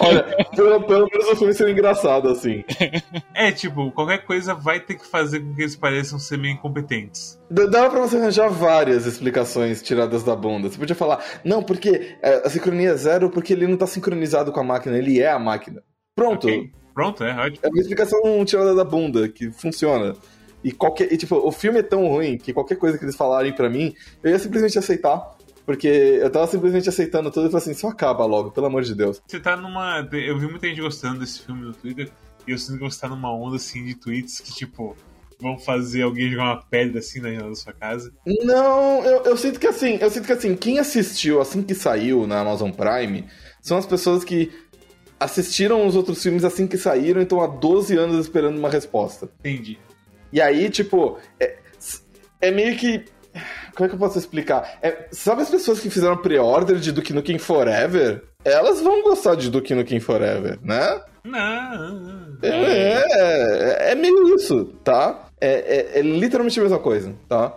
Olha, 0.00 0.22
pelo, 0.54 0.86
pelo 0.86 1.08
menos 1.12 1.28
o 1.32 1.36
filme 1.36 1.52
seria 1.52 1.72
engraçado, 1.72 2.28
assim. 2.28 2.62
É, 3.34 3.50
tipo, 3.50 3.90
qualquer 3.90 4.18
coisa 4.18 4.54
vai 4.54 4.78
ter 4.78 4.94
que 4.94 5.04
fazer 5.04 5.40
com 5.40 5.52
que 5.52 5.62
eles 5.62 5.74
pareçam 5.74 6.16
ser 6.16 6.38
meio 6.38 6.54
incompetentes. 6.54 7.40
Dava 7.50 7.90
pra 7.90 8.00
você 8.00 8.18
arranjar 8.18 8.48
várias 8.48 9.04
explicações 9.04 9.82
tiradas 9.82 10.22
da 10.22 10.36
bunda. 10.36 10.70
Você 10.70 10.78
podia 10.78 10.94
falar, 10.94 11.24
não, 11.44 11.60
porque 11.60 12.16
é, 12.22 12.46
a 12.46 12.48
sincronia 12.48 12.90
é 12.90 12.96
zero 12.96 13.30
porque 13.30 13.52
ele 13.52 13.66
não 13.66 13.76
tá 13.76 13.88
sincronizado 13.88 14.52
com 14.52 14.60
a 14.60 14.64
máquina, 14.64 14.96
ele 14.96 15.20
é 15.20 15.28
a 15.28 15.40
máquina. 15.40 15.82
Pronto. 16.14 16.46
Ok. 16.46 16.70
Pronto, 16.94 17.24
é 17.24 17.34
ótimo. 17.34 17.58
É 17.64 17.68
uma 17.68 17.80
explicação 17.80 18.44
tirada 18.44 18.76
da 18.76 18.84
bunda, 18.84 19.28
que 19.28 19.50
funciona. 19.50 20.14
E, 20.62 20.70
qualquer, 20.70 21.12
e, 21.12 21.16
tipo, 21.16 21.34
o 21.36 21.50
filme 21.50 21.80
é 21.80 21.82
tão 21.82 22.06
ruim 22.06 22.36
que 22.36 22.52
qualquer 22.52 22.76
coisa 22.76 22.98
que 22.98 23.04
eles 23.04 23.16
falarem 23.16 23.52
pra 23.52 23.68
mim, 23.68 23.94
eu 24.22 24.30
ia 24.30 24.38
simplesmente 24.38 24.78
aceitar. 24.78 25.36
Porque 25.64 25.88
eu 25.88 26.30
tava 26.30 26.46
simplesmente 26.46 26.88
aceitando 26.88 27.30
tudo 27.30 27.46
e 27.46 27.50
falei 27.50 27.62
assim, 27.62 27.74
só 27.74 27.88
acaba 27.88 28.24
logo, 28.24 28.50
pelo 28.50 28.66
amor 28.66 28.82
de 28.82 28.94
Deus. 28.94 29.22
Você 29.26 29.38
tá 29.38 29.56
numa. 29.56 30.08
Eu 30.12 30.38
vi 30.38 30.46
muita 30.48 30.66
gente 30.66 30.80
gostando 30.80 31.20
desse 31.20 31.42
filme 31.42 31.62
no 31.62 31.72
Twitter 31.72 32.10
e 32.46 32.52
eu 32.52 32.58
sinto 32.58 32.78
que 32.78 32.84
você 32.84 33.00
tá 33.00 33.08
numa 33.08 33.32
onda 33.32 33.56
assim 33.56 33.84
de 33.84 33.94
tweets 33.94 34.40
que, 34.40 34.52
tipo, 34.52 34.96
vão 35.40 35.58
fazer 35.58 36.02
alguém 36.02 36.30
jogar 36.30 36.44
uma 36.44 36.62
pedra 36.62 36.98
assim 36.98 37.20
na 37.20 37.30
janela 37.30 37.50
da 37.50 37.54
sua 37.54 37.72
casa. 37.72 38.12
Não, 38.26 39.04
eu, 39.04 39.24
eu 39.24 39.36
sinto 39.36 39.58
que 39.58 39.66
assim, 39.66 39.98
eu 40.00 40.10
sinto 40.10 40.26
que 40.26 40.32
assim, 40.32 40.56
quem 40.56 40.78
assistiu 40.78 41.40
assim 41.40 41.62
que 41.62 41.74
saiu 41.74 42.26
na 42.26 42.40
Amazon 42.40 42.70
Prime 42.70 43.26
são 43.60 43.76
as 43.76 43.86
pessoas 43.86 44.24
que 44.24 44.50
assistiram 45.18 45.86
os 45.86 45.94
outros 45.94 46.22
filmes 46.22 46.44
assim 46.44 46.66
que 46.66 46.78
saíram 46.78 47.20
e 47.20 47.24
estão 47.24 47.42
há 47.42 47.46
12 47.46 47.96
anos 47.96 48.18
esperando 48.18 48.58
uma 48.58 48.70
resposta. 48.70 49.30
Entendi. 49.40 49.78
E 50.32 50.40
aí, 50.40 50.70
tipo, 50.70 51.18
é, 51.38 51.58
é 52.40 52.50
meio 52.50 52.76
que. 52.76 53.04
Como 53.74 53.86
é 53.86 53.88
que 53.88 53.94
eu 53.94 53.98
posso 53.98 54.18
explicar? 54.18 54.78
É, 54.82 55.06
sabe 55.12 55.42
as 55.42 55.50
pessoas 55.50 55.80
que 55.80 55.90
fizeram 55.90 56.16
pre-order 56.16 56.76
de 56.76 56.92
Duke 56.92 57.12
Nukem 57.12 57.38
Forever? 57.38 58.22
Elas 58.44 58.80
vão 58.80 59.02
gostar 59.02 59.34
de 59.34 59.50
Duke 59.50 59.74
Nukem 59.74 60.00
Forever, 60.00 60.58
né? 60.62 61.00
Não. 61.24 62.38
É, 62.42 63.02
é, 63.88 63.92
é 63.92 63.94
meio 63.94 64.34
isso, 64.34 64.66
tá? 64.82 65.28
É, 65.40 65.50
é- 65.94 65.98
é 65.98 66.02
literalmente 66.02 66.58
a 66.58 66.62
mesma 66.62 66.78
coisa, 66.78 67.14
tá? 67.28 67.54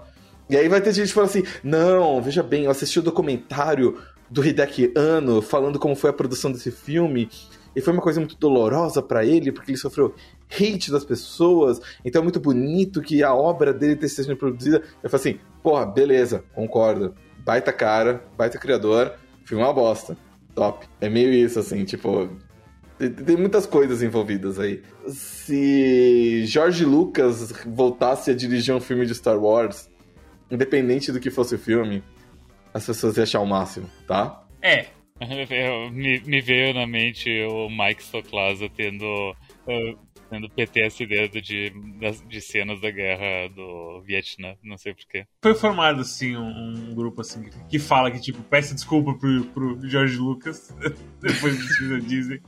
E 0.50 0.58
aí 0.58 0.68
vai 0.68 0.82
ter 0.82 0.94
gente 0.94 1.08
que 1.08 1.14
fala 1.14 1.28
assim: 1.28 1.44
não, 1.64 2.22
veja 2.22 2.44
bem, 2.44 2.66
eu 2.66 2.72
assisti 2.72 3.00
o 3.00 3.04
documentário 3.04 3.98
do 4.30 4.46
Hideki 4.46 4.92
Anno 4.96 5.42
falando 5.42 5.80
como 5.80 5.96
foi 5.96 6.10
a 6.10 6.14
produção 6.14 6.52
desse 6.52 6.72
filme. 6.72 7.30
E 7.76 7.82
foi 7.82 7.92
uma 7.92 8.02
coisa 8.04 8.20
muito 8.20 8.38
dolorosa 8.38 9.02
pra 9.02 9.26
ele, 9.26 9.52
porque 9.52 9.72
ele 9.72 9.78
sofreu 9.80 10.14
hate 10.54 10.92
das 10.92 11.06
pessoas. 11.06 11.80
Então 12.04 12.22
é 12.22 12.24
muito 12.24 12.40
bonito 12.40 13.02
que 13.02 13.24
a 13.24 13.34
obra 13.34 13.74
dele 13.74 13.94
esteja 13.94 14.28
sendo 14.28 14.38
produzida. 14.38 14.84
Eu 15.02 15.10
falo 15.10 15.20
assim: 15.22 15.40
porra, 15.62 15.86
beleza, 15.86 16.44
concordo. 16.54 17.16
Baita 17.40 17.74
cara, 17.74 18.24
baita 18.38 18.58
criador, 18.58 19.14
filme 19.44 19.64
é 19.64 19.68
uma 19.68 19.74
bosta. 19.74 20.18
Top. 20.56 20.86
É 21.02 21.10
meio 21.10 21.34
isso, 21.34 21.60
assim, 21.60 21.84
tipo. 21.84 22.30
Tem, 23.26 23.36
muitas 23.36 23.66
coisas 23.66 24.02
envolvidas 24.02 24.60
aí. 24.60 24.82
Se 25.08 26.46
George 26.46 26.86
Lucas 26.86 27.52
voltasse 27.66 28.32
a 28.32 28.36
dirigir 28.36 28.74
um 28.74 28.80
filme 28.80 29.06
de 29.06 29.16
Star 29.16 29.38
Wars, 29.38 29.90
independente 30.50 31.12
do 31.12 31.20
que 31.20 31.32
fosse 31.32 31.56
o 31.56 31.60
filme, 31.60 32.04
as 32.74 32.86
pessoas 32.86 33.18
iam 33.18 33.24
achar 33.24 33.40
o 33.42 33.46
máximo, 33.46 33.90
tá? 34.08 34.46
É. 34.62 34.88
Me, 35.94 36.20
me 36.26 36.42
veio 36.42 36.74
na 36.74 36.86
mente 36.86 37.30
o 37.44 37.70
Mike 37.70 38.04
Stoklasa 38.04 38.68
tendo, 38.76 39.06
eh, 39.68 39.96
tendo 40.34 40.50
PTSD 40.50 41.28
de, 41.30 41.74
de 42.28 42.42
cenas 42.42 42.82
da 42.82 42.90
guerra 42.90 43.48
do 43.56 44.02
Vietnã, 44.02 44.56
não 44.64 44.80
sei 44.80 44.94
porquê. 44.96 45.28
Foi 45.44 45.54
formado, 45.54 46.02
assim, 46.02 46.36
um, 46.36 46.90
um 46.90 46.96
grupo 46.96 47.22
assim 47.22 47.50
que 47.70 47.78
fala 47.78 48.10
que, 48.10 48.20
tipo, 48.20 48.42
peça 48.42 48.74
desculpa 48.74 49.14
pro, 49.14 49.46
pro 49.46 49.88
George 49.88 50.18
Lucas 50.18 50.76
depois 51.22 51.56
do 51.56 51.68
filme 51.76 52.02
da 52.02 52.08
Disney. 52.08 52.42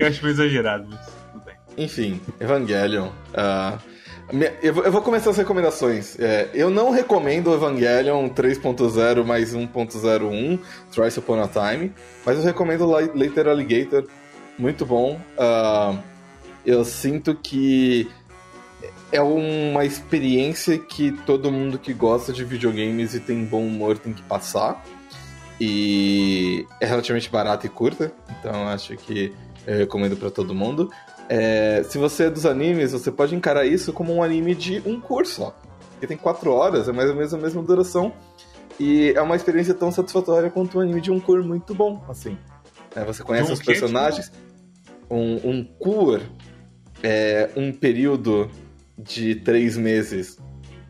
Eu 0.00 0.08
acho 0.08 0.20
meio 0.22 0.32
exagerado, 0.32 0.88
mas 0.90 1.06
tudo 1.32 1.44
bem. 1.44 1.54
Enfim, 1.76 2.20
Evangelion. 2.40 3.10
minha- 4.32 4.54
eu, 4.60 4.74
vou, 4.74 5.00
começar 5.00 5.30
as 5.30 5.36
recomendações. 5.36 6.18
É, 6.18 6.50
eu 6.52 6.70
não 6.70 6.90
recomendo 6.90 7.50
o 7.50 7.54
Evangelion 7.54 8.28
3.0 8.30 9.24
mais 9.24 9.54
1.01, 9.54 10.58
Thrice 10.90 11.20
Upon 11.20 11.40
a 11.40 11.48
Time, 11.48 11.92
mas 12.26 12.36
eu 12.36 12.42
recomendo 12.42 12.84
Later 12.84 13.46
Alligator. 13.46 14.08
Muito 14.58 14.84
bom. 14.84 15.20
Ah, 15.38 15.96
eu 16.68 16.84
sinto 16.84 17.34
que 17.34 18.06
é 19.10 19.22
uma 19.22 19.86
experiência 19.86 20.78
que 20.78 21.12
todo 21.24 21.50
mundo 21.50 21.78
que 21.78 21.94
gosta 21.94 22.30
de 22.30 22.44
videogames 22.44 23.14
e 23.14 23.20
tem 23.20 23.42
bom 23.42 23.66
humor 23.66 23.96
tem 23.96 24.12
que 24.12 24.22
passar. 24.22 24.84
E 25.58 26.66
é 26.78 26.84
relativamente 26.84 27.30
barata 27.30 27.66
e 27.66 27.70
curta, 27.70 28.12
então 28.38 28.68
acho 28.68 28.94
que 28.98 29.34
eu 29.66 29.78
recomendo 29.78 30.14
pra 30.14 30.30
todo 30.30 30.54
mundo. 30.54 30.90
É, 31.26 31.82
se 31.88 31.96
você 31.96 32.24
é 32.24 32.30
dos 32.30 32.44
animes, 32.44 32.92
você 32.92 33.10
pode 33.10 33.34
encarar 33.34 33.64
isso 33.64 33.90
como 33.90 34.14
um 34.14 34.22
anime 34.22 34.54
de 34.54 34.82
um 34.84 35.00
curso 35.00 35.36
só. 35.36 35.56
Porque 35.92 36.06
tem 36.06 36.18
quatro 36.18 36.52
horas, 36.52 36.86
é 36.86 36.92
mais 36.92 37.08
ou 37.08 37.16
menos 37.16 37.32
a 37.32 37.38
mesma 37.38 37.62
duração. 37.62 38.12
E 38.78 39.12
é 39.16 39.22
uma 39.22 39.34
experiência 39.34 39.72
tão 39.72 39.90
satisfatória 39.90 40.50
quanto 40.50 40.78
um 40.78 40.82
anime 40.82 41.00
de 41.00 41.10
um 41.10 41.18
cur 41.18 41.42
muito 41.42 41.74
bom, 41.74 42.04
assim. 42.10 42.36
É, 42.94 43.02
você 43.04 43.22
conhece 43.22 43.50
um 43.50 43.54
os 43.54 43.60
quê? 43.60 43.72
personagens. 43.72 44.30
Um, 45.10 45.50
um 45.50 45.64
cur 45.64 46.20
é 47.02 47.50
um 47.56 47.72
período 47.72 48.50
de 48.96 49.34
três 49.36 49.76
meses. 49.76 50.38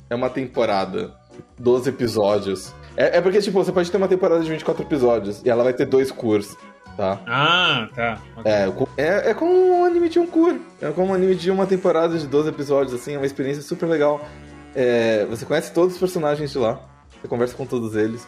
É 0.08 0.14
uma 0.14 0.30
temporada. 0.30 1.14
12 1.58 1.90
episódios. 1.90 2.74
É, 2.96 3.18
é 3.18 3.20
porque, 3.20 3.40
tipo, 3.40 3.62
você 3.62 3.72
pode 3.72 3.90
ter 3.90 3.96
uma 3.96 4.08
temporada 4.08 4.42
de 4.42 4.50
24 4.50 4.82
episódios 4.82 5.42
e 5.44 5.50
ela 5.50 5.62
vai 5.62 5.72
ter 5.72 5.86
dois 5.86 6.10
curs, 6.10 6.56
tá? 6.96 7.20
Ah, 7.26 7.88
tá. 7.94 8.20
Ok. 8.36 8.52
É, 8.96 9.04
é, 9.04 9.30
é 9.30 9.34
como 9.34 9.52
um 9.52 9.84
anime 9.84 10.08
de 10.08 10.18
um 10.18 10.26
cur. 10.26 10.56
É 10.80 10.90
como 10.90 11.12
um 11.12 11.14
anime 11.14 11.34
de 11.34 11.50
uma 11.50 11.66
temporada 11.66 12.18
de 12.18 12.26
12 12.26 12.48
episódios, 12.48 12.94
assim, 12.94 13.14
é 13.14 13.16
uma 13.16 13.26
experiência 13.26 13.62
super 13.62 13.86
legal. 13.86 14.20
É, 14.74 15.26
você 15.26 15.44
conhece 15.44 15.72
todos 15.72 15.94
os 15.94 16.00
personagens 16.00 16.50
de 16.50 16.58
lá, 16.58 16.80
você 17.20 17.28
conversa 17.28 17.54
com 17.54 17.66
todos 17.66 17.96
eles, 17.96 18.26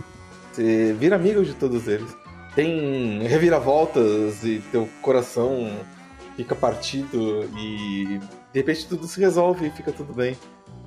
você 0.50 0.94
vira 0.98 1.16
amigo 1.16 1.44
de 1.44 1.54
todos 1.54 1.86
eles. 1.86 2.16
Tem 2.54 3.22
reviravoltas 3.22 4.42
e 4.42 4.60
teu 4.72 4.88
coração 5.00 5.70
fica 6.36 6.54
partido 6.54 7.48
e 7.56 8.18
de 8.52 8.60
repente 8.60 8.88
tudo 8.88 9.06
se 9.06 9.20
resolve 9.20 9.66
e 9.66 9.70
fica 9.70 9.92
tudo 9.92 10.12
bem. 10.12 10.36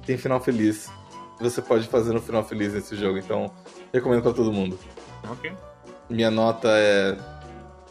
Tem 0.05 0.17
final 0.17 0.39
feliz. 0.39 0.91
Você 1.39 1.61
pode 1.61 1.87
fazer 1.87 2.15
um 2.15 2.21
final 2.21 2.43
feliz 2.43 2.73
nesse 2.73 2.95
jogo, 2.95 3.17
então 3.17 3.51
recomendo 3.93 4.21
pra 4.21 4.33
todo 4.33 4.51
mundo. 4.51 4.77
Ok. 5.29 5.51
Minha 6.09 6.29
nota 6.29 6.69
é. 6.71 7.17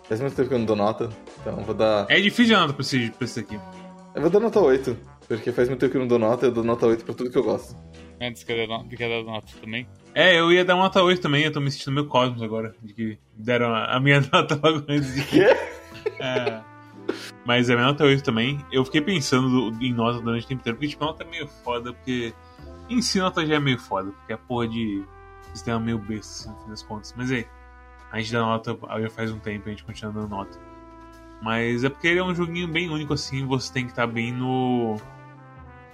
Faz 0.09 0.21
muito 0.21 0.35
tempo 0.37 0.49
que 0.49 0.55
eu 0.55 0.59
não 0.59 0.67
dou 0.67 0.77
nota, 0.77 1.09
então 1.41 1.57
vou 1.65 1.75
dar. 1.75 2.07
É 2.09 2.21
difícil 2.21 2.57
a 2.57 2.61
nota 2.61 2.73
pra 2.75 2.83
esse, 2.83 3.11
pra 3.11 3.25
esse 3.25 3.41
aqui. 3.41 3.59
Eu 4.15 4.21
vou 4.21 4.31
dar 4.31 4.41
nota 4.41 4.61
8, 4.61 4.97
porque 5.27 5.53
faz 5.53 5.69
muito 5.69 5.81
tempo 5.81 5.93
que 5.93 5.97
eu 5.97 6.03
não 6.03 6.09
dou 6.09 6.19
nota, 6.19 6.47
eu 6.47 6.53
dou 6.53 6.63
nota 6.63 6.87
8 6.87 7.05
pra 7.05 7.15
tudo 7.15 7.31
que 7.31 7.39
eu 7.39 7.43
gosto. 7.43 7.77
Antes 8.21 8.45
que 8.45 8.53
eu 8.53 8.57
dê 8.57 8.67
nota 8.67 9.53
também. 9.61 9.87
É, 10.15 10.39
eu 10.39 10.53
ia 10.53 10.65
dar 10.65 10.75
uma 10.75 10.85
nota 10.85 11.03
8 11.03 11.21
também, 11.21 11.45
eu 11.45 11.53
tô 11.53 11.61
me 11.61 11.71
sentindo 11.71 11.95
meio 11.95 12.07
Cosmos 12.07 12.43
agora, 12.43 12.75
de 12.83 12.93
que 12.93 13.19
deram 13.35 13.75
a, 13.75 13.97
a 13.97 14.01
minha 14.01 14.21
nota 14.33 14.61
logo 14.63 14.85
antes 14.89 15.15
de 15.15 15.25
que. 15.25 15.39
Quê? 15.39 15.57
É. 16.21 16.72
Mas 17.45 17.69
minha 17.69 17.83
nota 17.83 18.05
8 18.05 18.23
também. 18.23 18.65
Eu 18.71 18.85
fiquei 18.85 19.01
pensando 19.01 19.71
do- 19.71 19.85
em 19.85 19.93
nota 19.93 20.21
durante 20.21 20.45
o 20.45 20.49
tempo 20.49 20.61
inteiro, 20.61 20.77
porque 20.79 20.89
tipo, 20.91 21.05
nota 21.05 21.25
é 21.25 21.27
meio 21.27 21.49
foda, 21.49 21.93
porque. 21.93 22.33
Em 22.89 23.01
si 23.03 23.19
a 23.21 23.25
nota 23.25 23.45
já 23.47 23.55
é 23.55 23.61
meio 23.61 23.79
foda, 23.79 24.11
porque 24.13 24.33
a 24.33 24.39
porra 24.39 24.69
de 24.69 25.05
sistema 25.53 25.81
meio 25.81 25.99
besta, 25.99 26.51
assim, 26.51 26.51
no 26.51 26.65
fim 26.65 26.71
das 26.71 26.83
contas. 26.83 27.15
Mas 27.17 27.31
aí, 27.33 27.47
a 28.11 28.19
gente 28.21 28.33
dá 28.33 28.41
nota 28.41 28.79
já 29.01 29.11
faz 29.11 29.33
um 29.33 29.39
tempo, 29.39 29.69
a 29.69 29.71
gente 29.71 29.85
continua 29.85 30.13
dando 30.13 30.29
nota. 30.29 30.59
Mas 31.41 31.83
é 31.83 31.89
porque 31.89 32.07
ele 32.07 32.21
é 32.21 32.25
um 32.25 32.35
joguinho 32.35 32.69
bem 32.69 32.89
único, 32.91 33.13
assim, 33.15 33.45
você 33.47 33.73
tem 33.73 33.85
que 33.85 33.91
estar 33.91 34.07
bem 34.07 34.33
no. 34.33 34.97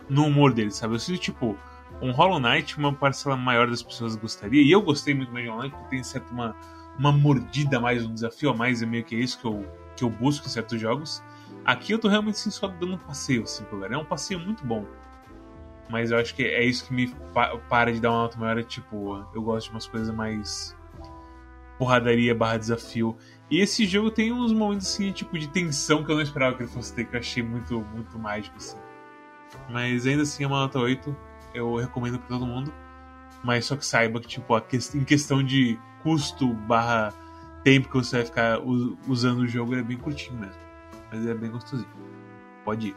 no 0.08 0.26
humor 0.26 0.52
dele, 0.52 0.70
sabe? 0.70 0.94
Eu 0.94 0.98
sinto, 0.98 1.18
tipo, 1.20 1.56
um 2.02 2.10
Hollow 2.10 2.38
Knight, 2.40 2.76
uma 2.78 2.92
parcela 2.92 3.36
maior 3.36 3.68
das 3.68 3.82
pessoas 3.82 4.14
gostaria, 4.16 4.62
e 4.62 4.70
eu 4.70 4.82
gostei 4.82 5.14
muito 5.14 5.32
mais 5.32 5.44
de 5.44 5.50
Hollow 5.50 5.62
Knight, 5.64 5.76
porque 5.76 5.90
tem 5.96 6.02
certo 6.04 6.30
uma, 6.30 6.54
uma 6.98 7.12
mordida 7.12 7.80
mais, 7.80 8.04
um 8.04 8.12
desafio 8.12 8.50
a 8.50 8.54
mais, 8.54 8.82
é 8.82 8.86
meio 8.86 9.04
que 9.04 9.16
isso 9.16 9.38
que 9.40 9.46
eu, 9.46 9.64
que 9.96 10.04
eu 10.04 10.10
busco 10.10 10.46
em 10.46 10.50
certos 10.50 10.78
jogos. 10.80 11.22
Aqui 11.68 11.92
eu 11.92 11.98
tô 11.98 12.08
realmente 12.08 12.36
assim, 12.36 12.50
só 12.50 12.66
dando 12.66 12.94
um 12.94 12.98
passeio, 12.98 13.42
assim, 13.42 13.62
pro 13.64 13.76
lugar. 13.76 13.92
É 13.92 13.98
um 13.98 14.04
passeio 14.04 14.40
muito 14.40 14.64
bom. 14.64 14.86
Mas 15.90 16.10
eu 16.10 16.16
acho 16.16 16.34
que 16.34 16.42
é 16.42 16.64
isso 16.64 16.86
que 16.86 16.94
me 16.94 17.08
pa- 17.34 17.58
para 17.68 17.92
de 17.92 18.00
dar 18.00 18.10
uma 18.10 18.22
nota 18.22 18.38
maior, 18.38 18.56
é 18.58 18.62
tipo, 18.62 19.22
eu 19.34 19.42
gosto 19.42 19.66
de 19.66 19.72
umas 19.74 19.86
coisas 19.86 20.14
mais 20.14 20.74
porradaria 21.78 22.34
barra 22.34 22.56
desafio. 22.56 23.18
E 23.50 23.60
esse 23.60 23.84
jogo 23.86 24.10
tem 24.10 24.32
uns 24.32 24.50
momentos 24.50 24.86
assim, 24.86 25.12
tipo, 25.12 25.38
de 25.38 25.46
tensão 25.48 26.02
que 26.02 26.10
eu 26.10 26.16
não 26.16 26.22
esperava 26.22 26.56
que 26.56 26.62
ele 26.62 26.70
fosse 26.70 26.94
ter, 26.94 27.04
que 27.04 27.14
eu 27.14 27.20
achei 27.20 27.42
muito, 27.42 27.80
muito 27.94 28.18
mágico, 28.18 28.56
assim. 28.56 28.78
Mas 29.68 30.06
ainda 30.06 30.22
assim 30.22 30.44
é 30.44 30.46
uma 30.46 30.60
nota 30.60 30.78
8. 30.78 31.14
Eu 31.54 31.76
recomendo 31.76 32.18
pra 32.18 32.28
todo 32.28 32.46
mundo. 32.46 32.72
Mas 33.44 33.66
só 33.66 33.76
que 33.76 33.84
saiba 33.84 34.20
que, 34.20 34.26
tipo, 34.26 34.54
a 34.54 34.60
ques- 34.62 34.94
em 34.94 35.04
questão 35.04 35.42
de 35.42 35.78
custo 36.02 36.48
barra 36.52 37.12
tempo 37.62 37.88
que 37.88 37.94
você 37.96 38.16
vai 38.16 38.26
ficar 38.26 38.58
u- 38.60 38.96
usando 39.06 39.40
o 39.40 39.46
jogo, 39.46 39.72
ele 39.74 39.80
é 39.82 39.84
bem 39.84 39.96
curtinho 39.98 40.38
mesmo. 40.40 40.67
Mas 41.10 41.26
é 41.26 41.34
bem 41.34 41.50
gostosinho. 41.50 41.88
Pode 42.64 42.88
ir. 42.88 42.96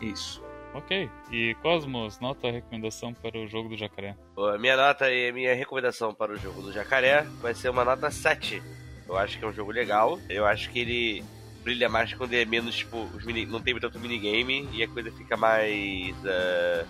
É 0.00 0.06
isso. 0.06 0.42
Ok. 0.74 1.10
E 1.32 1.54
Cosmos, 1.62 2.20
nota 2.20 2.48
a 2.48 2.52
recomendação 2.52 3.12
para 3.14 3.38
o 3.38 3.48
jogo 3.48 3.70
do 3.70 3.76
jacaré. 3.76 4.16
A 4.36 4.58
minha 4.58 4.76
nota 4.76 5.10
e 5.10 5.28
a 5.28 5.32
minha 5.32 5.54
recomendação 5.54 6.14
para 6.14 6.32
o 6.32 6.36
jogo 6.36 6.62
do 6.62 6.72
Jacaré 6.72 7.22
vai 7.40 7.54
ser 7.54 7.70
uma 7.70 7.84
nota 7.84 8.10
7. 8.10 8.62
Eu 9.08 9.16
acho 9.16 9.38
que 9.38 9.44
é 9.44 9.48
um 9.48 9.52
jogo 9.52 9.72
legal. 9.72 10.18
Eu 10.28 10.46
acho 10.46 10.70
que 10.70 10.78
ele 10.78 11.24
brilha 11.64 11.88
mais 11.88 12.12
quando 12.14 12.34
é 12.34 12.44
menos, 12.44 12.76
tipo, 12.76 13.02
os 13.14 13.24
mini... 13.24 13.46
não 13.46 13.60
tem 13.60 13.78
tanto 13.80 13.98
minigame 13.98 14.68
e 14.72 14.82
a 14.82 14.88
coisa 14.88 15.10
fica 15.10 15.36
mais. 15.36 16.14
eh, 16.24 16.84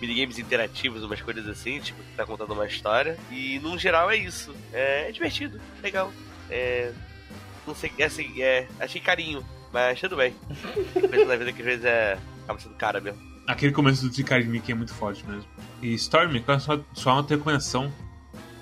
minigames 0.00 0.38
interativos, 0.38 1.02
umas 1.02 1.20
coisas 1.20 1.46
assim, 1.46 1.78
tipo, 1.80 2.02
que 2.02 2.16
tá 2.16 2.24
contando 2.24 2.52
uma 2.52 2.66
história. 2.66 3.18
E 3.30 3.58
no 3.60 3.78
geral 3.78 4.10
é 4.10 4.16
isso. 4.16 4.54
É, 4.72 5.08
é 5.08 5.12
divertido, 5.12 5.60
legal. 5.82 6.12
É. 6.50 6.92
Não 7.66 7.74
sei, 7.74 7.92
é 7.98 8.04
assim, 8.04 8.42
é. 8.42 8.66
Achei 8.78 9.00
carinho, 9.00 9.44
mas 9.72 10.00
tudo 10.00 10.16
bem. 10.16 10.34
Coisa 10.92 11.24
na 11.24 11.36
vida 11.36 11.52
que 11.52 11.60
às 11.60 11.66
vezes 11.66 11.84
é. 11.84 12.18
acaba 12.44 12.58
sendo 12.58 12.74
cara 12.74 13.00
mesmo. 13.00 13.20
Aquele 13.46 13.72
começo 13.72 14.02
do 14.02 14.12
Tricard 14.12 14.46
Mickey 14.48 14.72
é 14.72 14.74
muito 14.74 14.94
forte 14.94 15.26
mesmo. 15.26 15.48
E 15.82 15.94
Stormy, 15.94 16.40
qual 16.40 16.54
é 16.54 16.58
a 16.58 16.60
sua, 16.60 16.84
sua 16.94 17.14
nota 17.14 17.28
de 17.28 17.34
recomendação 17.34 17.92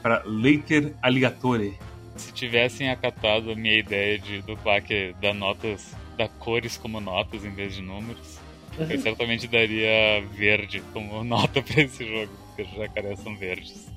para 0.03 0.23
Later 0.25 0.95
Alligatore? 1.03 1.79
Se 2.17 2.33
tivessem 2.33 2.91
acatado 2.91 3.51
a 3.51 3.55
minha 3.55 3.79
ideia 3.79 4.19
de 4.19 4.41
do 4.43 4.57
Quack 4.57 5.15
dar 5.21 5.35
notas, 5.35 5.95
dar 6.17 6.29
cores 6.29 6.77
como 6.77 7.01
notas 7.01 7.45
em 7.45 7.51
vez 7.51 7.75
de 7.75 7.83
números, 7.83 8.39
eu 8.79 9.01
certamente 9.01 9.47
daria 9.47 10.25
verde 10.33 10.83
como 10.93 11.23
nota 11.25 11.63
pra 11.63 11.83
esse 11.83 12.07
jogo, 12.07 12.33
porque 12.47 12.63
os 12.63 12.71
jacarés 12.77 13.21
são 13.21 13.37
verdes. 13.37 13.89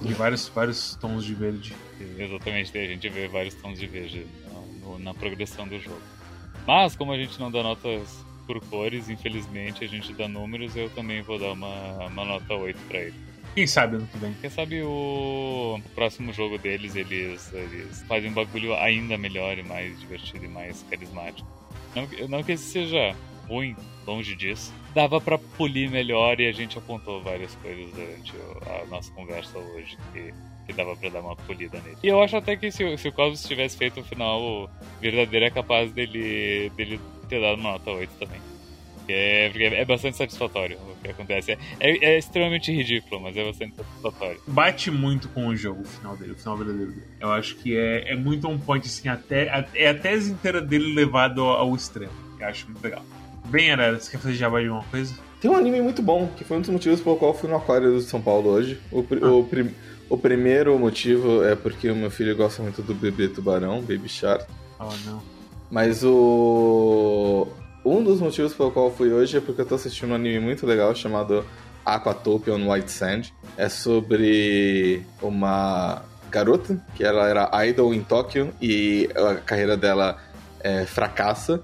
De 0.00 0.14
vários, 0.14 0.48
vários 0.48 0.96
tons 0.96 1.24
de 1.24 1.34
verde. 1.34 1.74
E 2.00 2.22
Exatamente, 2.22 2.76
a 2.76 2.86
gente 2.86 3.08
vê 3.08 3.28
vários 3.28 3.54
tons 3.54 3.78
de 3.78 3.86
verde 3.86 4.26
na 4.98 5.14
progressão 5.14 5.66
do 5.66 5.78
jogo. 5.78 6.00
Mas, 6.66 6.94
como 6.96 7.12
a 7.12 7.18
gente 7.18 7.38
não 7.40 7.50
dá 7.50 7.62
notas 7.62 8.24
por 8.46 8.60
cores, 8.66 9.08
infelizmente 9.08 9.84
a 9.84 9.88
gente 9.88 10.12
dá 10.12 10.28
números, 10.28 10.76
eu 10.76 10.88
também 10.90 11.22
vou 11.22 11.38
dar 11.38 11.52
uma, 11.52 12.06
uma 12.06 12.24
nota 12.24 12.54
8 12.54 12.78
pra 12.88 12.98
ele. 13.00 13.14
Quem 13.54 13.66
sabe 13.66 13.96
ano 13.96 14.06
que 14.06 14.18
vem. 14.18 14.34
Quem 14.40 14.48
sabe 14.50 14.82
o, 14.82 15.78
próximo 15.94 16.32
jogo 16.32 16.56
deles, 16.58 16.96
eles, 16.96 17.52
eles 17.52 18.02
fazem 18.08 18.30
um 18.30 18.34
bagulho 18.34 18.74
ainda 18.74 19.18
melhor 19.18 19.58
e 19.58 19.62
mais 19.62 19.98
divertido 20.00 20.44
e 20.44 20.48
mais 20.48 20.82
carismático. 20.88 21.46
Não, 21.94 22.06
que- 22.06 22.26
não 22.26 22.42
que 22.42 22.52
esse 22.52 22.64
seja 22.64 23.14
ruim, 23.46 23.76
longe 24.06 24.34
disso. 24.34 24.72
Dava 24.94 25.20
pra 25.20 25.36
polir 25.36 25.90
melhor 25.90 26.40
e 26.40 26.48
a 26.48 26.52
gente 26.52 26.78
apontou 26.78 27.22
várias 27.22 27.54
coisas 27.56 27.90
durante 27.92 28.32
a 28.82 28.86
nossa 28.86 29.12
conversa 29.12 29.58
hoje 29.58 29.98
que, 30.12 30.32
que 30.72 30.76
dava 30.76 30.96
pra 30.96 31.08
dar 31.10 31.20
uma 31.20 31.36
polida 31.36 31.78
nele. 31.84 31.96
E 32.02 32.08
eu 32.08 32.20
acho 32.22 32.36
até 32.36 32.56
que 32.56 32.70
se, 32.72 32.82
o- 32.84 32.98
se 32.98 33.08
o 33.08 33.12
Cosmos 33.12 33.42
tivesse 33.44 33.76
feito 33.76 34.00
o 34.00 34.04
final 34.04 34.68
verdadeiro, 35.00 35.46
é 35.46 35.50
capaz 35.50 35.92
dele, 35.92 36.70
dele 36.76 37.00
ter 37.28 37.40
dado 37.40 37.58
uma 37.60 37.72
nota 37.72 37.90
8 37.90 38.10
também. 38.18 38.40
Porque 38.96 39.12
é, 39.12 39.48
porque 39.50 39.64
é 39.64 39.84
bastante 39.84 40.16
satisfatório 40.16 40.78
o 40.78 40.96
que 41.02 41.10
acontece. 41.10 41.52
É, 41.52 41.58
é- 41.80 42.04
é 42.14 42.18
extremamente 42.18 42.70
ridículo, 42.72 43.20
mas 43.20 43.36
é 43.36 43.44
bastante 43.44 43.74
satisfatório. 43.74 44.40
Bate 44.46 44.90
muito 44.92 45.28
com 45.30 45.48
o 45.48 45.56
jogo, 45.56 45.82
o 45.82 45.84
final 45.84 46.16
dele, 46.16 46.32
o 46.32 46.36
final 46.36 46.56
verdadeiro 46.56 46.92
dele. 46.92 47.06
Eu 47.20 47.32
acho 47.32 47.56
que 47.56 47.76
é, 47.76 48.12
é 48.12 48.16
muito 48.16 48.46
um 48.48 48.58
point, 48.58 48.86
assim, 48.86 49.08
até, 49.08 49.48
a- 49.50 49.64
é 49.74 49.88
a 49.88 49.94
tese 49.94 50.30
inteira 50.32 50.60
dele 50.60 50.94
levado 50.94 51.42
ao, 51.42 51.68
ao 51.68 51.74
extremo. 51.74 52.12
Eu 52.38 52.46
acho 52.46 52.66
muito 52.66 52.82
legal. 52.82 53.04
Bem, 53.46 53.72
Arara, 53.72 53.98
você 53.98 54.10
quer 54.12 54.18
fazer 54.18 54.34
jabá 54.34 54.60
de 54.60 54.68
alguma 54.68 54.84
coisa? 54.88 55.12
Tem 55.40 55.50
um 55.50 55.56
anime 55.56 55.80
muito 55.82 56.00
bom, 56.00 56.28
que 56.36 56.44
foi 56.44 56.58
um 56.58 56.60
dos 56.60 56.70
motivos 56.70 57.00
pelo 57.00 57.16
qual 57.16 57.32
eu 57.32 57.36
fui 57.36 57.50
no 57.50 57.56
Aquário 57.56 57.96
de 57.96 58.04
São 58.04 58.22
Paulo 58.22 58.50
hoje. 58.50 58.78
O, 58.92 59.02
pri- 59.02 59.24
o, 59.24 59.42
prim- 59.42 59.74
o 60.12 60.18
primeiro 60.18 60.78
motivo 60.78 61.42
é 61.42 61.56
porque 61.56 61.90
o 61.90 61.96
meu 61.96 62.10
filho 62.10 62.36
gosta 62.36 62.62
muito 62.62 62.82
do 62.82 62.92
bebê 62.92 63.28
tubarão, 63.28 63.80
Baby 63.80 64.10
Shark. 64.10 64.44
Oh, 64.78 64.90
não. 65.06 65.22
Mas 65.70 66.04
o. 66.04 67.48
Um 67.82 68.04
dos 68.04 68.20
motivos 68.20 68.52
pelo 68.52 68.70
qual 68.70 68.88
eu 68.88 68.92
fui 68.92 69.10
hoje 69.10 69.38
é 69.38 69.40
porque 69.40 69.62
eu 69.62 69.64
tô 69.64 69.74
assistindo 69.74 70.10
um 70.10 70.14
anime 70.14 70.38
muito 70.38 70.66
legal 70.66 70.94
chamado 70.94 71.46
Aquatopia 71.82 72.52
on 72.52 72.70
White 72.70 72.92
Sand. 72.92 73.32
É 73.56 73.70
sobre 73.70 75.02
uma 75.22 76.02
garota 76.30 76.78
que 76.94 77.02
ela 77.02 77.26
era 77.26 77.64
idol 77.64 77.94
em 77.94 78.02
Tóquio 78.02 78.52
e 78.60 79.08
a 79.16 79.36
carreira 79.36 79.78
dela 79.78 80.18
é, 80.60 80.84
fracassa. 80.84 81.62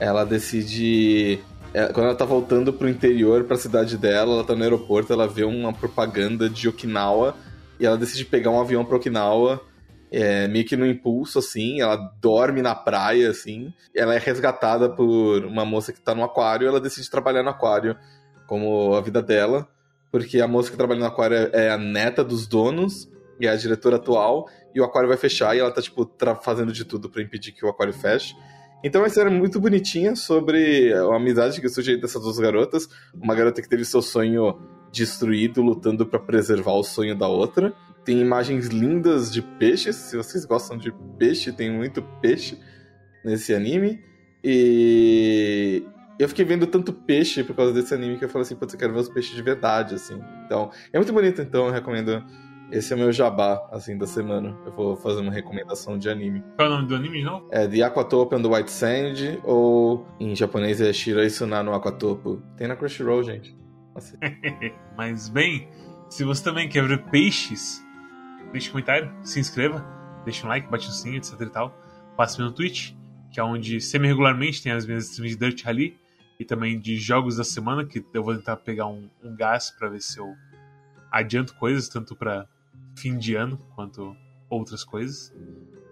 Ela 0.00 0.24
decide. 0.24 1.38
é, 1.72 1.86
quando 1.92 2.06
ela 2.06 2.16
tá 2.16 2.24
voltando 2.24 2.72
pro 2.72 2.88
interior, 2.88 3.44
pra 3.44 3.56
cidade 3.56 3.96
dela, 3.96 4.32
ela 4.32 4.44
tá 4.44 4.56
no 4.56 4.64
aeroporto, 4.64 5.12
ela 5.12 5.28
vê 5.28 5.44
uma 5.44 5.72
propaganda 5.72 6.50
de 6.50 6.68
Okinawa 6.68 7.36
e 7.78 7.86
ela 7.86 7.96
decide 7.96 8.24
pegar 8.24 8.50
um 8.50 8.60
avião 8.60 8.84
pra 8.84 8.96
Okinawa 8.96 9.60
é, 10.16 10.46
meio 10.46 10.64
que 10.64 10.76
no 10.76 10.86
impulso, 10.86 11.40
assim, 11.40 11.80
ela 11.80 11.96
dorme 12.20 12.62
na 12.62 12.72
praia, 12.72 13.30
assim, 13.30 13.74
ela 13.92 14.14
é 14.14 14.18
resgatada 14.18 14.88
por 14.88 15.44
uma 15.44 15.64
moça 15.64 15.92
que 15.92 16.00
tá 16.00 16.14
no 16.14 16.22
aquário, 16.22 16.68
ela 16.68 16.80
decide 16.80 17.10
trabalhar 17.10 17.42
no 17.42 17.50
aquário 17.50 17.96
como 18.46 18.94
a 18.94 19.00
vida 19.00 19.20
dela, 19.20 19.66
porque 20.12 20.40
a 20.40 20.46
moça 20.46 20.70
que 20.70 20.76
trabalha 20.76 21.00
no 21.00 21.06
aquário 21.06 21.36
é 21.36 21.66
é 21.66 21.70
a 21.70 21.76
neta 21.76 22.22
dos 22.22 22.46
donos 22.46 23.10
e 23.40 23.48
é 23.48 23.50
a 23.50 23.56
diretora 23.56 23.96
atual, 23.96 24.48
e 24.72 24.80
o 24.80 24.84
aquário 24.84 25.08
vai 25.08 25.18
fechar 25.18 25.56
e 25.56 25.58
ela 25.58 25.72
tá, 25.72 25.82
tipo, 25.82 26.08
fazendo 26.42 26.72
de 26.72 26.84
tudo 26.84 27.10
pra 27.10 27.20
impedir 27.20 27.50
que 27.50 27.66
o 27.66 27.68
aquário 27.68 27.92
feche. 27.92 28.36
Então 28.84 29.00
é 29.00 29.04
uma 29.04 29.08
história 29.08 29.32
muito 29.32 29.58
bonitinha 29.58 30.14
sobre 30.14 30.92
a 30.92 31.16
amizade 31.16 31.60
que 31.60 31.68
surge 31.68 31.96
dessas 31.96 32.22
duas 32.22 32.38
garotas, 32.38 32.86
uma 33.12 33.34
garota 33.34 33.60
que 33.60 33.68
teve 33.68 33.84
seu 33.84 34.00
sonho 34.00 34.60
destruído 34.94 35.60
lutando 35.60 36.06
pra 36.06 36.18
preservar 36.18 36.72
o 36.72 36.84
sonho 36.84 37.16
da 37.16 37.26
outra. 37.26 37.74
Tem 38.04 38.20
imagens 38.20 38.68
lindas 38.68 39.32
de 39.32 39.42
peixes. 39.42 39.96
Se 39.96 40.16
vocês 40.16 40.44
gostam 40.44 40.78
de 40.78 40.92
peixe, 41.18 41.52
tem 41.52 41.70
muito 41.70 42.02
peixe 42.22 42.58
nesse 43.24 43.54
anime. 43.54 44.00
E 44.42 45.82
eu 46.18 46.28
fiquei 46.28 46.44
vendo 46.44 46.66
tanto 46.66 46.92
peixe 46.92 47.42
por 47.42 47.56
causa 47.56 47.72
desse 47.72 47.92
anime 47.92 48.18
que 48.18 48.24
eu 48.24 48.28
falei 48.28 48.42
assim, 48.42 48.54
putz, 48.54 48.72
eu 48.74 48.78
quero 48.78 48.92
ver 48.92 49.00
os 49.00 49.08
peixes 49.08 49.34
de 49.34 49.42
verdade, 49.42 49.94
assim. 49.96 50.20
Então, 50.46 50.70
é 50.92 50.98
muito 50.98 51.12
bonito, 51.12 51.42
então 51.42 51.66
eu 51.66 51.72
recomendo. 51.72 52.22
Esse 52.72 52.92
é 52.92 52.96
o 52.96 52.98
meu 52.98 53.12
jabá, 53.12 53.68
assim, 53.70 53.96
da 53.96 54.06
semana. 54.06 54.56
Eu 54.64 54.72
vou 54.72 54.96
fazer 54.96 55.20
uma 55.20 55.30
recomendação 55.30 55.98
de 55.98 56.08
anime. 56.08 56.42
Qual 56.56 56.66
é 56.66 56.70
o 56.70 56.74
nome 56.74 56.88
do 56.88 56.96
anime, 56.96 57.22
não? 57.22 57.46
É 57.50 57.68
The 57.68 57.82
Aquatope 57.82 58.34
on 58.34 58.42
the 58.42 58.48
White 58.48 58.70
Sand, 58.70 59.40
ou 59.44 60.06
em 60.18 60.34
japonês 60.34 60.80
é 60.80 60.92
Shiroi 60.92 61.30
Suna 61.30 61.62
no 61.62 61.72
Aquatopo. 61.72 62.42
Tem 62.56 62.66
na 62.66 62.74
Crunchyroll, 62.74 63.22
gente. 63.22 63.63
Mas 64.96 65.28
bem, 65.28 65.68
se 66.08 66.24
você 66.24 66.42
também 66.42 66.68
quer 66.68 66.86
ver 66.86 67.04
peixes, 67.10 67.82
deixe 68.52 68.68
um 68.68 68.72
comentário, 68.72 69.12
se 69.22 69.40
inscreva, 69.40 69.84
deixe 70.24 70.44
um 70.44 70.48
like, 70.48 70.68
bate 70.68 70.86
no 70.86 70.92
sininho, 70.92 71.18
etc 71.18 71.40
e 71.40 71.46
tal. 71.50 71.76
Passe 72.16 72.38
no 72.40 72.52
Twitch, 72.52 72.92
que 73.32 73.40
é 73.40 73.42
onde 73.42 73.80
semi-regularmente 73.80 74.62
tem 74.62 74.72
as 74.72 74.86
minhas 74.86 75.10
streams 75.10 75.36
de 75.36 75.44
Dirt 75.44 75.64
Rally 75.64 75.98
e 76.38 76.44
também 76.44 76.78
de 76.78 76.96
jogos 76.96 77.36
da 77.36 77.44
semana, 77.44 77.84
que 77.84 78.04
eu 78.12 78.22
vou 78.22 78.34
tentar 78.36 78.56
pegar 78.56 78.86
um, 78.86 79.08
um 79.22 79.34
gás 79.34 79.70
para 79.70 79.88
ver 79.88 80.00
se 80.00 80.18
eu 80.18 80.34
adianto 81.10 81.54
coisas, 81.56 81.88
tanto 81.88 82.16
para 82.16 82.46
fim 82.96 83.16
de 83.18 83.34
ano 83.34 83.58
quanto 83.74 84.16
outras 84.48 84.84
coisas. 84.84 85.32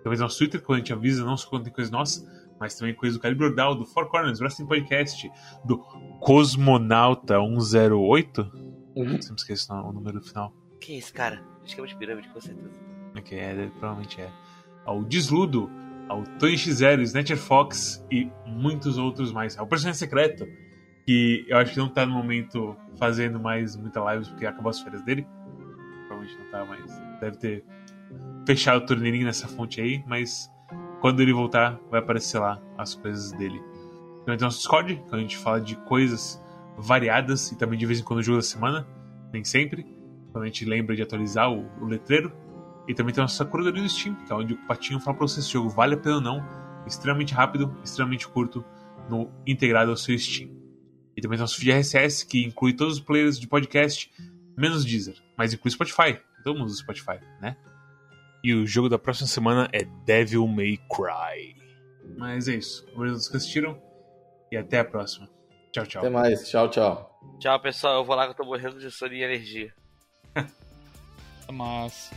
Também 0.03 0.19
nosso 0.19 0.39
Twitter, 0.39 0.61
quando 0.61 0.77
a 0.77 0.79
gente 0.79 0.93
avisa 0.93 1.25
não 1.25 1.37
só 1.37 1.49
quando 1.49 1.65
tem 1.65 1.73
coisa 1.73 1.91
nossa, 1.91 2.27
mas 2.59 2.75
também 2.75 2.95
coisa 2.95 3.17
do 3.17 3.23
Calibre 3.23 3.47
Ordal, 3.47 3.75
do 3.75 3.85
Four 3.85 4.09
Corners, 4.09 4.41
Wrestling 4.41 4.67
Podcast, 4.67 5.31
do 5.65 5.79
Cosmonauta 6.23 7.35
108. 7.41 8.51
Uhum. 8.95 9.21
Sempre 9.21 9.37
esqueço 9.39 9.73
o 9.75 9.93
número 9.93 10.21
final. 10.23 10.53
Quem 10.81 10.95
é 10.95 10.99
esse 10.99 11.13
cara? 11.13 11.43
Esquema 11.65 11.87
de 11.87 11.97
pirâmide, 11.97 12.29
com 12.29 12.41
certeza. 12.41 12.81
Ok, 13.17 13.37
é, 13.39 13.55
deve- 13.55 13.71
provavelmente 13.73 14.21
é. 14.21 14.31
Ao 14.85 15.03
Desludo, 15.03 15.69
ao 16.09 16.23
Tony 16.39 16.55
X0, 16.55 17.01
Snatcher 17.03 17.37
Fox 17.37 18.05
e 18.11 18.31
muitos 18.47 18.99
outros 18.99 19.33
mais. 19.33 19.59
Ao 19.59 19.67
Personagem 19.67 19.99
Secreto, 19.99 20.47
que 21.07 21.45
eu 21.49 21.59
acho 21.59 21.73
que 21.73 21.79
não 21.79 21.89
tá 21.89 22.07
no 22.07 22.13
momento 22.13 22.77
fazendo 22.99 23.41
mais 23.41 23.77
muita 23.77 24.01
lives 24.13 24.29
porque 24.29 24.47
acabou 24.47 24.71
as 24.71 24.81
férias 24.81 25.03
dele. 25.03 25.27
Provavelmente 26.07 26.39
não 26.39 26.51
tá 26.51 26.65
mais. 26.65 27.01
Deve 27.21 27.37
ter 27.37 27.65
fechado 28.47 28.83
o 28.83 28.87
torneirinho 28.87 29.25
nessa 29.25 29.49
fonte 29.49 29.81
aí, 29.81 30.03
mas 30.07 30.49
quando 31.01 31.21
ele 31.21 31.33
voltar, 31.33 31.81
vai 31.91 32.01
aparecer 32.01 32.39
lá 32.39 32.61
as 32.79 32.95
coisas 32.95 33.33
dele. 33.33 33.61
Também 34.25 34.39
tem 34.39 34.45
nosso 34.45 34.59
Discord, 34.59 34.97
que 35.09 35.15
a 35.15 35.19
gente 35.19 35.37
fala 35.37 35.61
de 35.61 35.77
coisas 35.77 36.43
variadas 36.77 37.51
e 37.53 37.57
também 37.57 37.79
de 37.79 37.87
vez 37.87 38.01
em 38.01 38.03
quando 38.03 38.21
o 38.21 38.23
jogo 38.23 38.39
da 38.39 38.43
semana, 38.43 38.87
nem 39.33 39.45
sempre. 39.45 39.85
Quando 40.31 40.45
a 40.45 40.47
gente 40.47 40.65
lembra 40.65 40.95
de 40.97 41.03
atualizar 41.03 41.51
o, 41.51 41.67
o 41.81 41.87
letreiro. 41.87 42.33
E 42.89 42.95
também 42.95 43.15
tem 43.15 43.23
a 43.23 43.25
nossa 43.25 43.45
curadoria 43.45 43.83
do 43.83 43.89
Steam, 43.89 44.15
que 44.27 44.33
é 44.33 44.35
onde 44.35 44.55
o 44.55 44.67
Patinho 44.67 44.99
fala 44.99 45.17
pra 45.17 45.27
você 45.27 45.41
se 45.41 45.49
o 45.51 45.53
jogo 45.53 45.69
vale 45.69 45.95
a 45.95 45.97
pena 45.97 46.17
ou 46.17 46.21
não. 46.21 46.45
Extremamente 46.87 47.33
rápido, 47.33 47.77
extremamente 47.85 48.27
curto, 48.27 48.65
no 49.09 49.31
integrado 49.47 49.91
ao 49.91 49.97
seu 49.97 50.19
Steam. 50.19 50.51
E 51.17 51.21
também 51.21 51.37
tem 51.37 51.43
o 51.43 51.45
nosso 51.45 51.59
feed 51.59 51.73
RSS, 51.73 52.27
que 52.27 52.45
inclui 52.45 52.73
todos 52.73 52.95
os 52.95 53.01
players 53.01 53.39
de 53.39 53.47
podcast, 53.47 54.11
menos 54.57 54.85
Deezer. 54.85 55.17
Mas 55.37 55.53
inclui 55.53 55.71
Spotify. 55.71 56.19
Todo 56.43 56.59
mundo 56.59 56.67
usa 56.67 56.79
Spotify, 56.79 57.21
né? 57.41 57.57
E 58.43 58.53
o 58.53 58.67
jogo 58.67 58.89
da 58.89 58.99
próxima 58.99 59.29
semana 59.29 59.69
é 59.73 59.85
Devil 60.05 60.47
May 60.49 60.77
Cry. 60.91 61.55
Mas 62.19 62.49
é 62.49 62.57
isso. 62.57 62.85
Obrigado 62.89 63.11
a 63.11 63.13
todos 63.13 63.29
que 63.29 63.37
assistiram. 63.37 63.92
E 64.53 64.57
até 64.59 64.81
a 64.81 64.85
próxima. 64.85 65.31
Tchau, 65.73 65.87
tchau. 65.87 66.03
Até 66.03 66.11
mais. 66.11 66.47
Tchau, 66.47 66.69
tchau. 66.69 67.19
Tchau, 67.41 67.59
pessoal. 67.59 67.95
Eu 67.95 68.05
vou 68.05 68.15
lá 68.15 68.27
que 68.27 68.33
eu 68.33 68.35
tô 68.35 68.45
morrendo 68.45 68.79
de 68.79 68.91
sono 68.91 69.15
e 69.15 69.23
energia. 69.23 69.73
Mas. 71.51 72.11